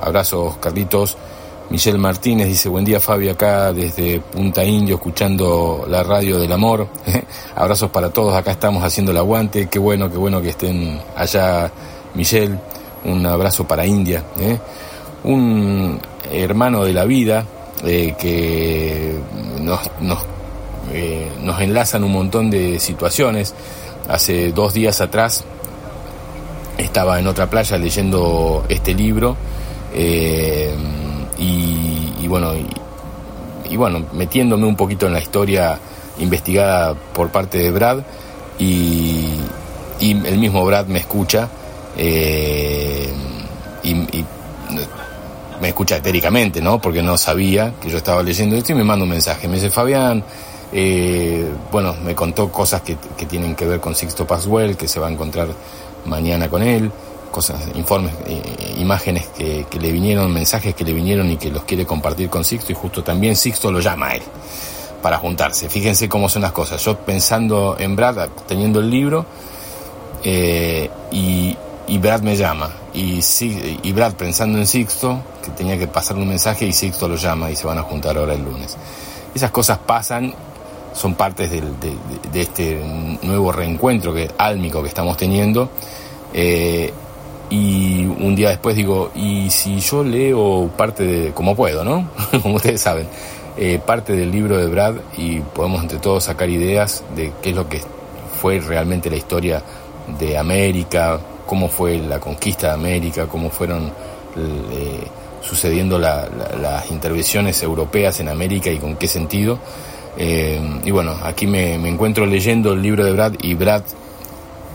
[0.00, 1.16] abrazos Carlitos.
[1.72, 6.86] Michelle Martínez dice, buen día Fabi acá desde Punta Indio escuchando la radio del amor.
[7.56, 9.68] Abrazos para todos, acá estamos haciendo el aguante.
[9.70, 11.72] Qué bueno, qué bueno que estén allá
[12.14, 12.58] Michelle.
[13.04, 14.22] Un abrazo para India.
[14.38, 14.58] ¿eh?
[15.24, 15.98] Un
[16.30, 17.46] hermano de la vida
[17.84, 19.16] eh, que
[19.62, 20.18] nos, nos,
[20.92, 23.54] eh, nos enlazan un montón de situaciones.
[24.08, 25.44] Hace dos días atrás
[26.78, 29.36] estaba en otra playa leyendo este libro.
[29.94, 30.74] Eh,
[31.38, 32.52] y, y, bueno,
[33.68, 35.78] y, bueno, metiéndome un poquito en la historia
[36.18, 38.00] investigada por parte de Brad
[38.58, 39.38] y,
[39.98, 41.48] y el mismo Brad me escucha
[41.96, 43.12] eh,
[43.82, 44.24] y,
[45.60, 46.80] me escucha etéricamente, ¿no?
[46.80, 49.46] Porque no sabía que yo estaba leyendo esto y me manda un mensaje.
[49.46, 50.24] Me dice, Fabián,
[50.72, 52.96] eh, bueno, me contó cosas que,
[53.26, 55.48] tienen que ver con Sixto Paswell, que se va a encontrar
[56.06, 56.90] mañana con él
[57.32, 61.84] cosas, informes, eh, imágenes que, le vinieron, mensajes que le vinieron y que los quiere
[61.84, 64.22] compartir con Sixto y justo también Sixto lo llama a él
[65.02, 65.68] para juntarse.
[65.68, 66.84] Fíjense cómo son las cosas.
[66.84, 69.26] Yo pensando en Brad, teniendo el libro,
[70.22, 71.56] eh, y,
[71.88, 72.70] y, Brad me llama.
[72.94, 73.20] Y,
[73.82, 77.50] y Brad pensando en Sixto, que tenía que pasarle un mensaje y Sixto lo llama
[77.50, 78.76] y se van a juntar ahora el lunes.
[79.34, 80.34] Esas cosas pasan,
[80.92, 82.80] son partes del, de, este
[83.22, 85.70] nuevo reencuentro que, álmico que estamos teniendo.
[86.34, 86.92] Eh,
[87.50, 92.08] y un día después digo, ¿y si yo leo parte de, como puedo, ¿no?
[92.42, 93.06] como ustedes saben,
[93.58, 97.56] eh, parte del libro de Brad y podemos entre todos sacar ideas de qué es
[97.56, 97.82] lo que
[98.40, 99.62] fue realmente la historia
[100.18, 103.92] de América, cómo fue la conquista de América, cómo fueron
[104.36, 105.06] eh,
[105.42, 106.26] sucediendo la,
[106.60, 109.58] las intervenciones europeas en América y con qué sentido.
[110.16, 113.82] Eh, y bueno, aquí me, me encuentro leyendo el libro de Brad y Brad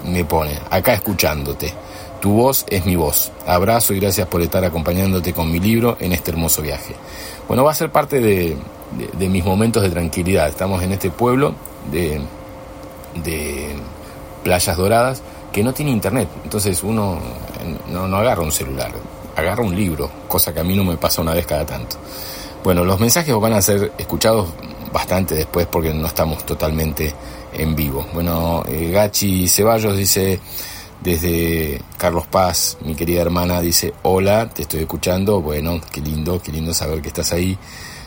[0.06, 1.74] me pone, acá escuchándote.
[2.22, 3.32] Tu voz es mi voz.
[3.46, 6.96] Abrazo y gracias por estar acompañándote con mi libro en este hermoso viaje.
[7.48, 8.58] Bueno, va a ser parte de,
[8.98, 10.48] de, de mis momentos de tranquilidad.
[10.48, 11.54] Estamos en este pueblo
[11.92, 12.20] de,
[13.24, 13.76] de,
[14.44, 16.28] playas doradas que no tiene internet.
[16.44, 17.20] Entonces uno
[17.92, 18.92] no, no agarra un celular,
[19.36, 21.98] agarra un libro, cosa que a mí no me pasa una vez cada tanto.
[22.64, 24.50] Bueno, los mensajes van a ser escuchados
[24.92, 27.14] bastante después porque no estamos totalmente
[27.54, 28.06] en vivo.
[28.14, 30.40] Bueno, eh, Gachi Ceballos dice
[31.02, 35.42] desde Carlos Paz, mi querida hermana, dice, hola, te estoy escuchando.
[35.42, 37.58] Bueno, qué lindo, qué lindo saber que estás ahí.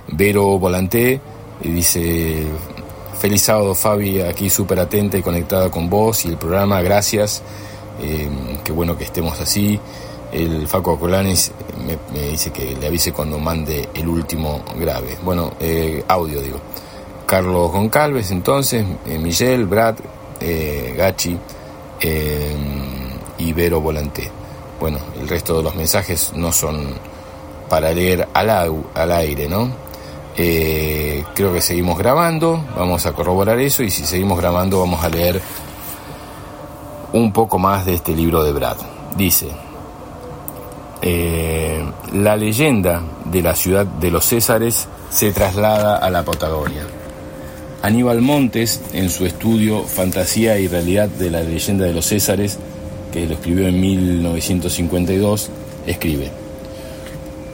[0.09, 1.21] Vero Volanté
[1.63, 2.47] dice,
[3.21, 7.43] feliz sábado Fabi, aquí súper atenta y conectada con vos y el programa, gracias.
[8.03, 8.29] Eh,
[8.65, 9.79] qué bueno que estemos así.
[10.33, 11.53] El Faco Acolanis
[12.13, 15.19] me, dice que le avise cuando mande el último grave.
[15.23, 16.61] Bueno, eh, audio digo.
[17.27, 19.95] Carlos Goncalves entonces, eh, Brad,
[20.97, 21.39] Gachi
[22.01, 22.57] eh,
[23.39, 24.31] Ibero Volante.
[24.79, 26.95] Bueno, el resto de los mensajes no son
[27.69, 28.51] para leer al,
[28.95, 29.71] al aire, ¿no?
[30.37, 35.09] Eh, creo que seguimos grabando, vamos a corroborar eso y si seguimos grabando vamos a
[35.09, 35.41] leer
[37.13, 38.77] un poco más de este libro de Brad.
[39.17, 39.49] Dice,
[41.03, 41.83] eh,
[42.13, 46.83] la leyenda de la ciudad de los Césares se traslada a la Patagonia.
[47.83, 52.59] Aníbal Montes, en su estudio Fantasía y Realidad de la leyenda de los Césares,
[53.13, 55.51] que lo escribió en 1952,
[55.87, 56.31] escribe,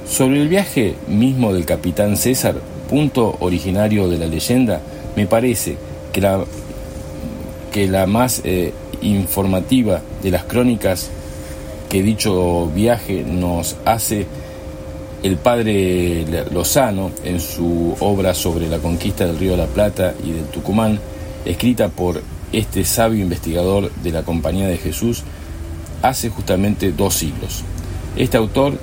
[0.08, 2.56] Sobre el viaje mismo del capitán César,
[2.88, 4.80] punto originario de la leyenda,
[5.14, 5.76] me parece
[6.12, 6.44] que la,
[7.72, 11.10] que la más eh, informativa de las crónicas
[11.88, 14.26] que dicho viaje nos hace
[15.22, 20.32] el padre Lozano en su obra sobre la conquista del río de la Plata y
[20.32, 21.00] del Tucumán,
[21.44, 22.22] escrita por
[22.52, 25.24] este sabio investigador de la Compañía de Jesús
[26.02, 27.64] hace justamente dos siglos.
[28.16, 28.78] Este autor,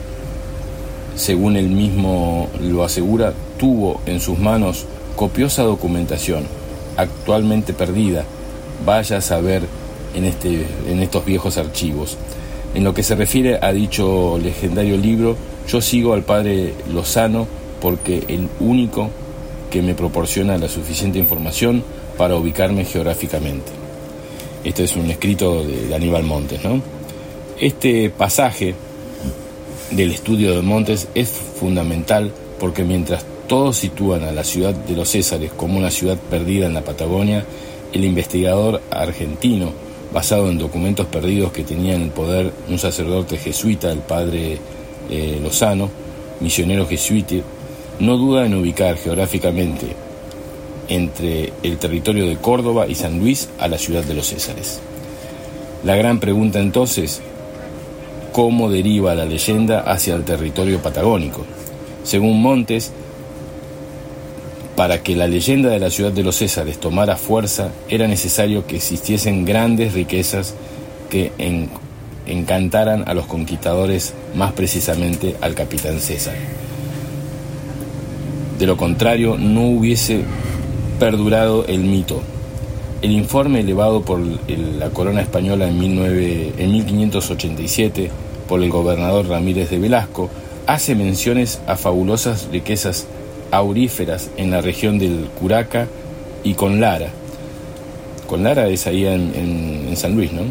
[1.15, 4.85] según él mismo lo asegura, tuvo en sus manos
[5.15, 6.43] copiosa documentación,
[6.97, 8.25] actualmente perdida,
[8.85, 9.63] vaya a saber
[10.15, 12.17] en, este, en estos viejos archivos.
[12.73, 15.37] En lo que se refiere a dicho legendario libro,
[15.67, 17.47] yo sigo al padre Lozano
[17.81, 19.09] porque el único
[19.69, 21.83] que me proporciona la suficiente información
[22.17, 23.71] para ubicarme geográficamente.
[24.63, 26.81] Este es un escrito de, Aníbal Montes, ¿no?
[27.59, 28.73] Este pasaje
[29.91, 35.09] del estudio de Montes es fundamental porque mientras todos sitúan a la ciudad de los
[35.09, 37.45] Césares como una ciudad perdida en la Patagonia,
[37.91, 39.73] el investigador argentino,
[40.13, 44.59] basado en documentos perdidos que tenía en el poder un sacerdote jesuita, el padre
[45.09, 45.89] eh, Lozano,
[46.39, 47.35] misionero jesuita,
[47.99, 49.87] no duda en ubicar geográficamente
[50.87, 54.79] entre el territorio de Córdoba y San Luis a la ciudad de los Césares.
[55.83, 57.21] La gran pregunta entonces,
[58.31, 61.43] ¿cómo deriva la leyenda hacia el territorio patagónico?
[62.03, 62.91] Según Montes,
[64.75, 68.77] para que la leyenda de la ciudad de los Césares tomara fuerza era necesario que
[68.77, 70.55] existiesen grandes riquezas
[71.09, 71.31] que
[72.25, 76.35] encantaran a los conquistadores, más precisamente al capitán César.
[78.57, 80.21] De lo contrario, no hubiese
[80.99, 82.21] perdurado el mito.
[83.01, 88.09] El informe elevado por la corona española en, 19, en 1587
[88.47, 90.29] por el gobernador Ramírez de Velasco
[90.67, 93.07] hace menciones a fabulosas riquezas
[93.53, 95.87] auríferas en la región del Curaca
[96.43, 97.09] y con Lara.
[98.27, 100.41] Con Lara es ahí en, San Luis, ¿no?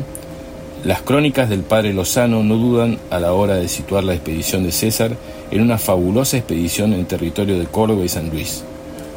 [0.85, 4.70] Las crónicas del padre Lozano no dudan a la hora de situar la expedición de
[4.70, 5.16] César
[5.51, 8.62] en una fabulosa expedición en territorio de Córdoba y San Luis.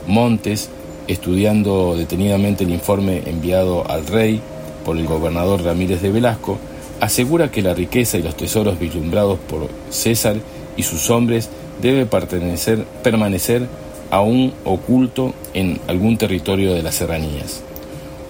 [0.07, 0.69] Montes,
[1.07, 4.41] estudiando detenidamente el informe enviado al rey
[4.83, 6.57] por el gobernador Ramírez de Velasco,
[7.01, 10.37] asegura que la riqueza y los tesoros vislumbrados por César
[10.75, 11.49] y sus hombres
[11.81, 13.67] debe permanecer
[14.11, 17.61] aún oculto en algún territorio de las serranías.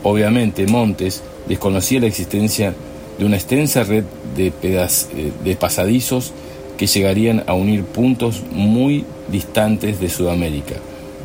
[0.03, 2.73] Obviamente Montes desconocía la existencia
[3.17, 4.03] de una extensa red
[4.35, 6.33] de, eh, de pasadizos
[6.77, 10.75] que llegarían a unir puntos muy distantes de Sudamérica,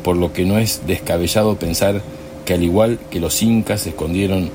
[0.03, 2.01] por lo que no es descabellado pensar
[2.45, 4.49] que al igual que los incas se escondieron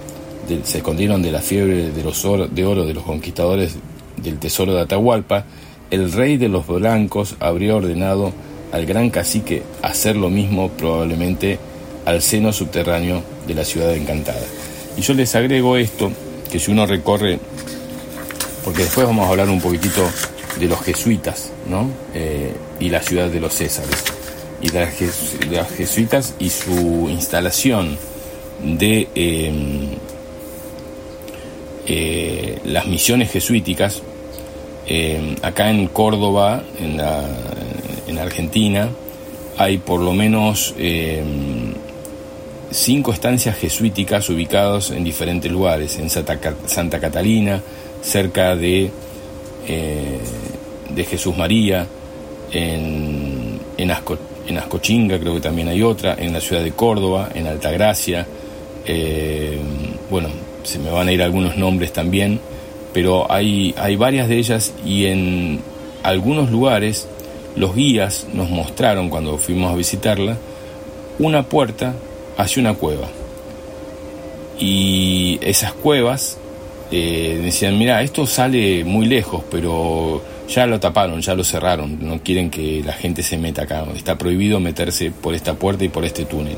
[0.49, 3.77] de, la fiebre de oro de los conquistadores
[4.17, 5.45] del tesoro de Atahualpa,
[5.91, 8.33] el rey de los blancos habría ordenado
[8.73, 11.59] al gran cacique hacer lo mismo probablemente
[12.05, 14.45] al seno subterráneo de la ciudad encantada.
[14.97, 16.11] Y yo les agrego esto,
[16.51, 17.39] que si uno recorre,
[18.65, 20.09] porque después vamos a hablar un poquitito
[20.59, 21.91] de los jesuitas, ¿no?
[22.15, 24.05] Eh, y la ciudad de los Césares,
[24.63, 24.89] y de
[25.51, 27.99] las, jesuitas y su instalación
[28.63, 29.91] de em,
[31.87, 34.03] eh, las misiones jesuíticas,
[34.89, 37.25] eh, acá en Córdoba, en, la,
[38.07, 38.89] en Argentina,
[39.59, 41.23] hay por lo menos eh,
[42.71, 47.61] cinco estancias jesuíticas ubicadas en diferentes lugares, en Santa, Catalina,
[48.01, 48.91] cerca de,
[49.67, 50.19] eh,
[50.91, 51.87] de Jesús María,
[52.53, 53.91] en, en,
[54.47, 58.27] en, Ascochinga creo que también hay otra, en la ciudad de Córdoba, en Altagracia,
[60.09, 60.29] bueno,
[60.63, 62.39] se me van a ir algunos nombres también,
[62.97, 65.61] pero hay, hay varias de ellas y en
[66.03, 67.07] algunos lugares
[67.55, 70.39] los guías nos mostraron cuando fuimos a visitarla
[71.19, 71.95] una puerta
[72.39, 73.09] hacia una cueva.
[74.59, 76.39] Y esas cuevas
[76.91, 82.23] eh, decían, mira, esto sale muy lejos, pero ya lo taparon, ya lo cerraron, no
[82.23, 86.07] quieren que la gente se meta acá, está prohibido meterse por esta puerta y por
[86.07, 86.57] este túnel.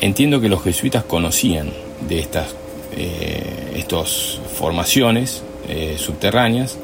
[0.00, 1.70] Entiendo que los jesuitas conocían
[2.08, 2.54] de estas
[2.96, 6.78] eh, estas formaciones eh, subterráneas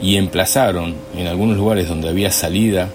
[0.00, 2.88] y emplazaron en algunos lugares donde había salida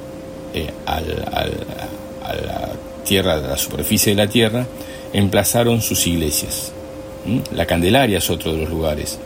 [0.54, 2.70] eh, a la
[3.04, 4.66] tierra, a la superficie de la tierra,
[5.12, 6.72] emplazaron sus iglesias.
[7.54, 9.20] La Candelaria es otro de los lugares.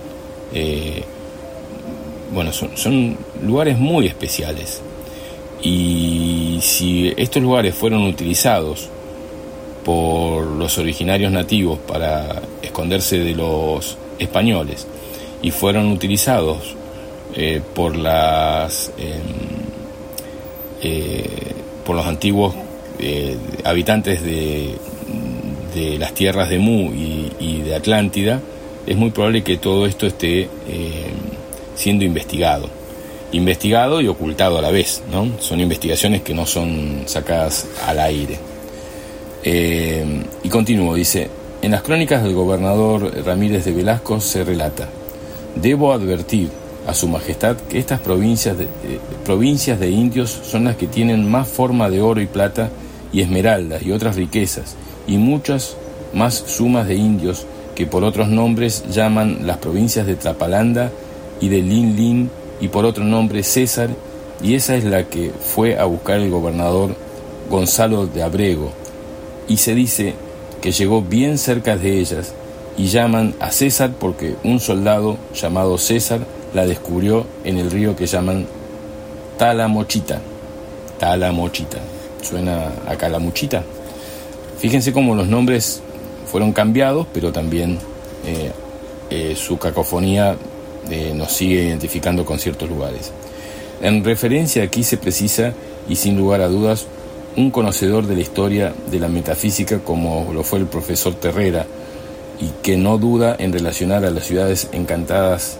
[2.31, 4.81] bueno, son, son lugares muy especiales.
[5.61, 8.89] Y si estos lugares fueron utilizados
[9.87, 14.85] por los originarios nativos para esconderse de los españoles
[15.41, 16.75] y fueron utilizados
[17.33, 19.21] eh, por las em,
[20.81, 21.53] eh,
[21.85, 22.53] por los antiguos
[22.99, 24.75] eh, habitantes de,
[25.97, 28.41] las tierras de Mu y, de Atlántida,
[28.85, 30.49] es muy probable que todo esto esté
[31.75, 32.67] siendo investigado.
[33.31, 35.39] Investigado y ocultado a la vez, ¿no?
[35.39, 38.39] Son investigaciones que no son sacadas al aire.
[39.43, 41.29] Eh, y continúo, dice,
[41.61, 44.89] en las crónicas del gobernador Ramírez de Velasco se relata,
[45.55, 46.49] debo advertir
[46.87, 51.29] a su majestad que estas provincias de, eh, provincias de indios son las que tienen
[51.29, 52.69] más forma de oro y plata
[53.11, 54.75] y esmeraldas y otras riquezas,
[55.07, 55.75] y muchas
[56.13, 57.45] más sumas de indios
[57.75, 60.91] que por otros nombres llaman las provincias de Trapalanda
[61.41, 63.89] y de Lin y por otro nombre César,
[64.41, 66.95] y esa es la que fue a buscar el gobernador
[67.49, 68.71] Gonzalo de Abrego,
[69.47, 70.13] y se dice
[70.61, 72.33] que llegó bien cerca de ellas
[72.77, 76.21] y llaman a César porque un soldado llamado César
[76.53, 78.45] la descubrió en el río que llaman
[79.37, 80.21] Talamochita.
[80.99, 81.79] Talamochita.
[82.21, 83.63] ¿Suena a Calamuchita?
[84.57, 85.81] Fíjense cómo los nombres
[86.25, 87.77] fueron cambiados, pero también
[88.25, 88.51] eh,
[89.09, 90.35] eh, su cacofonía
[90.89, 93.11] eh, nos sigue identificando con ciertos lugares.
[93.81, 95.53] En referencia aquí se precisa,
[95.87, 96.87] y sin lugar a dudas,
[97.37, 101.65] un conocedor de la historia de la metafísica como lo fue el profesor Terrera,
[102.39, 105.57] y que no duda en relacionar a las ciudades encantadas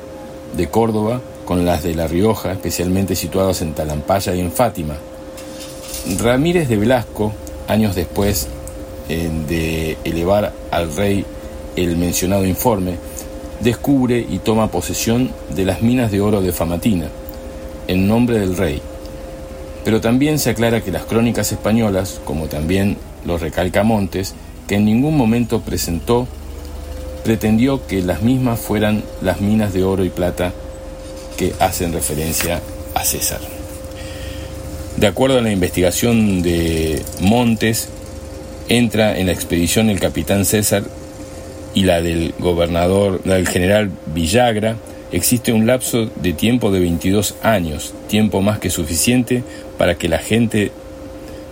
[0.55, 4.95] de Córdoba con las de La Rioja, especialmente situadas en Talampaya y en Fátima.
[6.19, 7.31] Ramírez de Velasco,
[7.67, 8.47] años después
[9.07, 11.25] de elevar al rey
[11.75, 12.95] el mencionado informe,
[13.61, 17.07] descubre y toma posesión de las minas de oro de Famatina,
[17.87, 18.81] en nombre del rey.
[19.87, 24.35] Pero también se aclara que las crónicas españolas, como también los recalca Montes,
[24.67, 26.27] que en ningún momento presentó,
[27.23, 30.51] pretendió que las mismas fueran las minas de oro y plata
[31.37, 32.59] que hacen referencia
[32.95, 33.39] a César.
[34.97, 37.87] De acuerdo a la investigación de Montes,
[38.67, 40.83] entra en la expedición el capitán César
[41.73, 44.75] y la del gobernador, la del general Villagra,
[45.11, 49.43] existe un lapso de tiempo de 22 años, tiempo más que suficiente
[49.77, 50.71] para que la gente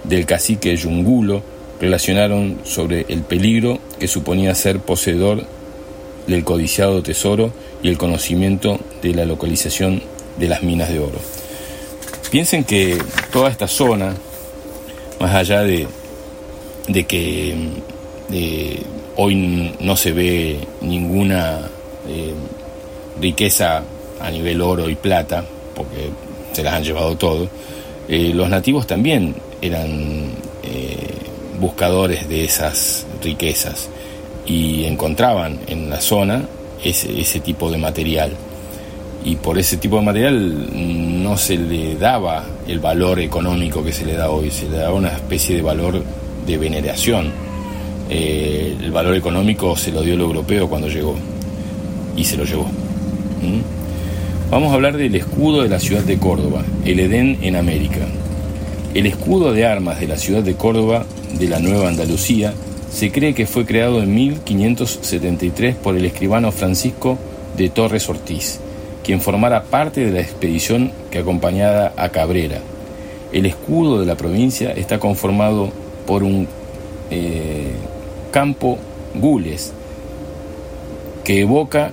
[0.03, 1.41] del cacique Yungulo
[1.79, 5.43] relacionaron sobre el peligro que suponía ser poseedor
[6.27, 7.51] del codiciado tesoro
[7.83, 10.01] y el conocimiento de la localización
[10.37, 11.19] de las minas de oro.
[12.31, 12.97] Piensen que
[13.31, 14.13] toda esta zona,
[15.19, 15.87] más allá de,
[16.87, 17.55] de que
[19.15, 21.69] hoy no se ve ninguna
[22.07, 22.33] eh,
[23.21, 23.83] riqueza
[24.19, 25.43] a nivel oro y plata,
[25.75, 26.09] porque
[26.53, 27.47] se las han llevado todo,
[28.07, 30.31] eh, los nativos también eran
[30.63, 30.97] eh,
[31.59, 33.89] buscadores de esas riquezas
[34.45, 36.43] y encontraban en la zona
[36.83, 38.31] ese, tipo de material.
[39.23, 44.05] Y por ese tipo de material no se le daba el valor económico que se
[44.05, 46.03] le da hoy, se le daba una especie de valor
[46.45, 47.31] de veneración.
[48.07, 51.15] Eh, el valor económico se lo dio el europeo cuando llegó
[52.15, 52.69] y se lo llevó.
[53.41, 54.49] ¿Mm?
[54.51, 58.05] Vamos a hablar del escudo de la ciudad de Córdoba, el Edén en América.
[58.93, 61.05] El escudo de armas de la ciudad de Córdoba,
[61.37, 62.53] de la Nueva Andalucía,
[62.91, 67.17] se cree que fue creado en 1573 por el escribano Francisco
[67.57, 68.59] de Torres Ortiz,
[69.03, 72.59] quien formara parte de la expedición que acompañaba a Cabrera.
[73.33, 75.71] El escudo de la provincia está conformado
[76.07, 76.47] por un
[77.11, 77.73] eh,
[78.31, 78.77] campo
[79.13, 79.73] gules
[81.25, 81.91] que evoca,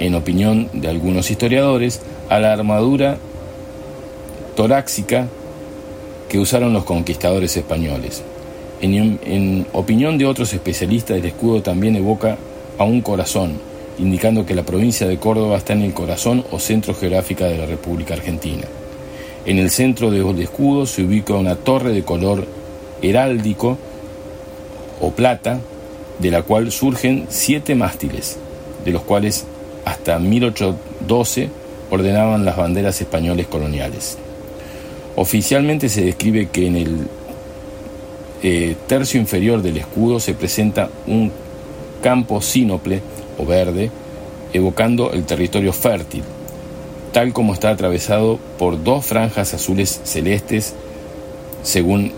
[0.00, 3.18] en opinión de algunos historiadores, a la armadura
[4.56, 5.28] torácica
[6.28, 8.22] que usaron los conquistadores españoles.
[8.80, 12.38] En, opinión de otros especialistas, el escudo también evoca
[12.78, 13.52] a un corazón,
[13.98, 17.66] indicando que la provincia de Córdoba está en el corazón o centro geográfico de la
[17.66, 18.64] República Argentina.
[19.44, 22.46] En el centro del escudo se ubica una torre de color
[23.02, 23.76] heráldico
[25.00, 25.60] o plata,
[26.18, 28.38] de la cual surgen siete mástiles,
[28.84, 29.44] de los cuales
[29.84, 31.48] hasta 1812
[31.90, 34.18] ordenaban las banderas españoles coloniales.
[35.16, 37.08] Oficialmente se describe que en el
[38.42, 41.30] eh, tercio inferior del escudo se presenta un
[42.02, 43.02] campo sínople
[43.38, 43.90] o verde,
[44.52, 46.22] evocando el territorio fértil,
[47.12, 50.74] tal como está atravesado por dos franjas azules celestes
[51.62, 52.12] según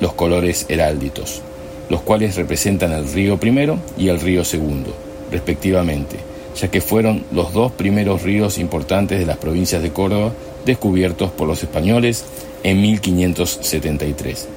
[0.00, 1.42] los colores herálditos,
[1.88, 4.94] los cuales representan el río primero y el río segundo,
[5.30, 6.16] respectivamente,
[6.56, 10.32] ya que fueron los dos primeros ríos importantes de las provincias de Córdoba
[10.64, 12.24] descubiertos por los españoles
[12.62, 14.48] en 1573.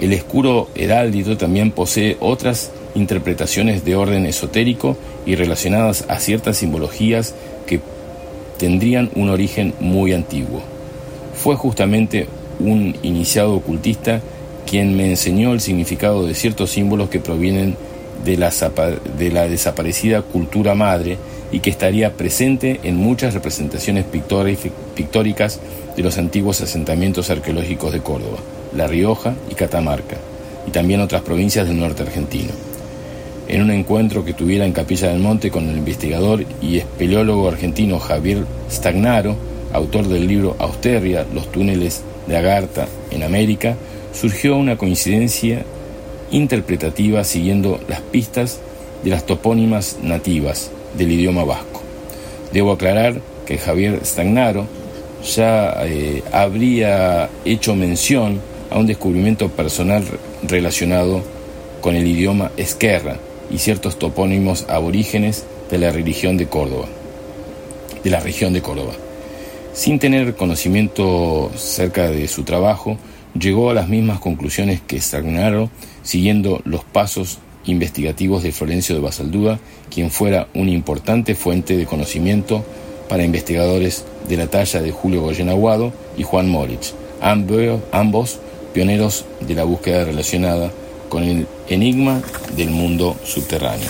[0.00, 7.34] El escuro heráldito también posee otras interpretaciones de orden esotérico y relacionadas a ciertas simbologías
[7.66, 7.80] que
[8.58, 10.62] tendrían un origen muy antiguo.
[11.34, 12.26] Fue justamente
[12.60, 14.20] un iniciado ocultista
[14.66, 17.76] quien me enseñó el significado de ciertos símbolos que provienen
[18.24, 18.52] de la,
[19.18, 21.18] de la desaparecida cultura madre
[21.52, 24.04] y que estaría presente en muchas representaciones
[24.94, 25.60] pictóricas
[25.96, 28.38] de los antiguos asentamientos arqueológicos de Córdoba.
[28.74, 30.16] La Rioja y Catamarca,
[30.66, 32.50] y también otras provincias del norte argentino.
[33.46, 38.00] En un encuentro que tuviera en Capilla del Monte con el investigador y espeleólogo argentino
[38.00, 39.36] Javier Stagnaro,
[39.72, 43.76] autor del libro Austeria, los túneles de Agartha en América,
[44.12, 45.64] surgió una coincidencia
[46.30, 48.60] interpretativa siguiendo las pistas
[49.02, 51.82] de las topónimas nativas del idioma vasco.
[52.52, 54.66] Debo aclarar que Javier Stagnaro
[55.24, 58.40] ya eh, habría hecho mención
[58.70, 60.04] a un descubrimiento personal
[60.42, 61.22] relacionado
[61.80, 63.18] con el idioma esquerra
[63.50, 66.86] y ciertos topónimos aborígenes de la religión de Córdoba,
[68.02, 68.94] de la región de Córdoba.
[69.72, 72.96] Sin tener conocimiento cerca de su trabajo,
[73.38, 75.68] llegó a las mismas conclusiones que Stagnaro,
[76.04, 79.58] siguiendo los pasos investigativos de Florencio de Basaldúa,
[79.92, 82.64] quien fuera una importante fuente de conocimiento
[83.08, 88.38] para investigadores de la talla de Julio Goyen Aguado y Juan Moritz, ambos
[88.72, 90.70] pioneros de la búsqueda relacionada
[91.08, 92.22] con el enigma
[92.56, 93.88] del mundo subterráneo.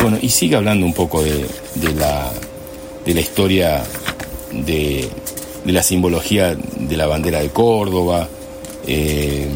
[0.00, 1.46] Bueno, y sigue hablando un poco de,
[1.96, 2.30] la,
[3.20, 3.82] historia
[4.52, 5.08] de,
[5.64, 8.28] la simbología de la bandera de Córdoba.
[8.86, 9.46] Eh,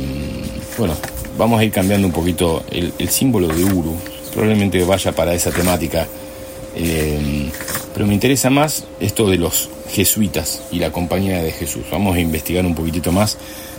[0.78, 0.94] bueno,
[1.36, 3.96] vamos a ir cambiando un poquito el, símbolo de Uru,
[4.32, 6.06] probablemente vaya para esa temática.
[6.74, 7.50] Eh,
[7.94, 11.84] pero me interesa más esto de los jesuitas y la compañía de Jesús.
[11.90, 13.38] Vamos a investigar un poquitito más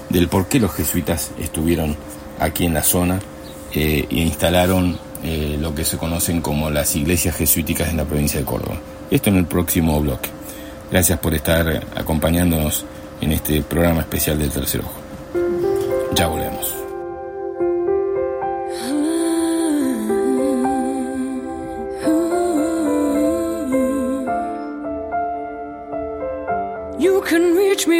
[0.09, 1.95] del por qué los jesuitas estuvieron
[2.39, 3.19] aquí en la zona
[3.73, 8.39] eh, e instalaron eh, lo que se conocen como las iglesias jesuíticas en la provincia
[8.39, 8.79] de Córdoba.
[9.11, 10.29] Esto en el próximo bloque.
[10.89, 12.85] Gracias por estar acompañándonos
[13.21, 14.93] en este programa especial del Tercer Ojo.
[16.15, 16.46] Ya volvemos.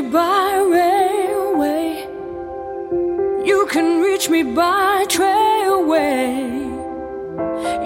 [0.01, 2.05] Me by railway.
[3.49, 6.27] You can reach me by trailway.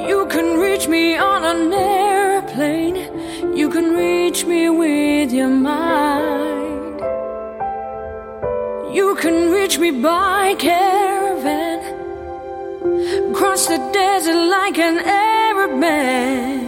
[0.09, 2.97] You can reach me on an airplane.
[3.55, 6.99] You can reach me with your mind.
[8.93, 11.79] You can reach me by caravan.
[13.33, 16.59] Cross the desert like an Arab man.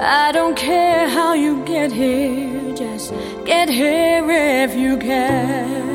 [0.00, 2.67] I don't care how you get here,
[3.44, 5.86] get here if you can.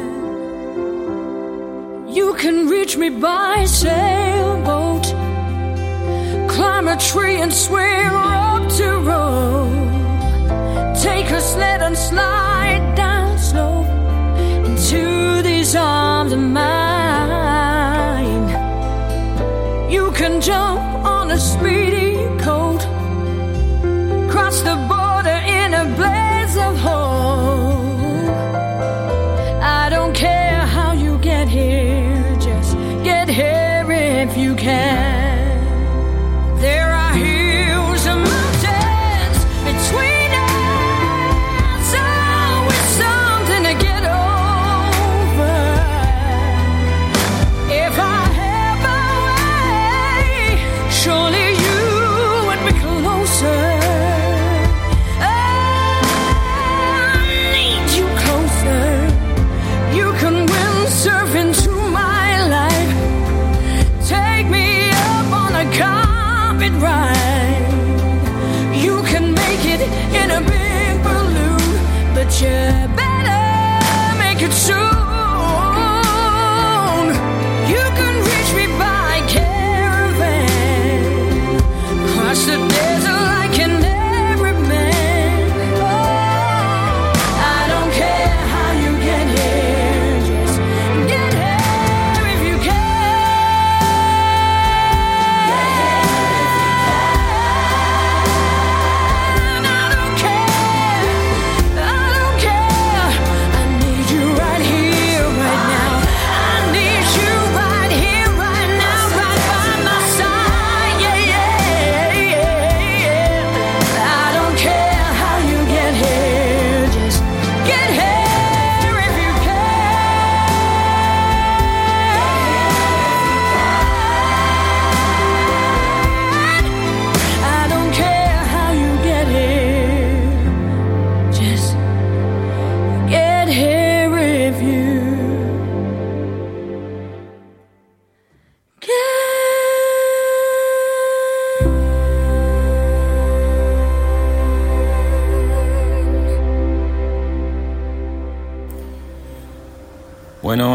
[2.08, 5.04] You can reach me by sailboat,
[6.50, 9.92] climb a tree and swing rope to rope.
[11.02, 13.84] Take a sled and slide down slow
[14.66, 16.64] into these arms of mine.
[19.92, 22.88] You can jump on a speedy coat,
[24.32, 25.03] cross the border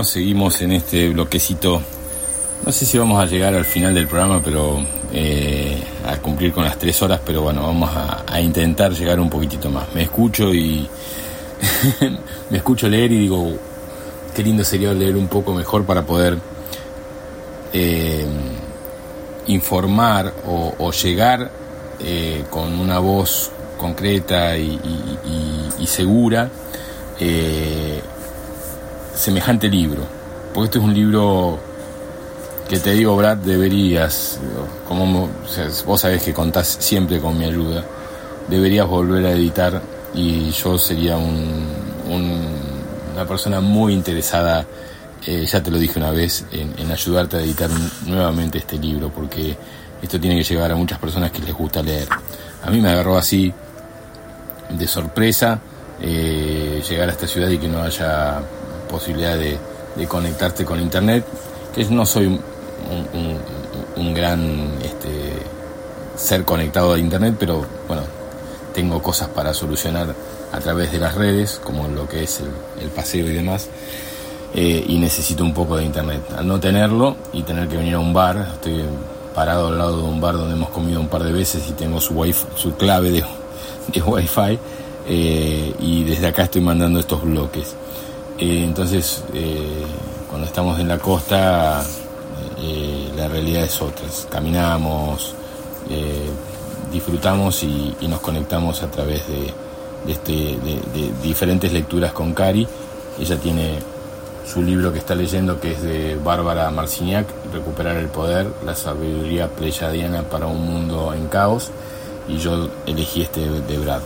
[0.05, 1.81] Seguimos en este bloquecito.
[2.65, 4.79] No sé si vamos a llegar al final del programa, pero
[5.13, 9.71] eh, a cumplir con las tres horas, pero bueno, vamos a, intentar llegar un poquitito
[9.71, 9.93] más.
[9.95, 10.89] Me escucho y
[12.51, 13.53] me escucho leer y digo,
[14.35, 16.39] qué lindo sería leer un poco mejor para poder
[17.73, 18.27] eh,
[19.47, 21.51] informar o, llegar
[22.01, 24.79] eh, con una voz concreta y-
[25.79, 26.51] y segura
[27.21, 28.01] eh,
[29.19, 30.03] semejante libro.
[30.55, 31.59] Porque este es un libro
[32.69, 34.39] que te digo, Brad, deberías,
[34.87, 35.29] como
[35.87, 37.85] vos sabés que contás siempre con mi ayuda,
[38.49, 39.81] deberías volver a editar
[40.15, 44.67] y yo sería una persona muy interesada,
[45.27, 47.71] eh, ya te lo dije una vez, en, ayudarte a editar
[48.07, 49.57] nuevamente este libro, porque
[50.03, 52.09] esto tiene que llegar a muchas personas que les gusta leer.
[52.63, 53.53] A mí me agarró así
[54.71, 55.61] de sorpresa
[56.01, 58.43] eh, llegar a esta ciudad y que no haya
[58.89, 59.59] posibilidad de,
[60.07, 61.25] conectarte con internet,
[61.75, 62.27] que no soy
[63.97, 65.33] un, gran este,
[66.17, 68.03] ser conectado a internet, pero bueno,
[68.73, 70.15] tengo cosas para solucionar
[70.53, 72.41] a través de las redes, como lo que es
[72.81, 73.69] el, paseo y demás,
[74.55, 76.23] eh, y necesito un poco de internet.
[76.37, 78.85] Al no tenerlo y tener que venir a un bar, estoy
[79.35, 82.01] parado al lado de un bar donde hemos comido un par de veces y tengo
[82.01, 83.25] su, wifi, su clave de,
[83.93, 84.59] de wifi,
[85.07, 87.75] eh, y desde acá estoy mandando estos bloques.
[88.39, 89.25] Eh, entonces,
[90.29, 91.85] cuando estamos en la costa,
[93.17, 94.07] la realidad es otra.
[94.31, 95.35] Caminamos,
[96.93, 99.53] disfrutamos y, nos conectamos a través de,
[100.11, 102.67] este, de, diferentes lecturas con Cari.
[103.19, 103.79] Ella tiene
[104.47, 109.49] su libro que está leyendo, que es de Bárbara Marciniak, Recuperar el Poder, la sabiduría
[109.49, 111.71] pleyadiana para un mundo en caos,
[112.29, 114.01] y yo elegí este de Brad.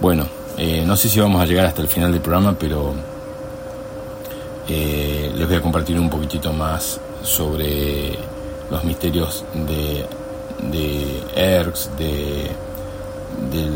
[0.00, 0.26] Bueno,
[0.56, 2.94] eh, no sé si vamos a llegar hasta el final del programa, pero
[4.68, 8.16] eh, les voy a compartir un poquitito más sobre
[8.70, 10.06] los misterios de
[10.62, 11.22] de
[11.96, 12.50] de,
[13.50, 13.70] del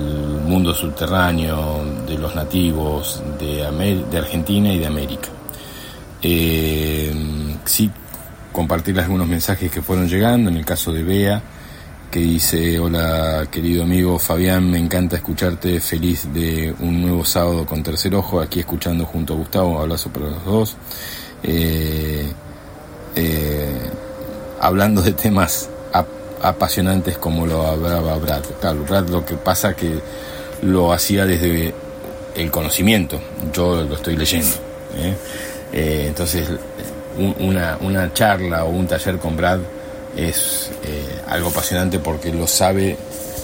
[0.44, 5.28] mundo subterráneo, de los nativos, de, Argentina y de América.
[6.22, 7.12] Eh,
[7.64, 7.90] sí,
[8.52, 11.42] compartir algunos mensajes que fueron llegando, en el caso de Bea,
[12.12, 17.82] que dice, hola querido amigo Fabián, me encanta escucharte, feliz de un nuevo sábado con
[17.82, 20.76] tercer ojo, aquí escuchando junto a Gustavo, abrazo para los dos.
[21.42, 22.30] Eh,
[23.16, 23.90] eh,
[24.60, 25.70] hablando de temas
[26.42, 28.42] apasionantes como lo hablaba Brad.
[28.60, 29.98] Claro, Brad lo que pasa que
[30.60, 31.72] lo hacía desde
[32.36, 33.22] el conocimiento,
[33.54, 34.54] yo lo estoy leyendo.
[34.98, 36.08] ¿eh?
[36.08, 36.46] Entonces,
[37.38, 39.60] una, una, charla o un taller con Brad
[40.16, 42.96] es eh, algo apasionante porque lo sabe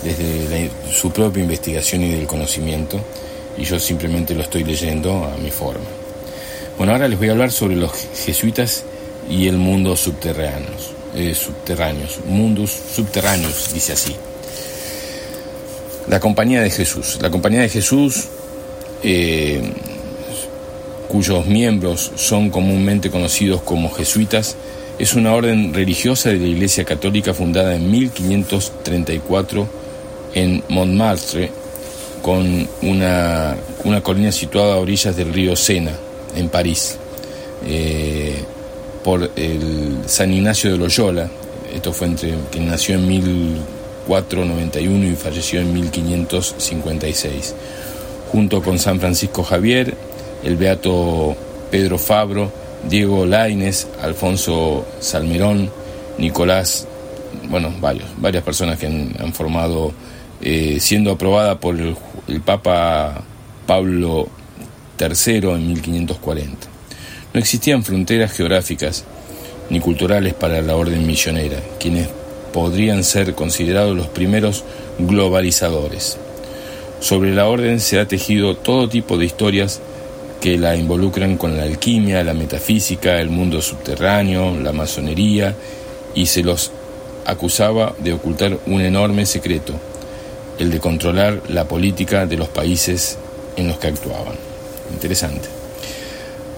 [0.03, 3.01] desde su propia investigación y del conocimiento
[3.57, 5.85] y yo simplemente lo estoy leyendo a mi forma.
[6.77, 7.90] Bueno, ahora les voy a hablar sobre los
[8.24, 8.85] jesuitas
[9.28, 10.99] y el mundo subterráneo.
[11.15, 14.15] Eh, subterráneos, mundos subterráneos, dice así.
[16.09, 17.19] La Compañía de Jesús.
[17.20, 18.28] La Compañía de Jesús,
[19.03, 19.73] eh,
[21.09, 24.55] cuyos miembros son comúnmente conocidos como jesuitas,
[24.98, 29.68] es una orden religiosa de la Iglesia Católica fundada en 1534
[30.34, 31.50] en Montmartre,
[32.22, 35.92] con una, una colina situada a orillas del río Sena,
[36.34, 36.98] en París.
[37.66, 38.42] Eh,
[39.04, 41.30] por el San Ignacio de Loyola,
[41.72, 47.54] esto fue entre que nació en 1491 y falleció en 1556,
[48.32, 49.94] junto con San Francisco Javier,
[50.42, 51.36] el beato
[51.70, 52.50] Pedro Fabro,
[52.84, 55.70] Diego Laines, Alfonso Salmerón,
[56.18, 56.86] Nicolás,
[57.48, 59.92] bueno, varios, varias personas que han, formado,
[60.40, 61.96] eh, siendo aprobada por el,
[62.28, 63.22] el Papa
[63.66, 64.28] Pablo
[64.98, 66.66] III en 1540.
[67.34, 69.05] No existían fronteras geográficas
[69.70, 72.09] ni culturales para la orden misionera, quienes
[72.52, 74.64] podrían ser considerados los primeros
[74.98, 76.18] globalizadores.
[77.00, 79.80] Sobre la orden se ha tejido todo tipo de historias
[80.40, 85.55] que la involucran con la alquimia, la metafísica, el mundo subterráneo, la masonería,
[86.15, 86.73] y se los
[87.27, 89.74] acusaba de ocultar un enorme secreto,
[90.59, 93.19] el de controlar la política de los países
[93.56, 94.36] en los que actuaban.
[94.93, 95.59] Interesante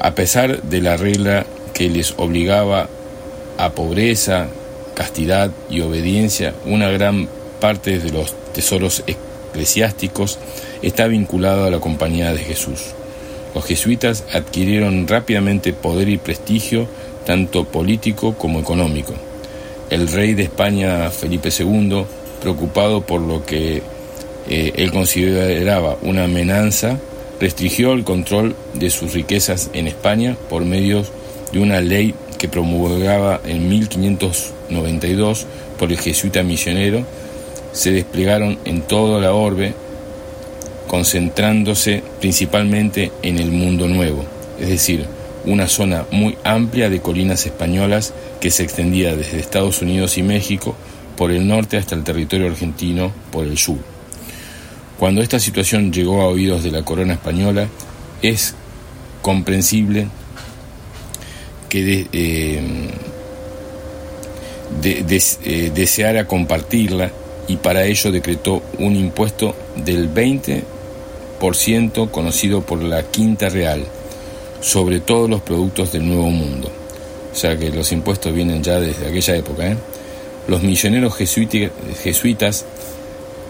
[0.01, 1.44] a pesar de la regla
[1.74, 2.89] que les obligaba
[3.59, 4.48] a pobreza,
[4.94, 7.28] castidad y obediencia, una gran
[7.61, 10.39] parte de los tesoros eclesiásticos
[10.81, 12.94] está vinculado a la compañía de Jesús.
[13.55, 16.86] Los jesuitas adquirieron rápidamente poder y prestigio,
[17.27, 19.14] tanto político como económico.
[19.90, 22.05] El rey de España, Felipe II,
[22.40, 23.82] preocupado por lo que
[24.48, 26.98] eh, él consideraba una amenaza
[27.40, 31.02] restringió el control de sus riquezas en España por medio
[31.52, 35.47] de una ley que promulgaba en 1592
[35.78, 37.05] por el jesuita misionero,
[37.72, 39.74] se desplegaron en toda la orbe,
[40.90, 44.24] concentrándose principalmente en el mundo nuevo,
[44.58, 45.06] es decir,
[45.44, 50.74] una zona muy amplia de colinas españolas que se extendía desde Estados Unidos y México
[51.16, 53.78] por el norte hasta el territorio argentino por el sur.
[54.98, 57.68] Cuando esta situación llegó a oídos de la corona española,
[58.20, 58.56] es
[59.22, 60.08] comprensible
[61.68, 62.60] que eh,
[64.82, 67.12] eh, deseara compartirla
[67.46, 70.80] y para ello decretó un impuesto del 20
[71.40, 73.82] 10% conocido por la Quinta Real
[74.60, 76.70] sobre todos los productos del Nuevo Mundo.
[77.32, 79.68] O sea que los impuestos vienen ya desde aquella época.
[79.68, 79.76] ¿eh?
[80.46, 82.64] Los misioneros jesuitas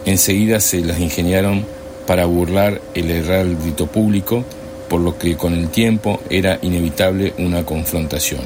[0.04, 1.64] enseguida se las ingeniaron
[2.06, 4.44] para burlar el heraldito público,
[4.88, 8.40] por lo que con el tiempo era inevitable una confrontación.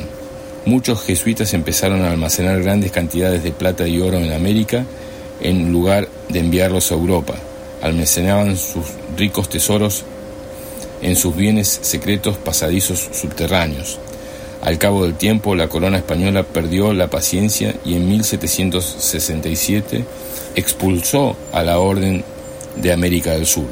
[0.66, 4.84] Muchos jesuitas empezaron a almacenar grandes cantidades de plata y oro en América
[5.40, 7.34] en lugar de enviarlos a Europa.
[7.85, 8.86] Almacenaban sus
[9.16, 10.02] ricos tesoros
[11.02, 13.98] en sus bienes secretos pasadizos subterráneos.
[14.62, 20.02] Al cabo del tiempo, la corona española perdió la paciencia y en 1767
[20.56, 22.24] expulsó a la Orden
[22.77, 23.66] de América del Sur.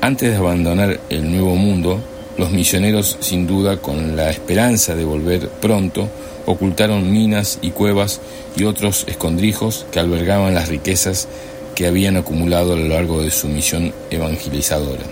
[0.00, 2.00] Antes de abandonar el Nuevo Mundo,
[2.38, 6.08] los misioneros, sin duda con la esperanza de volver pronto,
[6.46, 8.20] ocultaron minas y cuevas
[8.56, 11.26] y otros escondrijos que albergaban las riquezas
[11.74, 15.02] que habían acumulado a lo largo de su misión evangelizadora.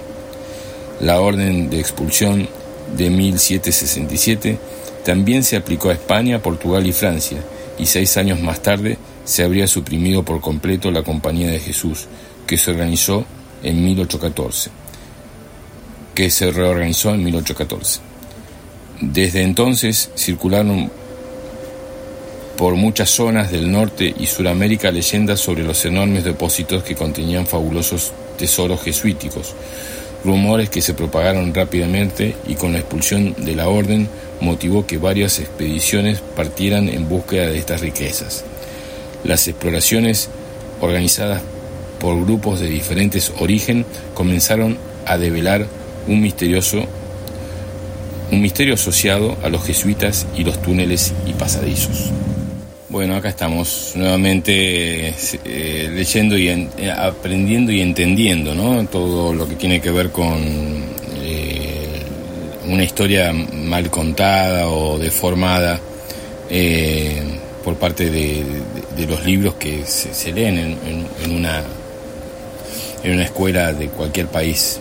[1.00, 2.48] La orden de expulsión
[2.96, 4.58] de 1767
[5.04, 7.38] también se aplicó a España, Portugal y Francia,
[7.78, 12.06] y seis años más tarde se habría suprimido por completo la Compañía de Jesús,
[12.46, 13.24] que se organizó
[13.62, 14.70] en 1814,
[16.14, 18.00] que se reorganizó en 1814.
[19.00, 20.90] Desde entonces circularon
[22.58, 28.10] por muchas zonas del norte y Suramérica leyendas sobre los enormes depósitos que contenían fabulosos
[28.36, 29.54] tesoros jesuíticos,
[30.24, 34.08] rumores que se propagaron rápidamente y con la expulsión de la orden
[34.40, 38.44] motivó que varias expediciones partieran en búsqueda de estas riquezas.
[39.22, 40.28] Las exploraciones
[40.80, 41.42] organizadas
[42.00, 45.64] por grupos de diferentes origen comenzaron a develar
[46.08, 46.86] un misterioso
[48.30, 52.10] un misterio asociado a los jesuitas y los túneles y pasadizos.
[52.90, 55.08] Bueno, acá estamos nuevamente
[55.44, 58.86] eh, leyendo y eh, aprendiendo y entendiendo ¿no?
[58.86, 60.38] todo lo que tiene que ver con
[61.22, 62.00] eh,
[62.66, 65.78] una historia mal contada o deformada
[67.62, 68.42] por parte de,
[69.06, 71.62] los libros que se, leen en, una,
[73.04, 74.80] en una escuela de cualquier país.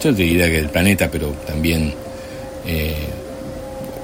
[0.00, 1.92] Yo te diría que del planeta, pero también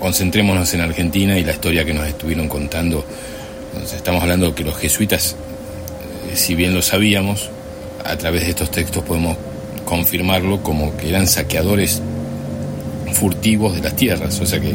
[0.01, 3.05] concentrémonos en Argentina y la historia que nos estuvieron contando
[3.92, 5.36] estamos hablando que los jesuitas,
[6.30, 7.51] eh, si bien lo sabíamos,
[8.05, 9.36] a través de estos textos podemos
[9.84, 12.02] confirmarlo como que eran saqueadores
[13.12, 14.74] furtivos de las tierras, o sea que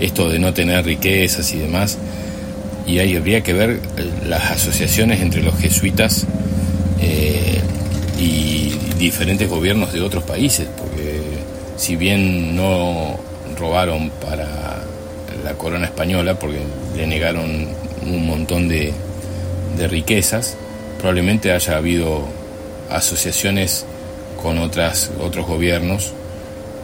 [0.00, 1.98] esto de no tener riquezas y demás,
[2.86, 6.26] y ahí habría que ver eh, las asociaciones entre los jesuitas
[7.00, 7.60] eh,
[8.18, 11.20] y diferentes gobiernos de otros países, porque
[11.76, 13.18] si bien no
[13.58, 14.84] robaron para
[15.42, 16.60] la corona española, porque
[16.96, 17.68] le negaron
[18.06, 18.92] un montón de,
[19.88, 20.56] riquezas,
[20.98, 22.26] probablemente haya habido
[22.90, 23.84] asociaciones
[24.40, 26.12] con otras, otros gobiernos,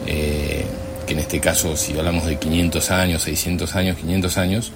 [0.07, 0.65] eh,
[1.07, 4.73] que en este caso, si hablamos de 500 años, 600 años, 500 años,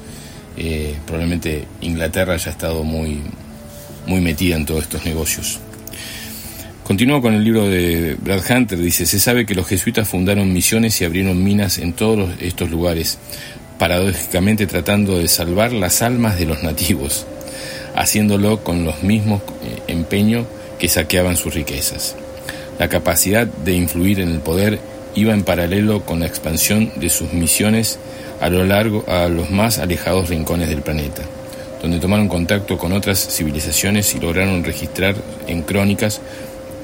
[0.57, 3.21] eh, probablemente Inglaterra haya estado muy,
[4.07, 5.59] muy metida en todos estos negocios.
[6.85, 11.01] Continúo con el libro de Brad Hunter, dice, se sabe que los jesuitas fundaron misiones
[11.01, 13.19] y abrieron minas en todos estos lugares,
[13.78, 17.26] paradójicamente tratando de salvar las almas de los nativos,
[17.94, 20.46] haciéndolo con los mismos eh, empeño
[20.78, 22.16] que saqueaban sus riquezas.
[22.78, 24.78] La capacidad de influir en el poder
[25.14, 27.98] iba en paralelo con la expansión de sus misiones
[28.40, 31.22] a lo largo a los más alejados rincones del planeta,
[31.80, 35.14] donde tomaron contacto con otras civilizaciones y lograron registrar
[35.46, 36.20] en crónicas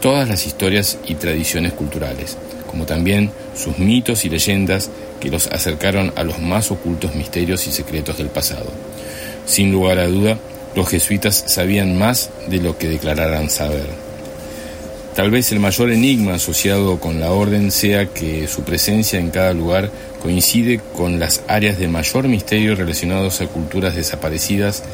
[0.00, 2.38] todas las historias y tradiciones culturales,
[2.70, 4.90] como también sus mitos y leyendas
[5.20, 8.72] que los acercaron a los más ocultos misterios y secretos del pasado.
[9.46, 10.38] Sin lugar a duda,
[10.74, 13.86] los jesuitas sabían más de lo que declararan saber.
[15.14, 19.52] Tal vez el mayor enigma asociado con la orden sea que su presencia en cada
[19.52, 19.90] lugar
[20.22, 24.84] coincide con las áreas de mayor misterio relacionados a culturas desaparecidas,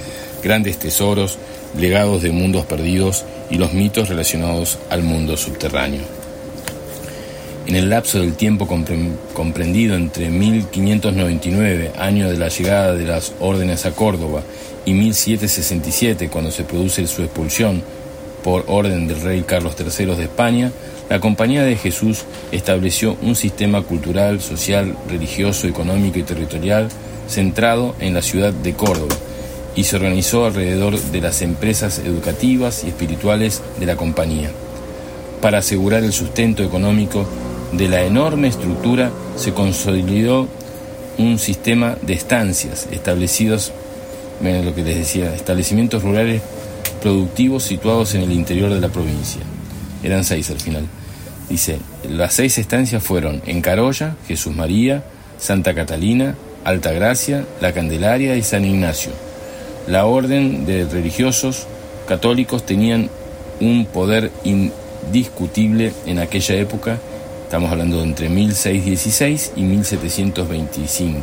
[0.43, 1.39] grandes tesoros,
[1.79, 6.16] legados de mundos perdidos y los mitos relacionados al mundo subterráneo.
[7.67, 8.69] En el lapso del tiempo
[9.35, 14.43] comprendido entre 1599, año de la llegada de las órdenes a Córdoba,
[14.85, 17.83] y 1767, cuando se produce su expulsión
[18.45, 20.71] por orden del rey Carlos III de España,
[21.11, 26.89] la Compañía de Jesús estableció un sistema cultural, social, religioso, económico y territorial
[27.29, 29.17] centrado en la ciudad de Córdoba
[29.75, 34.53] y se organizó alrededor de las empresas educativas y espirituales de la compañía.
[35.43, 37.27] Para asegurar el sustento económico
[37.77, 40.49] de la enorme estructura se consolidó
[41.19, 43.73] un sistema de estancias establecidos,
[44.41, 46.43] lo que les decía, establecimientos rurales
[47.03, 49.43] productivos situados en el interior de la provincia.
[50.03, 50.87] Eran seis al final.
[51.49, 51.79] Dice,
[52.09, 55.05] las seis estancias fueron en Carolla, Jesús María,
[55.39, 56.35] Santa Catalina,
[56.65, 59.13] Alta Gracia, La Candelaria y San Ignacio.
[59.87, 61.67] La orden de religiosos
[62.09, 63.09] católicos tenían
[63.61, 66.99] un poder indiscutible en aquella época,
[67.47, 71.21] estamos hablando de entre 1616 y 1725.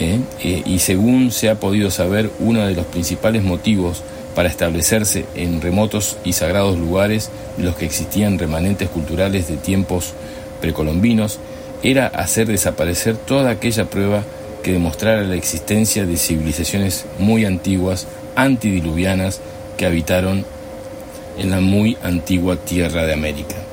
[0.00, 0.18] ¿eh?
[0.42, 4.02] Eh, y según se ha podido saber, uno de los principales motivos
[4.34, 10.14] para establecerse en remotos y sagrados lugares en los que existían remanentes culturales de tiempos
[10.60, 11.38] precolombinos,
[11.84, 14.24] era hacer desaparecer toda aquella prueba
[14.64, 19.40] que demostrara la existencia de civilizaciones muy antiguas, antidiluvianas,
[19.76, 20.44] que habitaron
[21.38, 23.63] en la muy antigua tierra de América.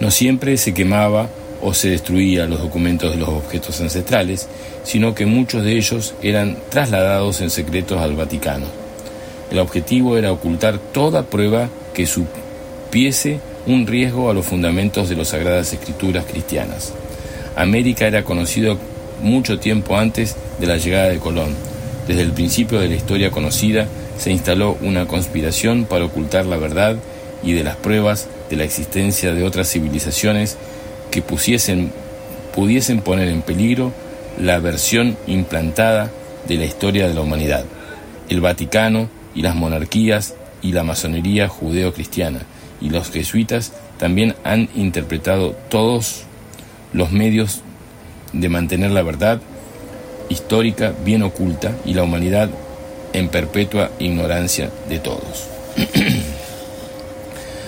[0.00, 1.28] No siempre se quemaba
[1.60, 4.48] o se destruía los documentos de los objetos ancestrales,
[4.84, 8.66] sino que muchos de ellos eran trasladados en secretos al Vaticano.
[9.50, 15.28] El objetivo era ocultar toda prueba que supiese un riesgo a los fundamentos de las
[15.28, 16.92] sagradas escrituras cristianas.
[17.56, 18.78] América era conocido
[19.20, 21.54] mucho tiempo antes de la llegada de Colón.
[22.06, 26.96] Desde el principio de la historia conocida se instaló una conspiración para ocultar la verdad
[27.42, 30.56] y de las pruebas de la existencia de otras civilizaciones
[31.10, 31.92] que pusiesen,
[32.54, 33.92] pudiesen poner en peligro
[34.38, 36.10] la versión implantada
[36.46, 37.64] de la historia de la humanidad.
[38.28, 42.40] El Vaticano y las monarquías y la masonería judeo-cristiana
[42.80, 46.22] y los jesuitas también han interpretado todos
[46.92, 47.62] los medios
[48.32, 49.40] de mantener la verdad
[50.28, 52.50] histórica bien oculta y la humanidad
[53.12, 55.48] en perpetua ignorancia de todos.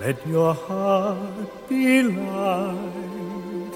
[0.00, 3.74] Let your heart be light.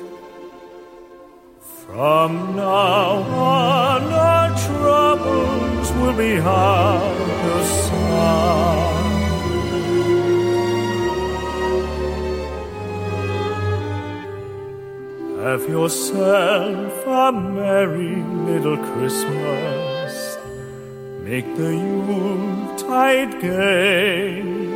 [1.85, 9.03] From now on, our troubles will be out of sight.
[15.43, 20.39] Have yourself a merry little Christmas.
[21.25, 24.72] Make the Yuletide gay.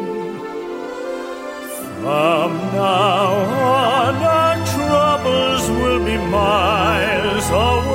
[2.06, 7.85] From now on, our troubles will be miles away.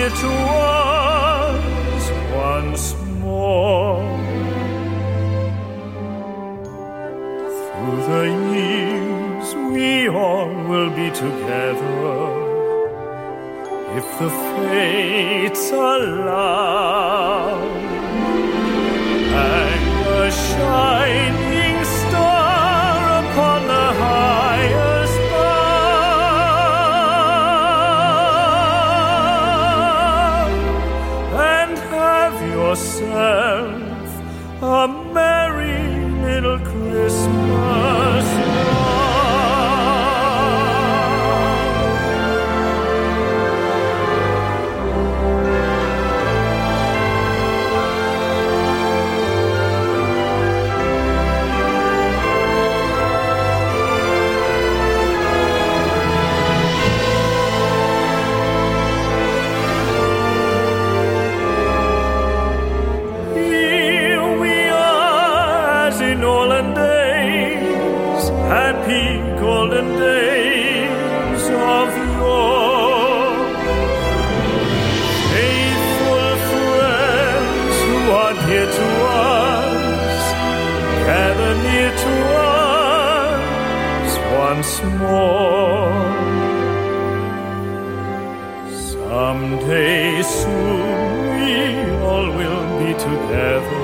[0.00, 2.04] Near to us
[2.48, 2.84] once
[3.20, 4.00] more.
[7.66, 8.24] Through the
[8.56, 12.00] years, we all will be together
[13.98, 17.49] if the fates allow.
[32.70, 33.79] Yourself
[84.60, 85.90] once more.
[88.90, 90.82] Someday soon
[91.36, 91.52] we
[92.04, 93.82] all will be together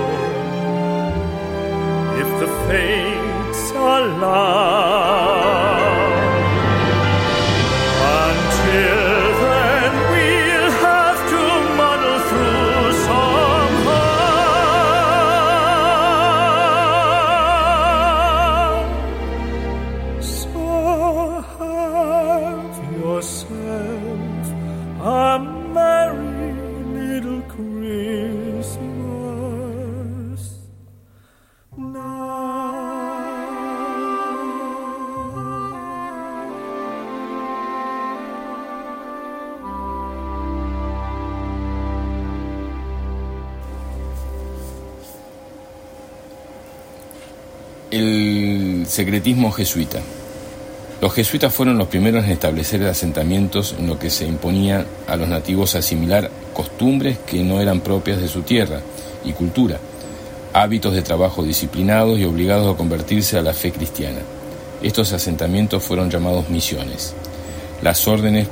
[2.22, 5.45] if the fates allow.
[49.34, 49.98] Jesuita.
[51.00, 55.26] Los jesuitas fueron los primeros en establecer asentamientos en lo que se imponía a los
[55.26, 58.80] nativos asimilar costumbres que no eran propias de su tierra
[59.24, 59.78] y cultura,
[60.52, 64.20] hábitos de trabajo disciplinados y obligados a convertirse a la fe cristiana.
[64.80, 67.12] Estos asentamientos fueron llamados misiones.
[67.82, 68.46] Las órdenes,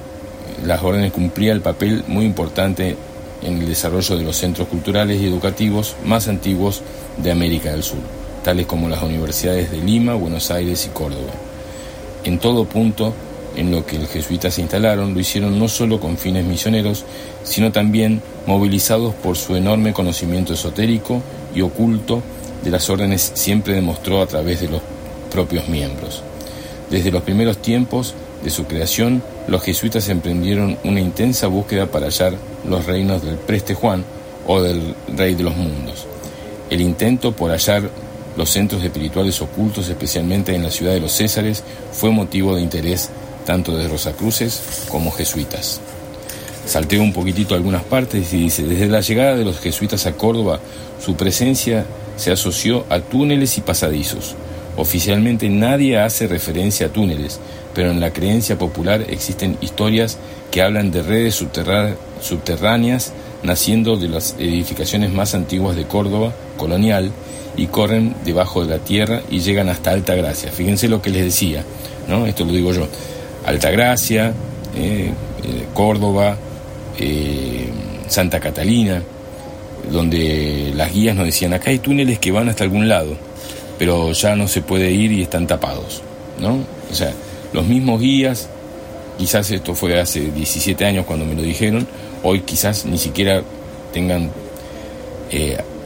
[0.66, 2.96] las órdenes cumplían el papel muy importante
[3.42, 6.82] en el desarrollo de los centros culturales y educativos más antiguos
[7.18, 8.00] de América del Sur,
[8.44, 11.32] tales como las universidades de Lima, Buenos Aires y Córdoba.
[12.22, 13.12] En todo punto
[13.56, 17.04] en lo que los jesuitas se instalaron, lo hicieron no solo con fines misioneros,
[17.42, 21.22] sino también movilizados por su enorme conocimiento esotérico
[21.54, 22.22] y oculto
[22.62, 24.82] de las órdenes siempre demostró a través de los
[25.30, 26.22] propios miembros.
[26.90, 32.34] Desde los primeros tiempos de su creación, los jesuitas emprendieron una intensa búsqueda para hallar
[32.68, 34.04] los reinos del preste Juan
[34.46, 36.06] o del rey de los mundos.
[36.70, 37.90] El intento por hallar
[38.36, 41.62] los centros espirituales ocultos, especialmente en la ciudad de los Césares,
[41.92, 43.10] fue motivo de interés
[43.44, 45.80] tanto de Rosacruces como jesuitas.
[46.66, 50.60] Salteo un poquitito algunas partes y dice, desde la llegada de los jesuitas a Córdoba,
[51.04, 51.84] su presencia
[52.16, 54.34] se asoció a túneles y pasadizos.
[54.76, 57.38] Oficialmente nadie hace referencia a túneles,
[57.74, 60.18] pero en la creencia popular existen historias
[60.50, 63.12] que hablan de redes subterráneas
[63.42, 67.12] naciendo de las edificaciones más antiguas de Córdoba, colonial,
[67.56, 70.50] y corren debajo de la tierra y llegan hasta Alta Gracia.
[70.50, 71.64] Fíjense lo que les decía,
[72.08, 72.26] ¿no?
[72.26, 72.88] Esto lo digo yo.
[73.44, 74.32] Alta Gracia,
[74.74, 75.10] eh,
[75.44, 76.36] eh, Córdoba,
[76.98, 77.68] eh,
[78.08, 79.02] Santa Catalina,
[79.90, 83.16] donde las guías nos decían, acá hay túneles que van hasta algún lado,
[83.78, 86.02] pero ya no se puede ir y están tapados,
[86.40, 86.58] ¿no?
[86.90, 87.12] O sea,
[87.52, 88.48] los mismos guías,
[89.18, 91.86] quizás esto fue hace 17 años cuando me lo dijeron,
[92.22, 93.42] hoy quizás ni siquiera
[93.92, 94.30] tengan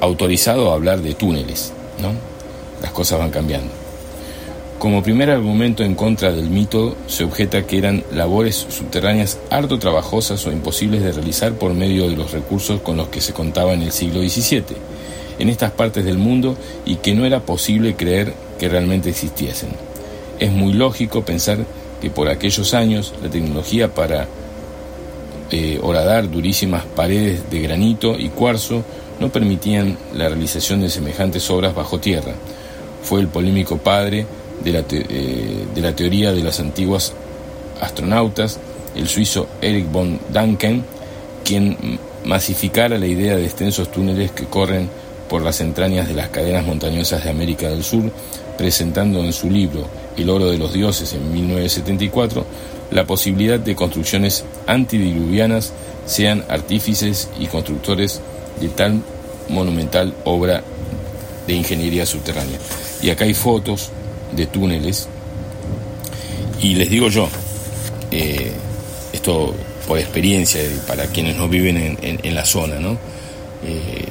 [0.00, 2.12] autorizado a hablar de túneles, ¿no?
[2.82, 3.70] Las cosas van cambiando.
[4.78, 10.46] Como primer argumento en contra del mito, se objeta que eran labores subterráneas harto trabajosas
[10.46, 13.82] o imposibles de realizar por medio de los recursos con los que se contaba en
[13.82, 14.76] el siglo XVII,
[15.40, 16.56] en estas partes del mundo,
[16.86, 19.70] y que no era posible creer que realmente existiesen.
[20.38, 21.58] Es muy lógico pensar
[22.00, 24.28] que por aquellos años la tecnología para
[25.50, 28.84] eh, horadar durísimas paredes de granito y cuarzo
[29.20, 32.32] no permitían la realización de semejantes obras bajo tierra.
[33.02, 34.26] Fue el polémico padre
[34.62, 37.12] de la, eh, de la teoría de las antiguas
[37.80, 38.58] astronautas,
[38.94, 40.84] el suizo Eric von Duncan,
[41.44, 44.88] quien masificara la idea de extensos túneles que corren
[45.28, 48.10] por las entrañas de las cadenas montañosas de América del Sur,
[48.56, 49.86] presentando en su libro
[50.16, 52.44] El oro de los dioses en 1974
[52.90, 55.72] la posibilidad de construcciones antidiluvianas
[56.06, 58.20] sean artífices y constructores
[58.60, 59.02] de tal
[59.48, 60.62] monumental obra
[61.46, 62.58] de ingeniería subterránea.
[63.02, 63.90] Y acá hay fotos
[64.32, 65.08] de túneles.
[66.60, 67.28] Y les digo yo,
[68.10, 68.52] eh,
[69.12, 69.54] esto
[69.86, 72.92] por experiencia, para quienes no viven en, la zona, ¿no?
[73.64, 74.04] Eh,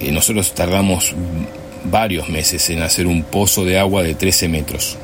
[0.00, 1.12] eh, nosotros tardamos
[1.84, 4.96] varios meses en hacer un pozo de agua de 13 metros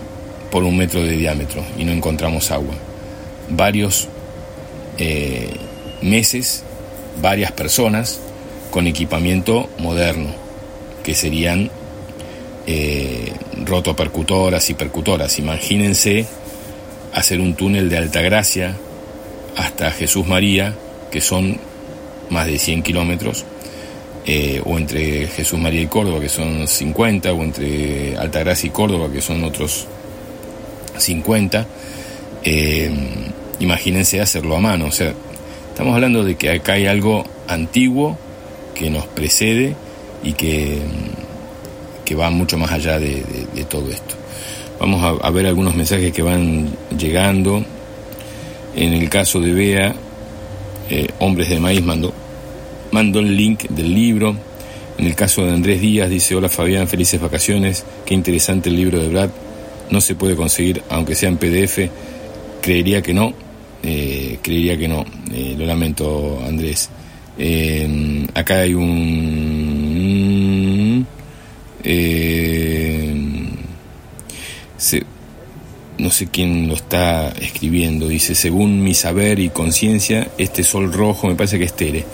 [0.50, 2.74] por un metro de diámetro y no encontramos agua.
[3.48, 4.08] Varios
[6.02, 6.64] meses,
[7.20, 8.20] varias personas
[8.70, 10.30] con equipamiento moderno,
[11.02, 11.70] que serían
[12.66, 13.32] eh,
[13.64, 15.38] rotopercutoras y percutoras.
[15.38, 16.26] Imagínense
[17.12, 18.76] hacer un túnel de Altagracia
[19.56, 20.74] hasta Jesús María,
[21.10, 21.58] que son
[22.30, 23.44] más de 100 kilómetros,
[24.26, 29.08] eh, o entre Jesús María y Córdoba, que son 50, o entre Altagracia y Córdoba,
[29.12, 29.86] que son otros
[30.96, 31.66] 50.
[32.44, 32.90] Eh,
[33.58, 34.86] imagínense hacerlo a mano.
[34.86, 35.12] O sea,
[35.80, 38.18] estamos hablando de que acá hay algo antiguo
[38.74, 39.74] que nos precede
[40.22, 40.78] y que
[42.04, 43.24] que va mucho más allá de,
[43.66, 44.14] todo esto.
[44.78, 47.64] Vamos a, ver algunos mensajes que van llegando.
[48.76, 49.94] En el caso de Bea,
[50.90, 52.12] eh, Hombres de Maíz mandó,
[52.90, 54.36] mandó el link del libro.
[54.98, 58.98] En el caso de Andrés Díaz, dice, hola Fabián, felices vacaciones, qué interesante el libro
[58.98, 59.30] de Brad.
[59.88, 61.88] No se puede conseguir, aunque sea en PDF,
[62.60, 63.32] creería que no,
[63.82, 66.90] eh, creería que no, eh, lo lamento Andrés.
[68.34, 70.10] acá hay un
[71.82, 73.14] eh,
[75.98, 81.28] no sé quién lo está escribiendo, dice, según mi saber y conciencia, este sol rojo,
[81.28, 82.04] me parece que es Tere,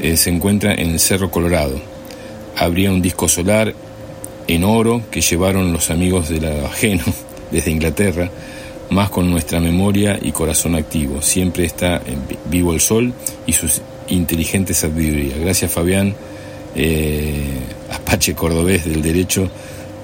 [0.00, 1.80] eh, se encuentra en el Cerro Colorado.
[2.56, 3.74] Habría un disco solar
[4.46, 7.02] en oro que llevaron los amigos del ajeno
[7.50, 8.30] desde Inglaterra,
[8.90, 11.22] más con nuestra memoria y corazón activo.
[11.22, 12.00] Siempre está
[12.50, 13.12] vivo el sol
[13.46, 13.68] y su
[14.08, 15.36] inteligente sabiduría.
[15.38, 16.14] Gracias Fabián
[16.74, 17.60] eh,
[17.90, 19.48] Apache cordobés del derecho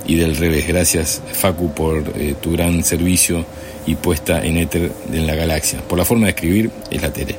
[0.06, 0.66] y del revés.
[0.66, 3.44] Gracias, Facu, por eh, tu gran servicio
[3.86, 5.80] y puesta en éter en la galaxia.
[5.80, 7.36] Por la forma de escribir, es la tele.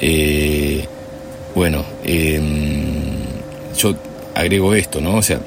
[0.00, 0.84] Eh,
[1.54, 3.16] bueno, em,
[3.76, 3.94] yo
[4.34, 5.16] agrego esto, ¿no?
[5.16, 5.40] O sea,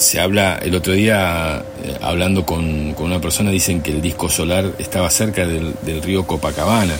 [0.00, 1.62] se habla, el otro día,
[2.00, 6.94] hablando con, una persona, dicen que el disco solar estaba cerca del, río Copacabana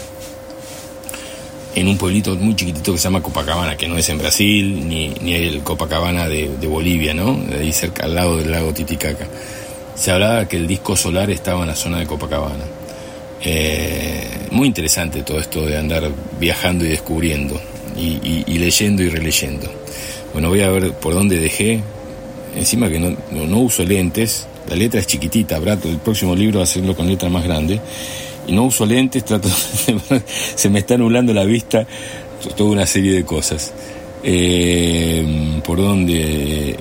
[1.74, 5.09] en un pueblito muy chiquitito que se llama Copacabana, que no es en Brasil, ni,
[5.20, 7.35] ni el Copacabana de, Bolivia, ¿no?
[7.36, 9.27] De ahí cerca, al lado del lago Titicaca.
[9.94, 12.64] Se hablaba que el disco solar estaba en la zona de Copacabana.
[13.43, 17.59] Eh, muy interesante todo esto de andar viajando y descubriendo,
[17.97, 19.70] y, leyendo y releyendo.
[20.35, 21.82] Bueno, voy a ver por dónde dejé.
[22.56, 27.06] Encima que no, uso lentes, la letra es chiquitita, habrá el próximo libro hacerlo con
[27.06, 27.81] letra más grande
[28.47, 29.48] y no uso lentes, trato,
[30.55, 31.86] se me está nublando la vista,
[32.56, 33.72] toda una serie de cosas.
[34.22, 36.77] Eh, ¿Por dónde,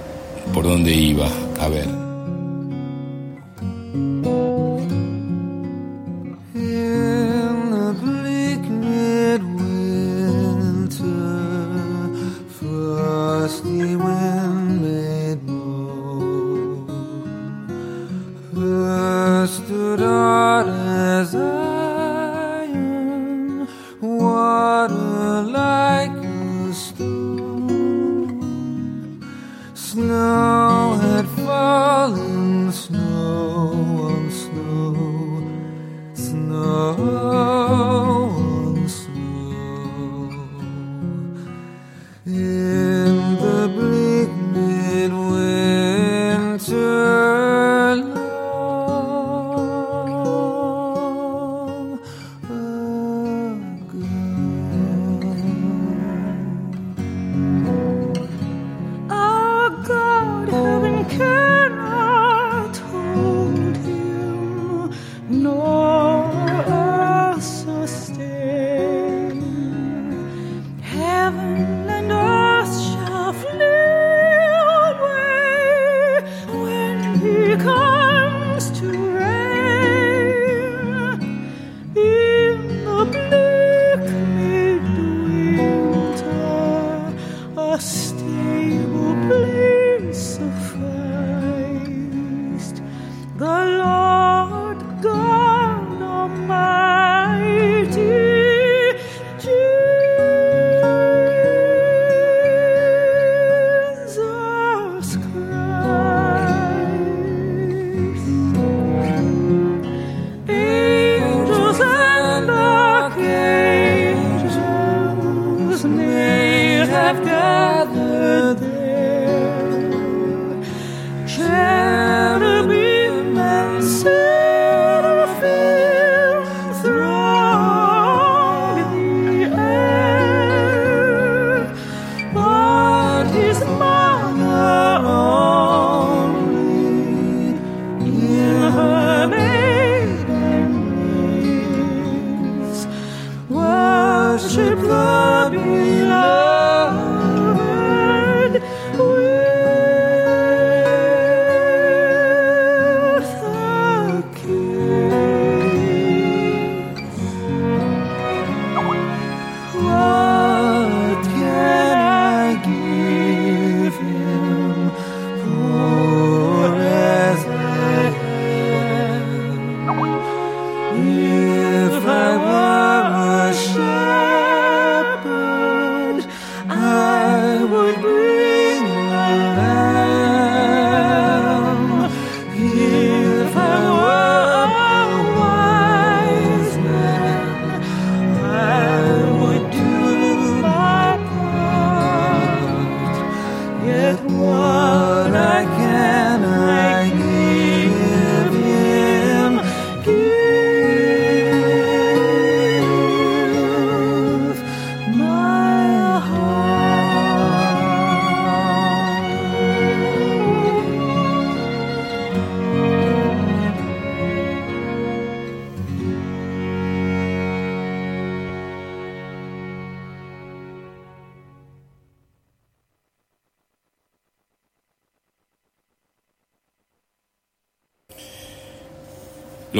[0.54, 1.30] por dónde iba?
[1.60, 2.09] A ver.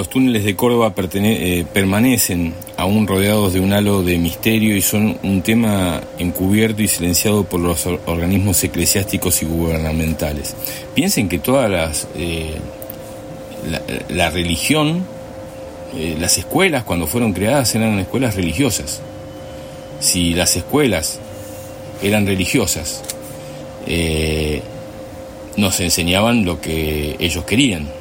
[0.10, 5.44] Túneles de Córdoba eh, permanecen aún rodeados de un halo de misterio y son un
[5.44, 10.56] tema encubierto y silenciado por los organismos eclesiásticos y gubernamentales.
[10.96, 12.08] Piensen que todas las...
[12.16, 12.56] Eh,
[14.10, 15.04] la, religión,
[15.96, 19.02] eh, las escuelas cuando fueron creadas eran escuelas religiosas.
[20.00, 21.20] Si las escuelas
[22.02, 23.04] eran religiosas,
[25.58, 27.99] nos enseñaban lo que ellos querían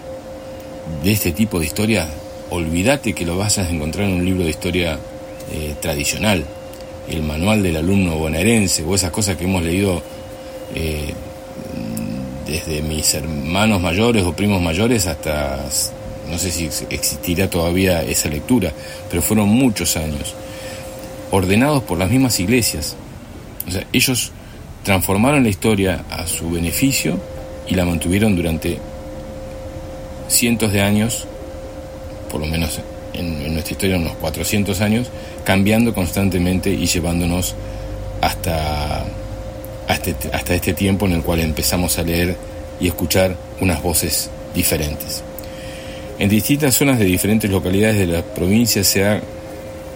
[1.02, 2.08] de este tipo de historia,
[2.50, 4.98] olvídate que lo vas a encontrar en un libro de historia
[5.52, 6.44] eh, tradicional,
[7.08, 10.02] el manual del alumno bonaerense o esas cosas que hemos leído
[10.74, 11.14] eh,
[12.46, 15.64] desde mis hermanos mayores o primos mayores hasta,
[16.30, 18.72] no sé si existirá todavía esa lectura,
[19.08, 20.34] pero fueron muchos años,
[21.30, 22.96] ordenados por las mismas iglesias.
[23.66, 24.32] O sea, ellos
[24.82, 27.18] transformaron la historia a su beneficio
[27.66, 28.78] y la mantuvieron durante
[30.39, 31.25] cientos de años,
[32.31, 32.81] por lo menos
[33.12, 35.08] en, nuestra historia unos 400 años,
[35.44, 37.55] cambiando constantemente y llevándonos
[38.20, 39.05] hasta,
[39.89, 42.36] hasta, este, hasta este tiempo en el cual empezamos a leer
[42.81, 45.23] y escuchar unas voces diferentes.
[46.18, 49.20] En distintas zonas de diferentes localidades de la provincia se ha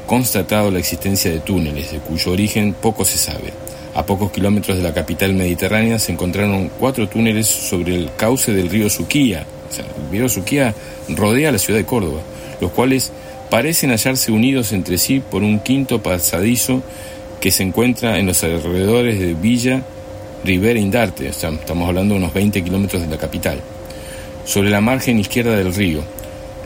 [0.07, 3.53] constatado la existencia de túneles, de cuyo origen poco se sabe.
[3.95, 8.71] A pocos kilómetros de la capital mediterránea se encontraron cuatro túneles sobre el cauce del
[8.71, 9.45] río Suquía,
[10.21, 10.75] el Suquía
[11.09, 12.21] rodea la ciudad de Córdoba,
[12.61, 13.13] los cuales
[13.51, 16.83] parecen hallarse unidos entre sí por un quinto pasadizo
[17.41, 19.83] que se encuentra en los alrededores de Villa
[20.45, 23.61] Rivera Indarte, estamos hablando de unos 20 kilómetros de la capital.
[24.45, 26.03] Sobre la margen izquierda del río,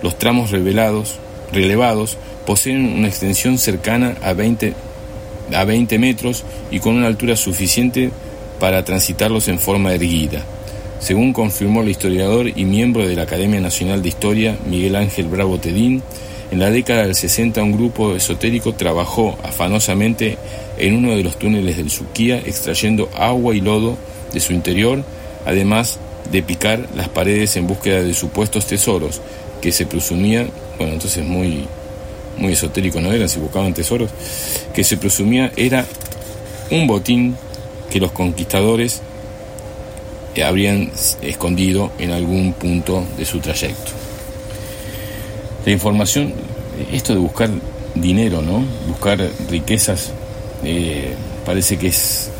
[0.03, 1.17] los tramos revelados,
[1.53, 2.17] relevados
[2.47, 4.73] poseen una extensión cercana a 20,
[5.55, 8.11] a 20 metros y con una altura suficiente
[8.59, 10.43] para transitarlos en forma erguida.
[10.99, 15.59] Según confirmó el historiador y miembro de la Academia Nacional de Historia, Miguel Ángel Bravo
[15.59, 16.03] Tedín,
[16.51, 20.39] en la década del 60 un grupo esotérico trabajó afanosamente
[20.79, 23.97] en uno de los túneles del Suquía extrayendo agua y lodo
[24.33, 25.05] de su interior,
[25.45, 25.99] además
[26.31, 29.21] de picar las paredes en búsqueda de supuestos tesoros
[29.61, 30.47] que se presumía,
[30.79, 31.67] bueno, entonces muy
[32.39, 34.11] muy esotérico no eran si buscaban tesoros,
[34.75, 35.87] que se presumía era
[36.71, 37.37] un botín
[37.91, 39.01] que los conquistadores
[40.45, 40.91] habrían
[41.23, 43.93] escondido en algún punto de su trayecto.
[45.65, 46.33] La información,
[46.93, 47.51] esto de buscar
[47.95, 48.65] dinero, ¿no?
[48.89, 49.19] Buscar
[49.51, 50.13] riquezas,
[50.65, 52.31] eh, parece que es,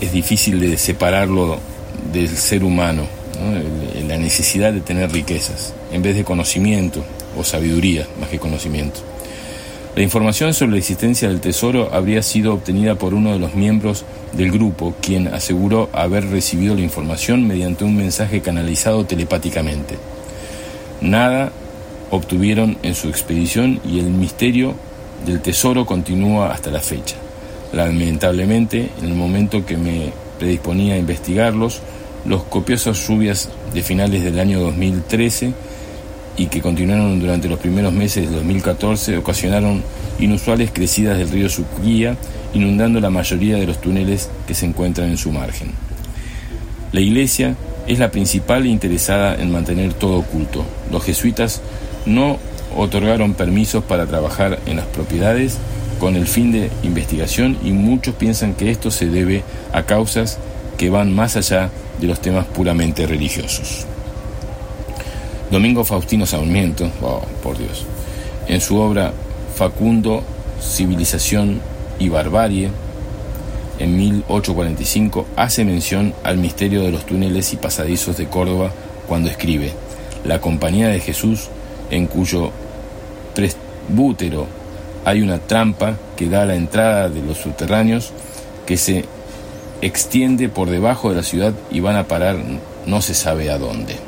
[0.00, 1.58] es difícil de separarlo
[2.12, 3.06] del ser humano,
[4.06, 7.04] la necesidad de tener riquezas, en vez de conocimiento
[7.36, 9.00] o sabiduría, más que conocimiento.
[9.98, 14.04] La información sobre la existencia del tesoro habría sido obtenida por uno de los miembros
[14.32, 19.96] del grupo, quien aseguró haber recibido la información mediante un mensaje canalizado telepáticamente.
[21.00, 21.50] Nada
[22.12, 24.76] obtuvieron en su expedición y el misterio
[25.26, 27.16] del tesoro continúa hasta la fecha.
[27.72, 31.80] Lamentablemente, en el momento que me predisponía a investigarlos,
[32.24, 35.54] los copiosas lluvias de finales del año 2013
[36.38, 39.82] y que continuaron durante los primeros meses de 2014 ocasionaron
[40.20, 42.16] inusuales crecidas del río Suquía,
[42.54, 45.72] inundando la mayoría de los túneles que se encuentran en su margen.
[46.92, 50.64] La iglesia es la principal interesada en mantener todo oculto.
[50.92, 51.60] Los jesuitas
[52.06, 52.38] no
[52.76, 55.58] otorgaron permisos para trabajar en las propiedades
[55.98, 59.42] con el fin de investigación y muchos piensan que esto se debe
[59.72, 60.38] a causas
[60.76, 63.86] que van más allá de los temas puramente religiosos.
[65.50, 67.86] Domingo Faustino Sarmiento, oh, por Dios,
[68.48, 69.14] en su obra
[69.56, 70.22] Facundo,
[70.60, 71.60] Civilización
[71.98, 72.70] y Barbarie,
[73.78, 78.72] en 1845, hace mención al misterio de los túneles y pasadizos de Córdoba
[79.06, 79.72] cuando escribe
[80.24, 81.48] La Compañía de Jesús,
[81.90, 82.50] en cuyo
[83.34, 84.46] presbútero
[85.06, 88.12] hay una trampa que da a la entrada de los subterráneos
[88.66, 89.06] que se
[89.80, 92.36] extiende por debajo de la ciudad y van a parar
[92.84, 94.07] no se sabe a dónde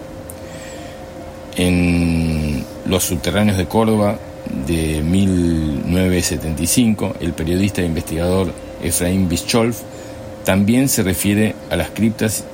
[1.61, 4.19] en los subterráneos de Córdoba
[4.67, 8.51] de 1975, el periodista e investigador
[8.83, 9.83] Efraín Bischolf
[10.45, 12.45] también se refiere a las criptas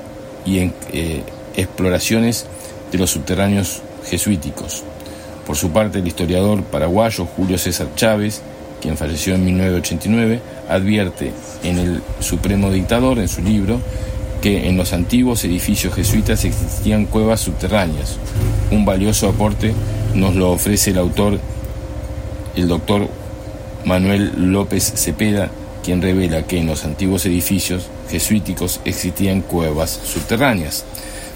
[0.45, 1.23] y en, eh,
[1.57, 2.47] exploraciones
[2.91, 4.83] de los subterráneos jesuíticos.
[5.47, 8.43] Por su parte, el historiador paraguayo Julio César Chávez,
[8.83, 11.31] quien falleció en 1989, advierte
[11.63, 13.79] en el Supremo Dictador, en su libro,
[14.47, 18.17] que en los antiguos edificios jesuitas existían cuevas subterráneas.
[18.71, 19.75] Un valioso aporte
[20.15, 21.41] nos lo ofrece el autor,
[22.55, 23.09] el doctor
[23.85, 25.51] Manuel López Cepeda,
[25.83, 30.85] quien revela que en los antiguos edificios jesuíticos existían cuevas subterráneas.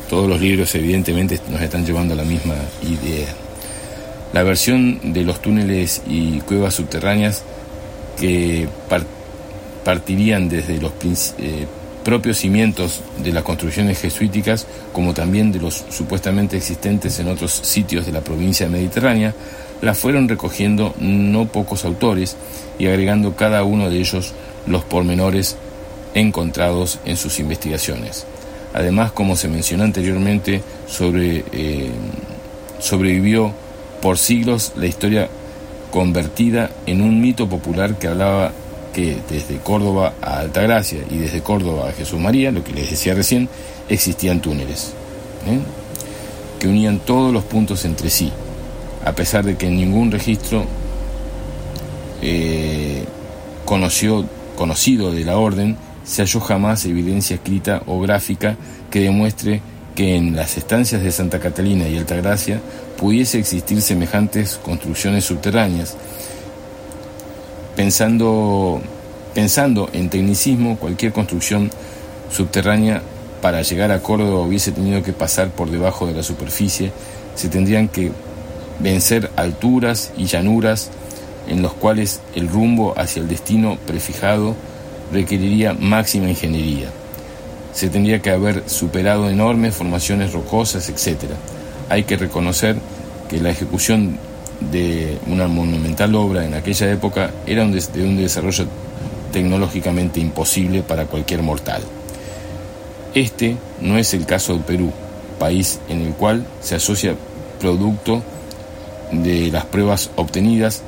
[0.08, 3.34] Todos los libros evidentemente nos están llevando a la misma idea.
[4.32, 7.42] La versión de los túneles y cuevas subterráneas
[8.20, 8.68] que
[9.82, 10.92] partirían desde los
[11.40, 11.66] eh,
[12.04, 18.06] propios cimientos de las construcciones jesuíticas, como también de los supuestamente existentes en otros sitios
[18.06, 19.34] de la provincia mediterránea,
[19.82, 22.36] las fueron recogiendo no pocos autores
[22.78, 24.34] y agregando cada uno de ellos
[24.66, 25.56] los pormenores
[26.14, 28.26] encontrados en sus investigaciones.
[28.72, 30.62] Además, como se mencionó anteriormente,
[31.00, 31.90] eh,
[32.78, 33.52] sobrevivió
[34.00, 35.28] por siglos la historia
[35.90, 38.52] convertida en un mito popular que hablaba
[38.92, 43.14] que desde Córdoba a Altagracia y desde Córdoba a Jesús María, lo que les decía
[43.14, 43.48] recién,
[43.88, 44.92] existían túneles
[45.46, 45.60] ¿eh?
[46.58, 48.32] que unían todos los puntos entre sí,
[49.04, 50.64] a pesar de que en ningún registro
[52.22, 53.04] eh,
[53.64, 58.56] conocido de la orden se halló jamás evidencia escrita o gráfica
[58.90, 59.62] que demuestre
[59.94, 62.60] que en las estancias de Santa Catalina y Altagracia
[62.98, 65.96] pudiese existir semejantes construcciones subterráneas.
[67.80, 68.78] Pensando,
[69.32, 71.70] pensando en tecnicismo, cualquier construcción
[72.30, 73.00] subterránea
[73.40, 76.92] para llegar a Córdoba hubiese tenido que pasar por debajo de la superficie,
[77.34, 78.12] se tendrían que
[78.80, 80.90] vencer alturas y llanuras
[81.48, 84.54] en los cuales el rumbo hacia el destino prefijado
[85.10, 86.90] requeriría máxima ingeniería.
[87.72, 91.30] Se tendría que haber superado enormes formaciones rocosas, etc.
[91.88, 92.76] Hay que reconocer
[93.30, 94.18] que la ejecución
[94.60, 98.66] de una monumental obra en aquella época era de un desarrollo
[99.32, 101.82] tecnológicamente imposible para cualquier mortal.
[103.14, 104.92] Este no es el caso del Perú,
[105.38, 107.14] país en el cual se asocia
[107.60, 108.22] producto
[109.10, 110.82] de las pruebas obtenidas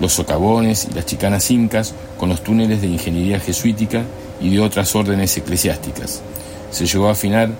[0.00, 4.02] los socavones y las chicanas incas con los túneles de ingeniería jesuítica
[4.40, 6.20] y de otras órdenes eclesiásticas.
[6.70, 7.50] Se llegó a, afinar,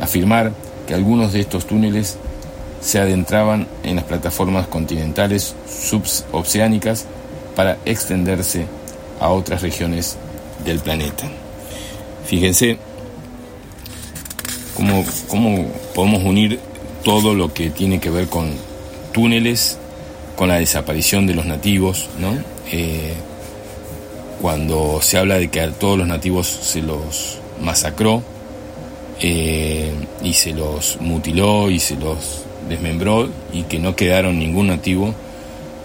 [0.00, 0.52] afirmar
[0.86, 2.18] que algunos de estos túneles
[2.82, 7.06] se adentraban en las plataformas continentales suboceánicas
[7.54, 8.66] para extenderse
[9.20, 10.16] a otras regiones
[10.64, 11.24] del planeta.
[12.26, 12.78] Fíjense
[14.74, 16.58] cómo, cómo podemos unir
[17.04, 18.50] todo lo que tiene que ver con
[19.12, 19.78] túneles
[20.36, 22.34] con la desaparición de los nativos, ¿no?
[22.70, 23.14] Eh,
[24.40, 28.22] cuando se habla de que a todos los nativos se los masacró
[29.20, 29.92] eh,
[30.24, 35.14] y se los mutiló y se los desmembró y que no quedaron ningún nativo,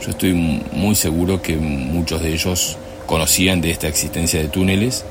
[0.04, 5.04] yo estoy muy seguro que muchos de ellos conocían de esta existencia de túneles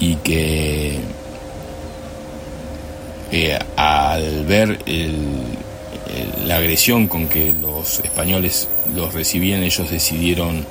[0.00, 0.98] y que
[3.32, 4.78] eh, al ver
[6.46, 10.64] la agresión con que los españoles los recibían, ellos decidieron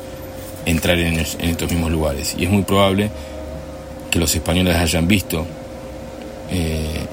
[0.66, 2.36] entrar en, estos mismos lugares.
[2.38, 3.10] Y es muy probable
[4.10, 5.46] que los españoles hayan visto
[6.50, 7.06] eh,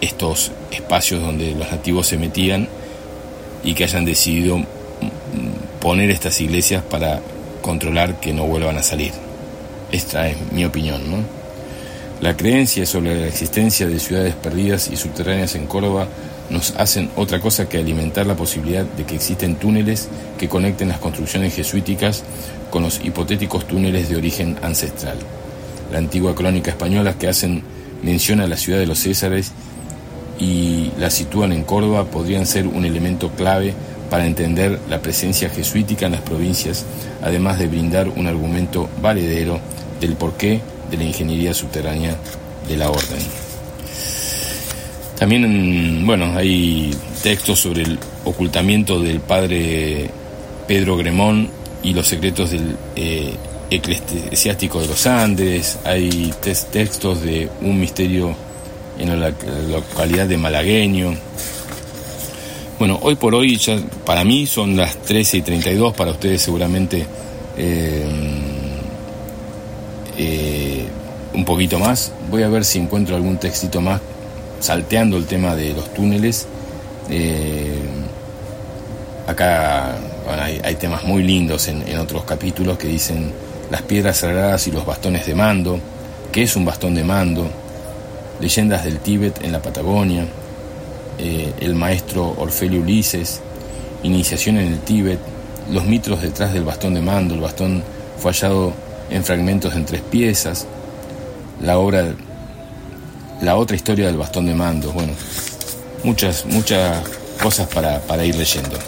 [0.00, 2.68] estos espacios donde los nativos se metían
[3.64, 4.62] y que hayan decidido
[5.80, 7.20] poner estas iglesias para
[7.62, 9.12] controlar que no vuelvan a salir.
[9.90, 11.18] Esta es mi opinión, ¿no?
[12.20, 16.08] La creencia sobre la existencia de ciudades perdidas y subterráneas en Córdoba
[16.48, 20.98] nos hacen otra cosa que alimentar la posibilidad de que existen túneles que conecten las
[20.98, 22.24] construcciones jesuíticas
[22.70, 25.18] con los hipotéticos túneles de origen ancestral.
[25.92, 27.62] La antigua crónica española que hacen
[28.02, 29.52] mención a la ciudad de los Césares
[30.38, 33.74] y la sitúan en Córdoba podrían ser un elemento clave
[34.10, 36.84] para entender la presencia jesuítica en las provincias,
[37.22, 39.58] además de brindar un argumento valedero
[40.00, 42.16] del porqué de la ingeniería subterránea
[42.68, 43.18] de la orden.
[45.18, 50.10] También, bueno, hay textos sobre el ocultamiento del padre
[50.68, 51.48] Pedro Gremón
[51.82, 53.34] y los secretos del eh,
[53.70, 56.32] eclesiástico de los Andes, hay
[56.70, 58.36] textos de un misterio
[58.98, 59.32] en la,
[59.70, 61.14] localidad de Malagueño.
[62.78, 67.06] Bueno, hoy por hoy, ya, para mí son las 13 y 32, para ustedes seguramente
[67.56, 68.04] eh,
[70.18, 70.84] eh,
[71.34, 72.12] un poquito más.
[72.30, 74.00] Voy a ver si encuentro algún textito más
[74.60, 76.46] salteando el tema de los túneles.
[77.10, 77.78] Eh,
[79.26, 79.96] acá
[80.62, 83.32] hay, temas muy lindos en, otros capítulos que dicen
[83.70, 85.78] las piedras sagradas y los bastones de mando,
[86.32, 87.48] qué es un bastón de mando,
[88.40, 90.26] leyendas del Tíbet en la Patagonia,
[91.18, 93.40] eh, el maestro Orfelio Ulises,
[94.02, 95.18] iniciación en el Tíbet,
[95.70, 97.82] los mitos detrás del bastón de mando, el bastón
[98.18, 98.72] fue hallado
[99.10, 100.66] en fragmentos en tres piezas,
[101.60, 102.14] la obra
[103.40, 105.12] la otra historia del bastón de mando, bueno,
[106.04, 107.02] muchas, muchas
[107.42, 108.78] cosas para, para ir leyendo.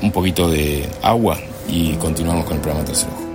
[0.00, 3.27] Un poquito de agua y continuamos con el programa tercero.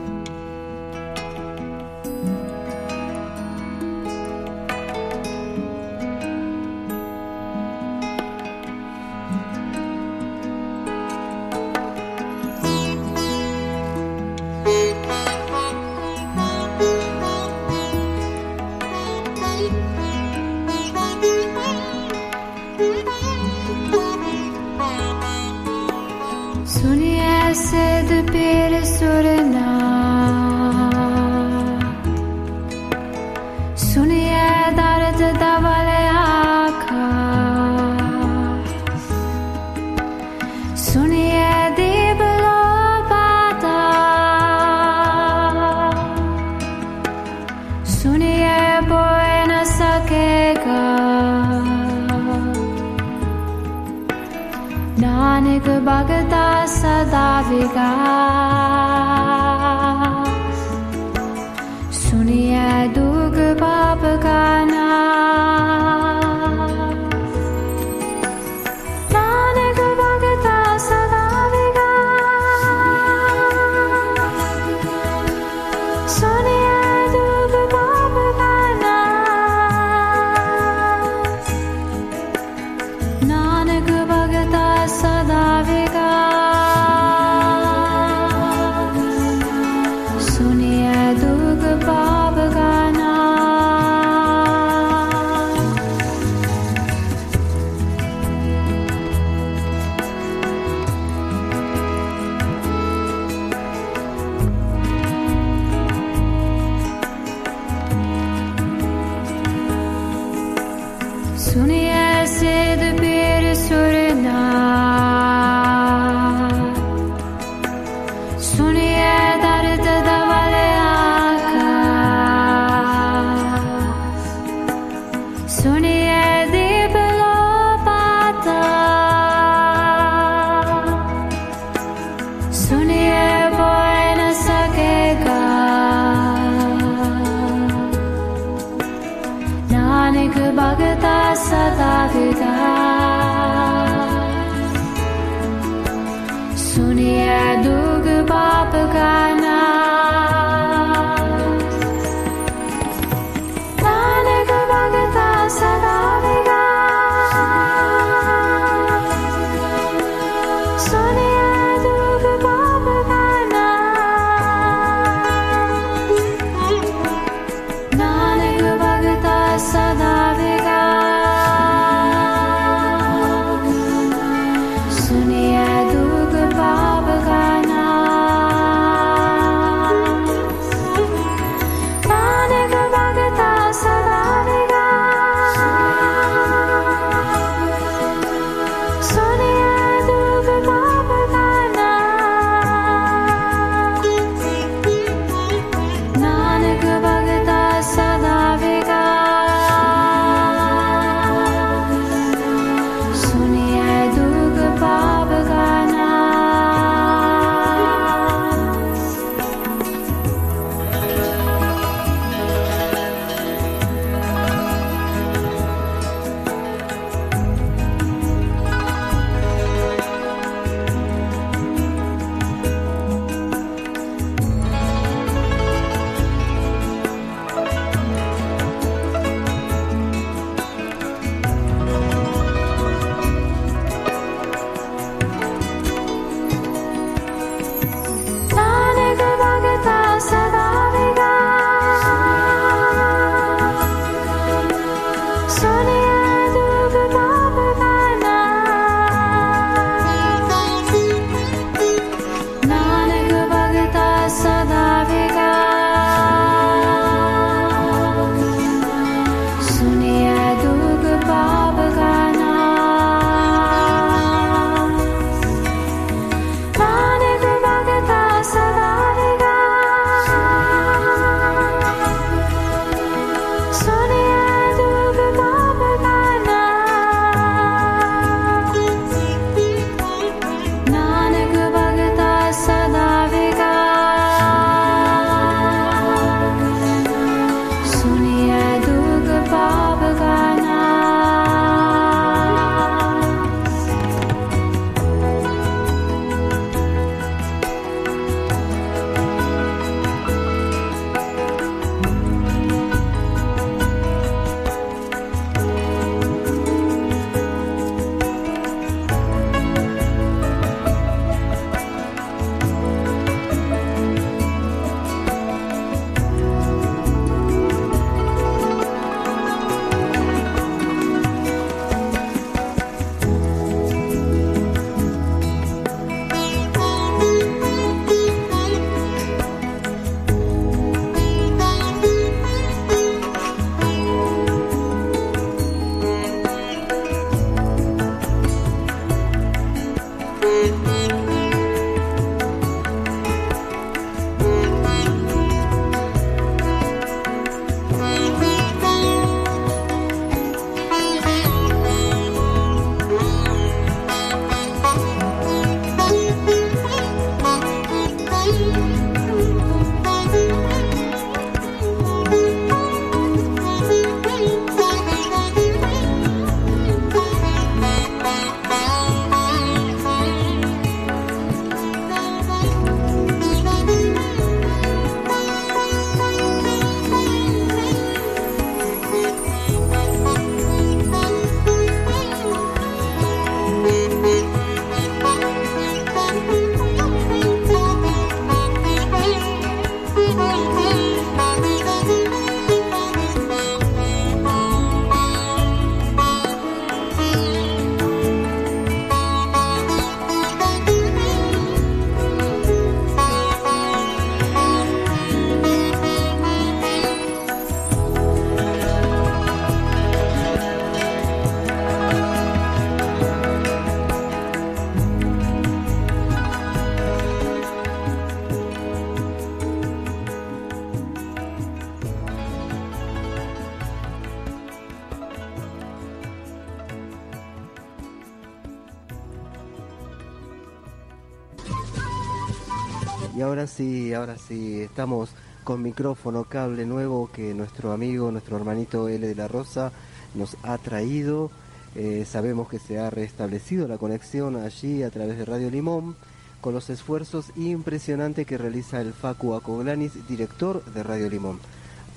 [433.63, 435.29] Ahora sí, ahora sí, estamos
[435.63, 439.93] con micrófono, cable nuevo que nuestro amigo, nuestro hermanito L de la Rosa
[440.35, 441.49] nos ha traído.
[441.95, 446.17] Eh, sabemos que se ha restablecido la conexión allí a través de Radio Limón
[446.59, 451.59] con los esfuerzos impresionantes que realiza el Facu Acoglanis, director de Radio Limón.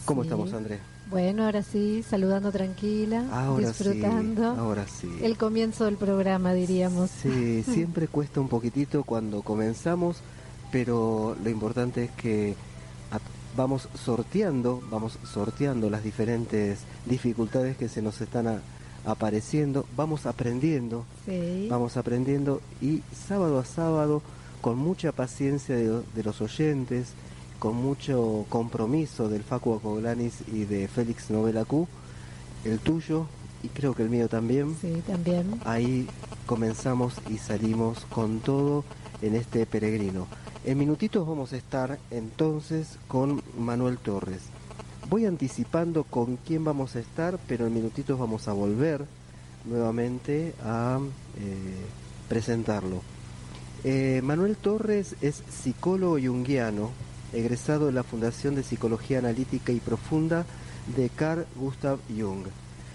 [0.04, 0.28] ¿Cómo Sí.
[0.28, 0.80] estamos, Andrés?
[1.10, 5.08] Bueno, ahora sí, saludando tranquila, Ahora disfrutando sí, ahora sí.
[5.22, 7.08] el comienzo del programa, diríamos.
[7.22, 10.16] Sí, siempre cuesta un poquitito cuando comenzamos,
[10.76, 12.54] pero lo importante es que
[13.56, 18.60] vamos sorteando, vamos sorteando las diferentes dificultades que se nos están a-
[19.06, 21.66] apareciendo, vamos aprendiendo, Sí.
[21.70, 24.20] vamos aprendiendo y sábado a sábado,
[24.60, 27.08] con mucha paciencia de, de los oyentes,
[27.58, 31.88] con mucho compromiso del Facu Acoglanis y de Félix Novela Q,
[32.66, 33.24] el tuyo
[33.62, 34.76] y creo que el mío también.
[34.82, 35.58] Sí, también.
[35.64, 36.06] Ahí
[36.44, 38.84] comenzamos y salimos con todo
[39.22, 40.26] en este peregrino.
[40.66, 44.40] En minutitos vamos a estar entonces con Manuel Torres.
[45.08, 49.04] Voy anticipando con quién vamos a estar, pero en minutitos vamos a volver
[49.64, 50.98] nuevamente a
[51.38, 51.76] eh,
[52.28, 53.02] presentarlo.
[53.84, 56.90] Eh, Manuel Torres es psicólogo junguiano,
[57.32, 60.46] egresado de la Fundación de Psicología Analítica y Profunda
[60.96, 62.44] de Carl Gustav Jung.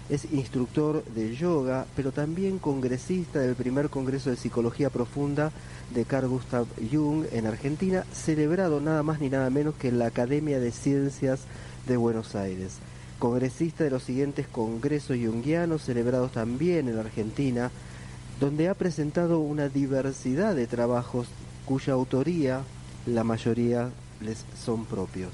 [0.08, 5.52] Es instructor de yoga, pero también congresista del primer Congreso de Psicología Profunda
[5.94, 10.06] de Carl Gustav Jung en Argentina, celebrado nada más ni nada menos que en la
[10.06, 11.40] Academia de Ciencias
[11.86, 12.74] de Buenos Aires.
[13.18, 17.70] Congresista de los siguientes congresos junguianos celebrados también en Argentina,
[18.40, 21.28] donde ha presentado una diversidad de trabajos
[21.64, 22.62] cuya autoría
[23.06, 23.90] la mayoría
[24.20, 25.30] les son propios.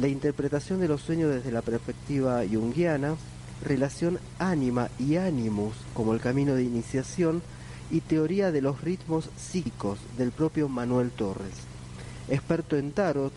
[0.00, 3.16] La interpretación de los sueños desde la perspectiva junguiana,
[3.64, 7.42] relación ánima y animus como el camino de iniciación
[7.90, 11.52] y teoría de los ritmos psíquicos del propio Manuel Torres.
[12.28, 13.32] Experto en tarot,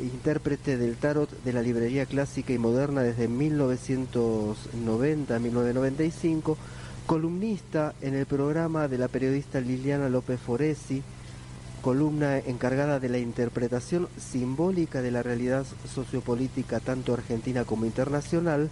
[0.00, 6.56] intérprete del tarot de la librería clásica y moderna desde 1990 a 1995,
[7.06, 11.02] columnista en el programa de la periodista Liliana López Foresi,
[11.82, 18.70] columna encargada de la interpretación simbólica de la realidad sociopolítica tanto argentina como internacional,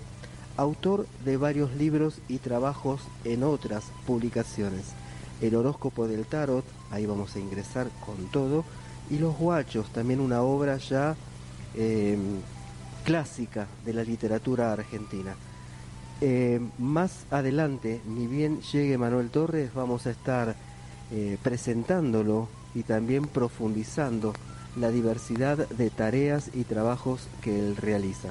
[0.57, 4.87] autor de varios libros y trabajos en otras publicaciones.
[5.41, 8.65] El horóscopo del tarot, ahí vamos a ingresar con todo,
[9.11, 11.15] y Los Guachos, también una obra ya
[11.75, 12.17] eh,
[13.05, 15.35] clásica de la literatura argentina.
[16.21, 20.57] Eh, más adelante, ni bien llegue Manuel Torres, vamos a estar
[21.13, 24.33] eh, presentándolo y también profundizando
[24.77, 28.31] la diversidad de tareas y trabajos que él realiza.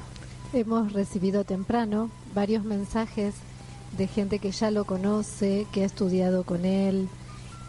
[0.56, 3.36] Hemos recibido temprano varios mensajes
[3.98, 7.10] de gente que ya lo conoce, que ha estudiado con él,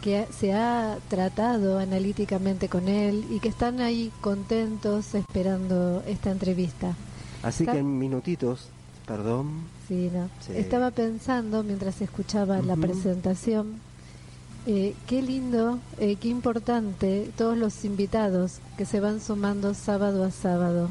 [0.01, 6.95] que se ha tratado analíticamente con él y que están ahí contentos esperando esta entrevista.
[7.43, 8.69] Así Está- que en minutitos,
[9.05, 10.29] perdón, Sí, no.
[10.45, 10.53] Sí.
[10.55, 13.79] Estaba pensando mientras escuchaba la presentación,
[14.65, 20.31] eh, qué lindo, eh, qué importante todos los invitados que se van sumando sábado a
[20.31, 20.89] sábado.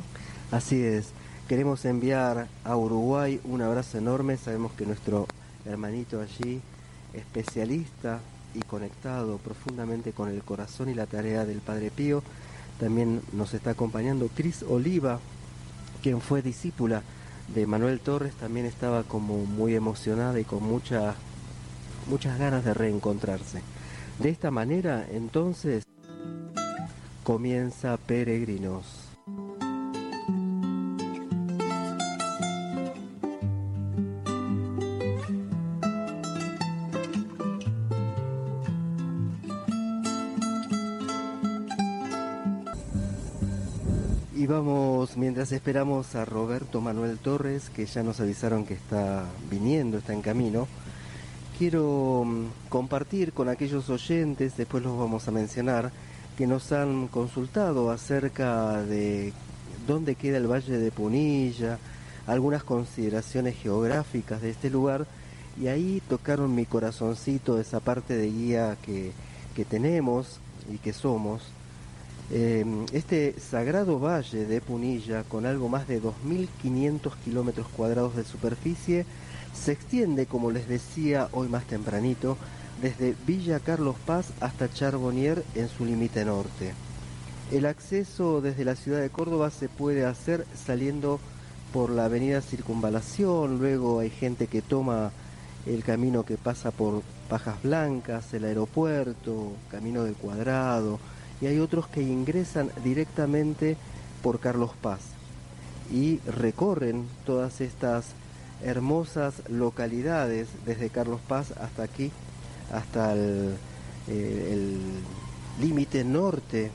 [0.51, 1.09] así es.
[1.49, 4.37] Queremos enviar a Uruguay un abrazo enorme.
[4.37, 5.29] Sabemos que nuestro
[5.65, 6.61] hermanito allí,
[7.13, 8.19] especialista
[8.53, 12.25] y conectado profundamente con el corazón y la tarea del Padre Pío,
[12.81, 15.21] también nos está acompañando Cris Oliva,
[16.03, 17.03] quien fue discípula
[17.55, 21.15] de Manuel Torres, también estaba como muy emocionada y con mucha,
[22.09, 23.63] muchas ganas de reencontrarse.
[24.19, 25.85] De esta manera, entonces,
[27.23, 28.96] comienza Peregrinos.
[45.17, 50.23] Mientras esperamos a Roberto Manuel Torres, que ya nos avisaron que está viniendo, está en
[50.23, 50.69] camino,
[51.59, 55.91] quiero mm, compartir con aquellos oyentes, después los vamos a mencionar,
[56.37, 59.33] que nos han consultado acerca de
[59.87, 61.79] dónde queda el Valle de Punilla,
[62.27, 65.07] algunas consideraciones geográficas de este lugar,
[65.59, 69.13] y ahí tocaron mi corazoncito esa parte de guía que,
[69.55, 71.56] que tenemos y que somos.
[72.31, 79.07] Eh, este sagrado valle de Punilla, con algo más de 2.500 kilómetros cuadrados de superficie,
[79.55, 82.37] se extiende, como les decía hoy más tempranito,
[82.83, 86.75] desde Villa Carlos Paz hasta Charbonnier en su límite norte.
[87.53, 91.21] El acceso desde la ciudad de Córdoba se puede hacer saliendo
[91.73, 95.13] por la avenida Circunvalación, luego hay gente que toma
[95.65, 100.99] el camino que pasa por Pajas Blancas, el aeropuerto, Camino del Cuadrado,
[101.41, 103.77] y hay otros que ingresan directamente
[104.23, 105.01] por Carlos Paz
[105.93, 108.07] y recorren todas estas
[108.63, 112.11] hermosas localidades desde Carlos Paz hasta aquí,
[112.73, 113.55] hasta el
[114.09, 114.67] eh,
[115.61, 116.71] límite norte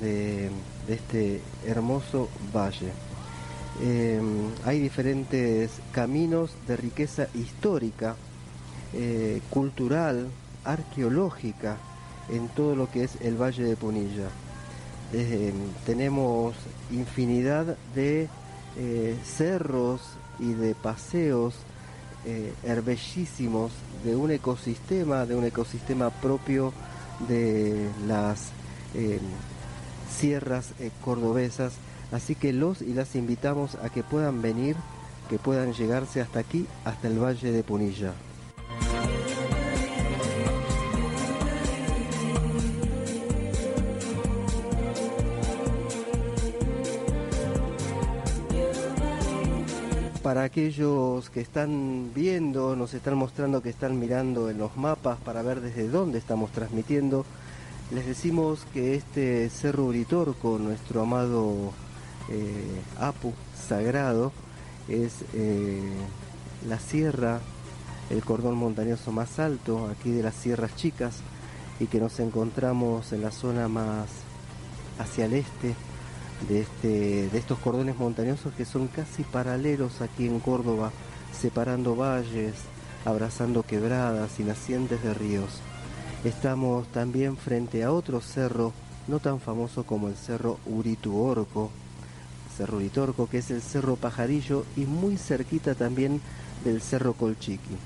[0.00, 0.50] de,
[0.88, 2.92] este hermoso valle.
[3.82, 4.20] Eh,
[4.64, 8.16] hay diferentes caminos de riqueza histórica,
[8.94, 10.28] eh, cultural,
[10.64, 11.76] arqueológica
[12.28, 14.28] en todo lo que es el Valle de Punilla.
[15.84, 16.54] tenemos
[16.90, 18.28] infinidad de
[19.24, 20.00] cerros
[20.38, 21.54] y de paseos
[22.64, 23.72] herbellísimos
[24.04, 26.72] de un ecosistema, de un ecosistema propio
[27.28, 28.50] de las
[30.16, 31.74] sierras eh, cordobesas.
[32.12, 34.76] Así que los y las invitamos a que puedan venir,
[35.28, 38.12] que puedan llegarse hasta aquí, hasta el Valle de Punilla.
[50.26, 55.40] Para aquellos que están viendo, nos están mostrando que están mirando en los mapas para
[55.40, 57.24] ver desde dónde estamos transmitiendo.
[57.92, 61.72] Les decimos que este Cerro Uritorco, nuestro amado
[62.28, 63.34] eh, Apu
[63.68, 64.32] sagrado,
[64.88, 65.80] es eh,
[66.66, 67.38] la sierra,
[68.10, 71.18] el cordón montañoso más alto aquí de las sierras chicas
[71.78, 74.08] y que nos encontramos en la zona más
[74.98, 75.76] hacia el este
[76.48, 80.92] de, este, de estos cordones montañosos que son casi paralelos aquí en Córdoba,
[81.38, 82.54] separando valles,
[83.04, 85.60] abrazando quebradas y nacientes de ríos.
[86.24, 88.72] Estamos también frente a otro cerro
[89.08, 91.70] no tan famoso como el cerro Urituorco,
[92.56, 96.20] cerro Uritorco, que es el cerro Pajarillo y muy cerquita también
[96.64, 97.76] del cerro Colchiqui.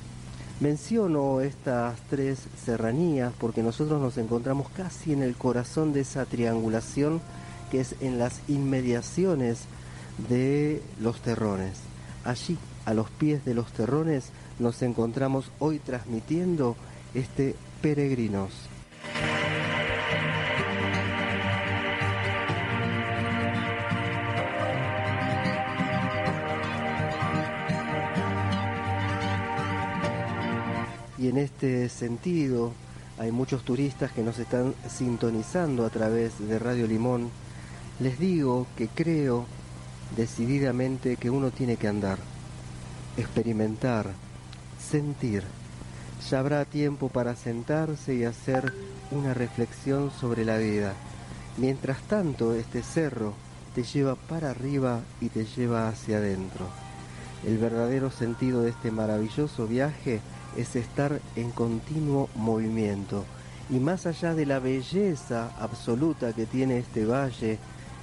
[0.61, 7.21] Menciono estas tres serranías porque nosotros nos encontramos casi en el corazón de esa triangulación
[7.71, 9.61] que es en las inmediaciones
[10.29, 11.79] de los terrones.
[12.25, 16.77] Allí, a los pies de los terrones, nos encontramos hoy transmitiendo
[17.15, 18.51] este peregrinos.
[31.19, 32.73] Y en este sentido,
[33.19, 37.31] hay muchos turistas que nos están sintonizando a través de Radio Limón.
[38.01, 39.47] Les digo que creo
[40.17, 42.19] decididamente que uno tiene que andar,
[43.17, 44.11] experimentar,
[44.79, 45.45] sentir
[46.29, 48.73] ya habrá tiempo para sentarse y hacer
[49.11, 50.95] una reflexión sobre la vida.
[51.57, 53.35] Mientras tanto, este cerro
[53.75, 56.67] te lleva para arriba y te lleva hacia adentro.
[57.47, 60.21] El verdadero sentido de este maravilloso viaje
[60.57, 63.25] es estar en continuo movimiento.
[63.71, 67.59] Y más allá de la belleza absoluta que tiene este valle,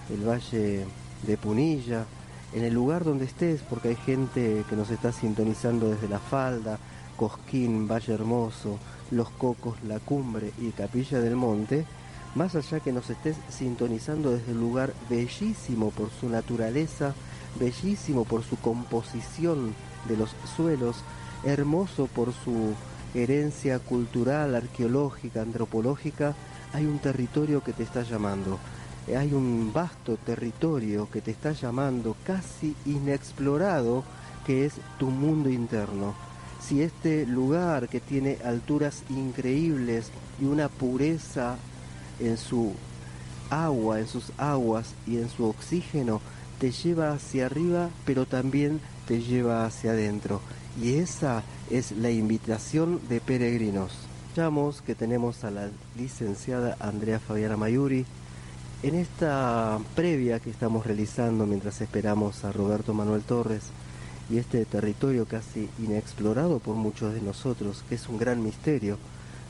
[0.09, 0.85] el valle
[1.25, 2.05] de Punilla,
[2.53, 6.79] en el lugar donde estés, porque hay gente que nos está sintonizando desde la falda,
[7.17, 8.79] Cosquín, Valle Hermoso,
[9.11, 11.85] Los Cocos, La Cumbre y Capilla del Monte,
[12.35, 17.13] más allá que nos estés sintonizando desde un lugar bellísimo por su naturaleza,
[17.59, 19.73] bellísimo por su composición
[20.07, 20.97] de los suelos,
[21.43, 22.73] hermoso por su
[23.13, 26.35] herencia cultural, arqueológica, antropológica,
[26.73, 28.59] hay un territorio que te está llamando.
[29.15, 34.03] Hay un vasto territorio que te está llamando, casi inexplorado,
[34.45, 36.27] que es tu mundo interno
[36.67, 41.55] si este lugar que tiene alturas increíbles y una pureza
[42.19, 42.73] en su
[43.49, 46.19] agua, en sus aguas y en su oxígeno,
[46.59, 50.41] te lleva hacia arriba, pero también te lleva hacia adentro.
[50.81, 53.93] Y esa es la invitación de peregrinos.
[54.27, 58.05] Escuchamos que tenemos a la licenciada Andrea Fabiana Mayuri
[58.83, 63.63] en esta previa que estamos realizando mientras esperamos a Roberto Manuel Torres
[64.29, 68.97] y este territorio casi inexplorado por muchos de nosotros, que es un gran misterio,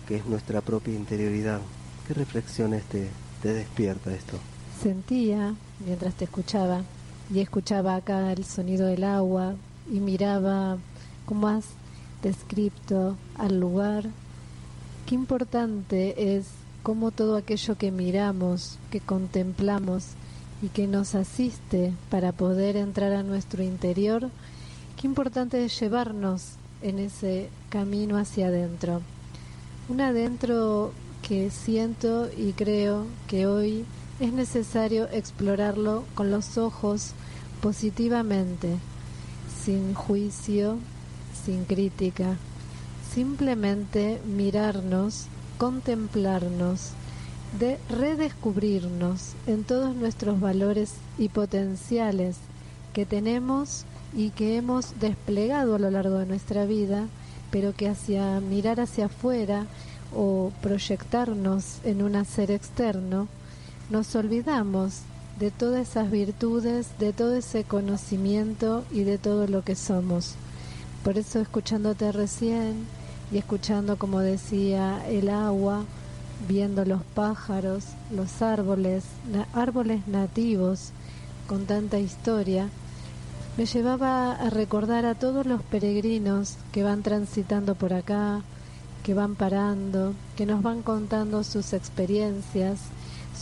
[0.07, 1.59] que es nuestra propia interioridad.
[2.07, 3.09] ¿Qué reflexiones te,
[3.41, 4.37] te despierta esto?
[4.81, 6.83] Sentía, mientras te escuchaba,
[7.33, 9.55] y escuchaba acá el sonido del agua,
[9.91, 10.77] y miraba
[11.25, 11.65] cómo has
[12.21, 14.05] descrito al lugar,
[15.05, 16.45] qué importante es
[16.87, 20.05] cómo todo aquello que miramos, que contemplamos
[20.61, 24.29] y que nos asiste para poder entrar a nuestro interior,
[24.95, 29.01] Qué importante es llevarnos en ese camino hacia adentro.
[29.89, 30.93] Un adentro
[31.27, 33.83] que siento y creo que hoy
[34.21, 37.11] es necesario explorarlo con los ojos
[37.61, 38.77] positivamente,
[39.61, 40.77] sin juicio,
[41.45, 42.37] sin crítica,
[43.13, 46.91] simplemente mirarnos, contemplarnos,
[47.59, 52.37] de redescubrirnos en todos nuestros valores y potenciales
[52.93, 57.07] que tenemos y que hemos desplegado a lo largo de nuestra vida,
[57.51, 59.65] pero que hacia mirar hacia afuera
[60.15, 63.27] o proyectarnos en un hacer externo,
[63.89, 65.01] nos olvidamos
[65.39, 70.35] de todas esas virtudes, de todo ese conocimiento y de todo lo que somos.
[71.03, 72.85] Por eso escuchándote recién
[73.31, 75.83] y escuchando, como decía, el agua,
[76.47, 79.03] viendo los pájaros, los árboles,
[79.53, 80.91] árboles nativos
[81.47, 82.69] con tanta historia,
[83.57, 88.41] me llevaba a recordar a todos los peregrinos que van transitando por acá,
[89.03, 92.79] que van parando, que nos van contando sus experiencias,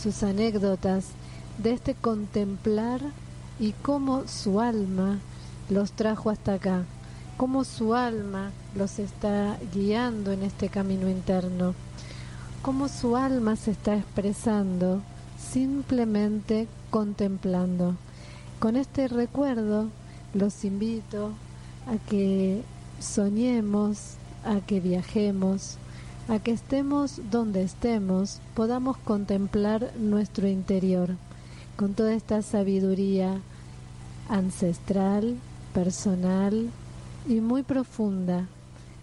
[0.00, 1.08] sus anécdotas
[1.58, 3.00] de este contemplar
[3.60, 5.18] y cómo su alma
[5.68, 6.84] los trajo hasta acá,
[7.36, 11.74] cómo su alma los está guiando en este camino interno,
[12.62, 15.00] cómo su alma se está expresando
[15.38, 17.96] simplemente contemplando.
[18.58, 19.88] Con este recuerdo
[20.34, 21.32] los invito
[21.86, 22.62] a que
[23.00, 24.14] soñemos,
[24.44, 25.76] a que viajemos,
[26.28, 31.10] a que estemos donde estemos, podamos contemplar nuestro interior
[31.76, 33.40] con toda esta sabiduría
[34.28, 35.36] ancestral,
[35.72, 36.70] personal
[37.28, 38.46] y muy profunda,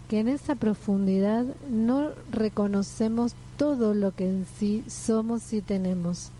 [0.08, 6.30] que en esa profundidad no reconocemos todo lo que en sí somos y tenemos.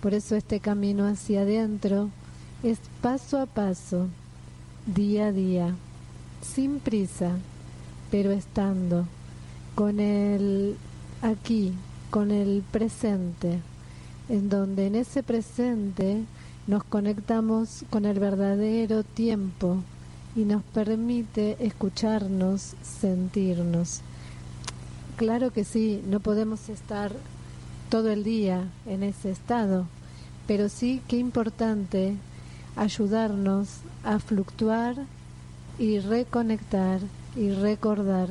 [0.00, 2.10] Por eso este camino hacia adentro
[2.62, 4.08] es paso a paso,
[4.86, 5.74] día a día,
[6.42, 7.32] sin prisa,
[8.10, 9.06] pero estando
[9.74, 10.76] con el
[11.22, 11.72] aquí,
[12.10, 13.60] con el presente
[14.28, 16.24] en donde en ese presente
[16.66, 19.82] nos conectamos con el verdadero tiempo
[20.34, 24.00] y nos permite escucharnos, sentirnos.
[25.16, 27.12] Claro que sí, no podemos estar
[27.90, 29.86] todo el día en ese estado,
[30.46, 32.16] pero sí que importante
[32.76, 33.68] ayudarnos
[34.04, 34.96] a fluctuar
[35.78, 37.00] y reconectar
[37.36, 38.28] y recordar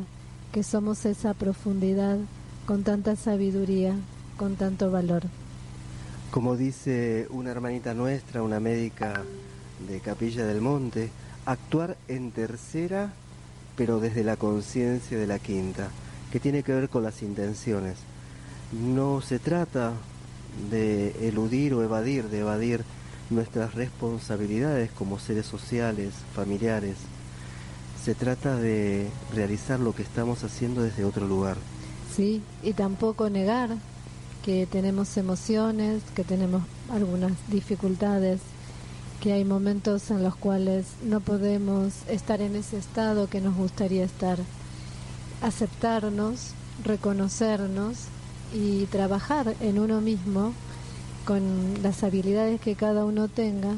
[0.51, 2.17] que somos esa profundidad
[2.65, 3.95] con tanta sabiduría,
[4.37, 5.23] con tanto valor.
[6.31, 9.21] Como dice una hermanita nuestra, una médica
[9.87, 11.09] de Capilla del Monte,
[11.45, 13.13] actuar en tercera,
[13.75, 15.89] pero desde la conciencia de la quinta,
[16.31, 17.97] que tiene que ver con las intenciones.
[18.71, 19.93] No se trata
[20.69, 22.83] de eludir o evadir, de evadir
[23.29, 26.97] nuestras responsabilidades como seres sociales, familiares.
[28.03, 31.57] Se trata de realizar lo que estamos haciendo desde otro lugar.
[32.15, 33.69] Sí, y tampoco negar
[34.43, 38.41] que tenemos emociones, que tenemos algunas dificultades,
[39.21, 44.03] que hay momentos en los cuales no podemos estar en ese estado que nos gustaría
[44.03, 44.39] estar.
[45.43, 47.97] Aceptarnos, reconocernos
[48.51, 50.53] y trabajar en uno mismo
[51.25, 53.75] con las habilidades que cada uno tenga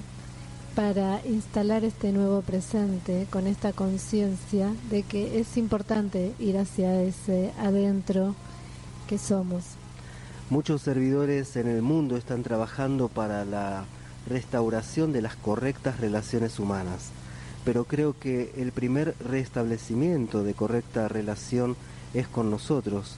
[0.76, 7.52] para instalar este nuevo presente con esta conciencia de que es importante ir hacia ese
[7.60, 8.34] adentro
[9.08, 9.64] que somos.
[10.50, 13.86] Muchos servidores en el mundo están trabajando para la
[14.28, 17.10] restauración de las correctas relaciones humanas,
[17.66, 21.76] pero creo que el primer restablecimiento de correcta relación
[22.14, 23.16] es con nosotros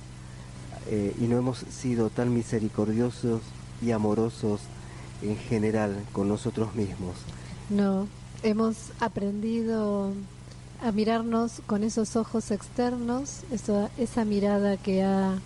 [0.88, 3.42] eh, y no hemos sido tan misericordiosos
[3.82, 4.61] y amorosos
[5.22, 7.16] en general con nosotros mismos.
[7.69, 8.08] No,
[8.43, 10.14] hemos aprendido
[10.84, 13.42] a mirarnos con esos ojos externos,
[13.98, 15.40] esa mirada que ha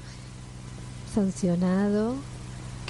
[1.13, 2.15] sancionado,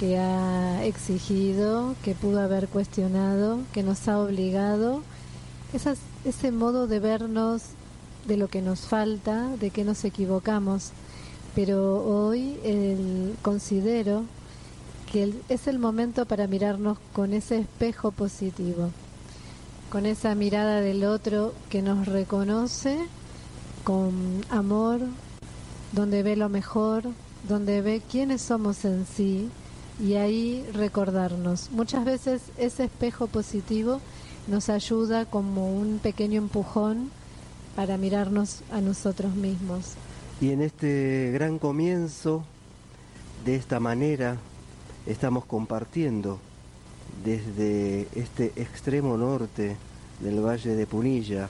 [0.00, 5.02] que ha exigido, que pudo haber cuestionado, que nos ha obligado.
[6.24, 7.60] ese modo de vernos
[8.26, 10.92] de lo que nos falta, de que nos equivocamos.
[11.54, 12.56] Pero hoy
[13.42, 14.24] considero
[15.12, 18.88] que es el momento para mirarnos con ese espejo positivo,
[19.90, 22.96] con esa mirada del otro que nos reconoce
[23.84, 24.14] con
[24.48, 25.00] amor,
[25.92, 27.02] donde ve lo mejor,
[27.46, 29.50] donde ve quiénes somos en sí
[30.00, 31.70] y ahí recordarnos.
[31.70, 34.00] Muchas veces ese espejo positivo
[34.46, 37.10] nos ayuda como un pequeño empujón
[37.76, 39.94] para mirarnos a nosotros mismos.
[40.40, 42.44] Y en este gran comienzo,
[43.44, 44.38] de esta manera,
[45.06, 46.38] estamos compartiendo
[47.24, 49.76] desde este extremo norte
[50.20, 51.48] del Valle de Punilla,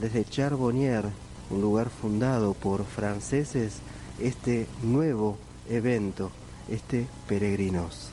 [0.00, 1.06] desde Charbonnier,
[1.50, 3.78] un lugar fundado por franceses,
[4.20, 5.36] este nuevo
[5.68, 6.30] evento,
[6.68, 8.10] este peregrinos.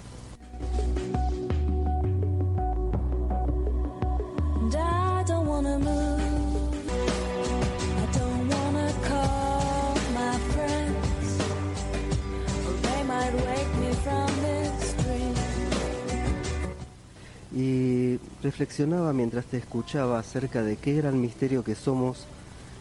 [17.57, 22.25] Y reflexionaba mientras te escuchaba acerca de qué gran misterio que somos,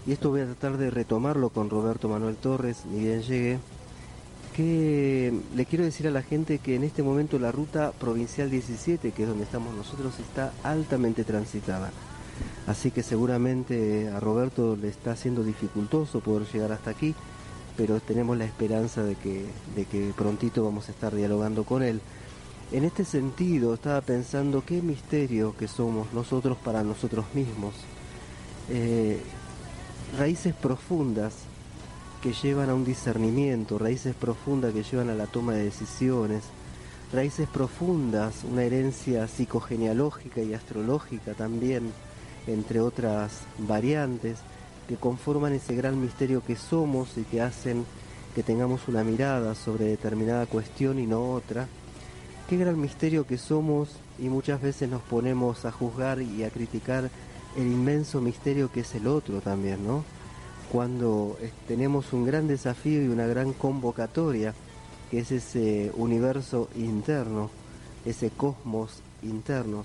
[0.06, 3.58] y esto voy a tratar de retomarlo con Roberto Manuel Torres, ni bien llegue,
[4.54, 9.10] que le quiero decir a la gente que en este momento la ruta provincial 17,
[9.10, 11.90] que es donde estamos nosotros, está altamente transitada.
[12.66, 17.14] Así que seguramente a Roberto le está siendo dificultoso poder llegar hasta aquí,
[17.76, 22.00] pero tenemos la esperanza de que, de que prontito vamos a estar dialogando con él.
[22.72, 27.74] En este sentido, estaba pensando qué misterio que somos nosotros para nosotros mismos.
[28.70, 29.20] Eh,
[30.16, 31.34] raíces profundas
[32.24, 36.44] que llevan a un discernimiento, raíces profundas que llevan a la toma de decisiones,
[37.12, 41.92] raíces profundas, una herencia psicogenealógica y astrológica también,
[42.46, 44.38] entre otras variantes,
[44.88, 47.84] que conforman ese gran misterio que somos y que hacen
[48.34, 51.68] que tengamos una mirada sobre determinada cuestión y no otra.
[52.48, 57.10] Qué gran misterio que somos y muchas veces nos ponemos a juzgar y a criticar
[57.54, 60.13] el inmenso misterio que es el otro también, ¿no?
[60.70, 64.54] Cuando eh, tenemos un gran desafío y una gran convocatoria,
[65.10, 67.50] que es ese universo interno,
[68.04, 69.84] ese cosmos interno,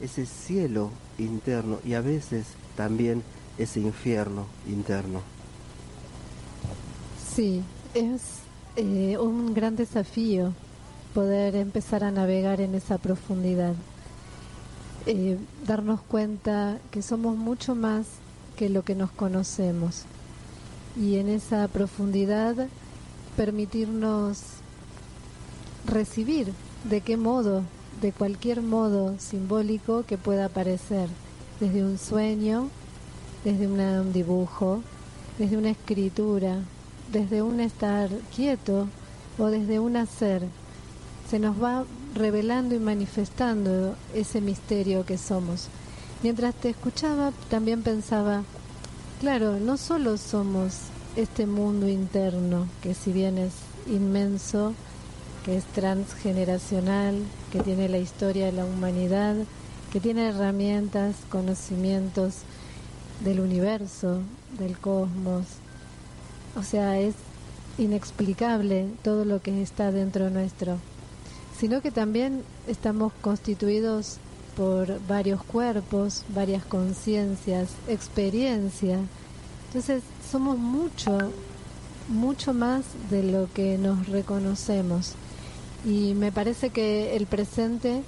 [0.00, 3.22] ese cielo interno y a veces también
[3.58, 5.20] ese infierno interno.
[7.34, 7.62] Sí,
[7.94, 8.22] es
[8.76, 10.52] eh, un gran desafío
[11.14, 13.74] poder empezar a navegar en esa profundidad.
[15.06, 18.06] Eh, darnos cuenta que somos mucho más
[18.56, 20.04] que lo que nos conocemos
[20.98, 22.68] y en esa profundidad
[23.36, 24.40] permitirnos
[25.86, 26.52] recibir
[26.84, 27.62] de qué modo,
[28.02, 31.08] de cualquier modo simbólico que pueda aparecer,
[31.60, 32.68] desde un sueño,
[33.44, 34.82] desde un dibujo,
[35.38, 36.56] desde una escritura,
[37.12, 38.88] desde un estar quieto
[39.38, 40.42] o desde un hacer,
[41.30, 45.68] se nos va revelando y manifestando ese misterio que somos.
[46.22, 48.42] Mientras te escuchaba, también pensaba,
[49.20, 50.74] claro, no solo somos
[51.16, 53.52] este mundo interno, que si bien es
[53.86, 54.74] inmenso,
[55.44, 59.36] que es transgeneracional, que tiene la historia de la humanidad,
[59.92, 62.38] que tiene herramientas, conocimientos
[63.24, 64.20] del universo,
[64.58, 65.46] del cosmos.
[66.56, 67.14] O sea, es
[67.78, 70.78] inexplicable todo lo que está dentro nuestro
[71.58, 74.18] sino que también estamos constituidos
[74.58, 78.98] por varios cuerpos, varias conciencias, experiencia.
[79.68, 81.16] Entonces somos mucho,
[82.08, 85.12] mucho más de lo que nos reconocemos.
[85.84, 88.02] Y me parece que el presente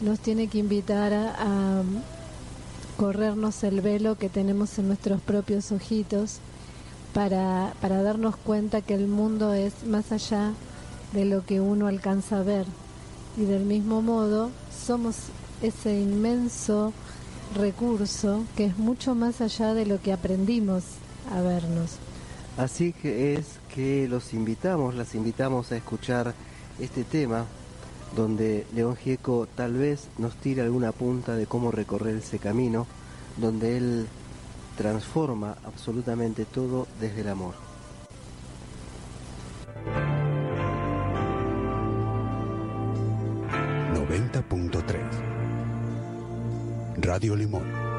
[0.00, 1.82] nos tiene que invitar a, a
[2.96, 6.38] corrernos el velo que tenemos en nuestros propios ojitos
[7.12, 10.52] para, para darnos cuenta que el mundo es más allá
[11.12, 12.64] de lo que uno alcanza a ver.
[13.36, 14.50] Y del mismo modo
[14.86, 15.16] somos
[15.62, 16.92] ese inmenso
[17.54, 20.84] recurso que es mucho más allá de lo que aprendimos
[21.30, 21.98] a vernos.
[22.56, 26.34] Así que es que los invitamos, las invitamos a escuchar
[26.78, 27.46] este tema
[28.14, 32.86] donde León Gieco tal vez nos tire alguna punta de cómo recorrer ese camino,
[33.38, 34.06] donde él
[34.76, 37.54] transforma absolutamente todo desde el amor.
[43.94, 45.11] 90.3
[47.02, 47.91] Radio Limón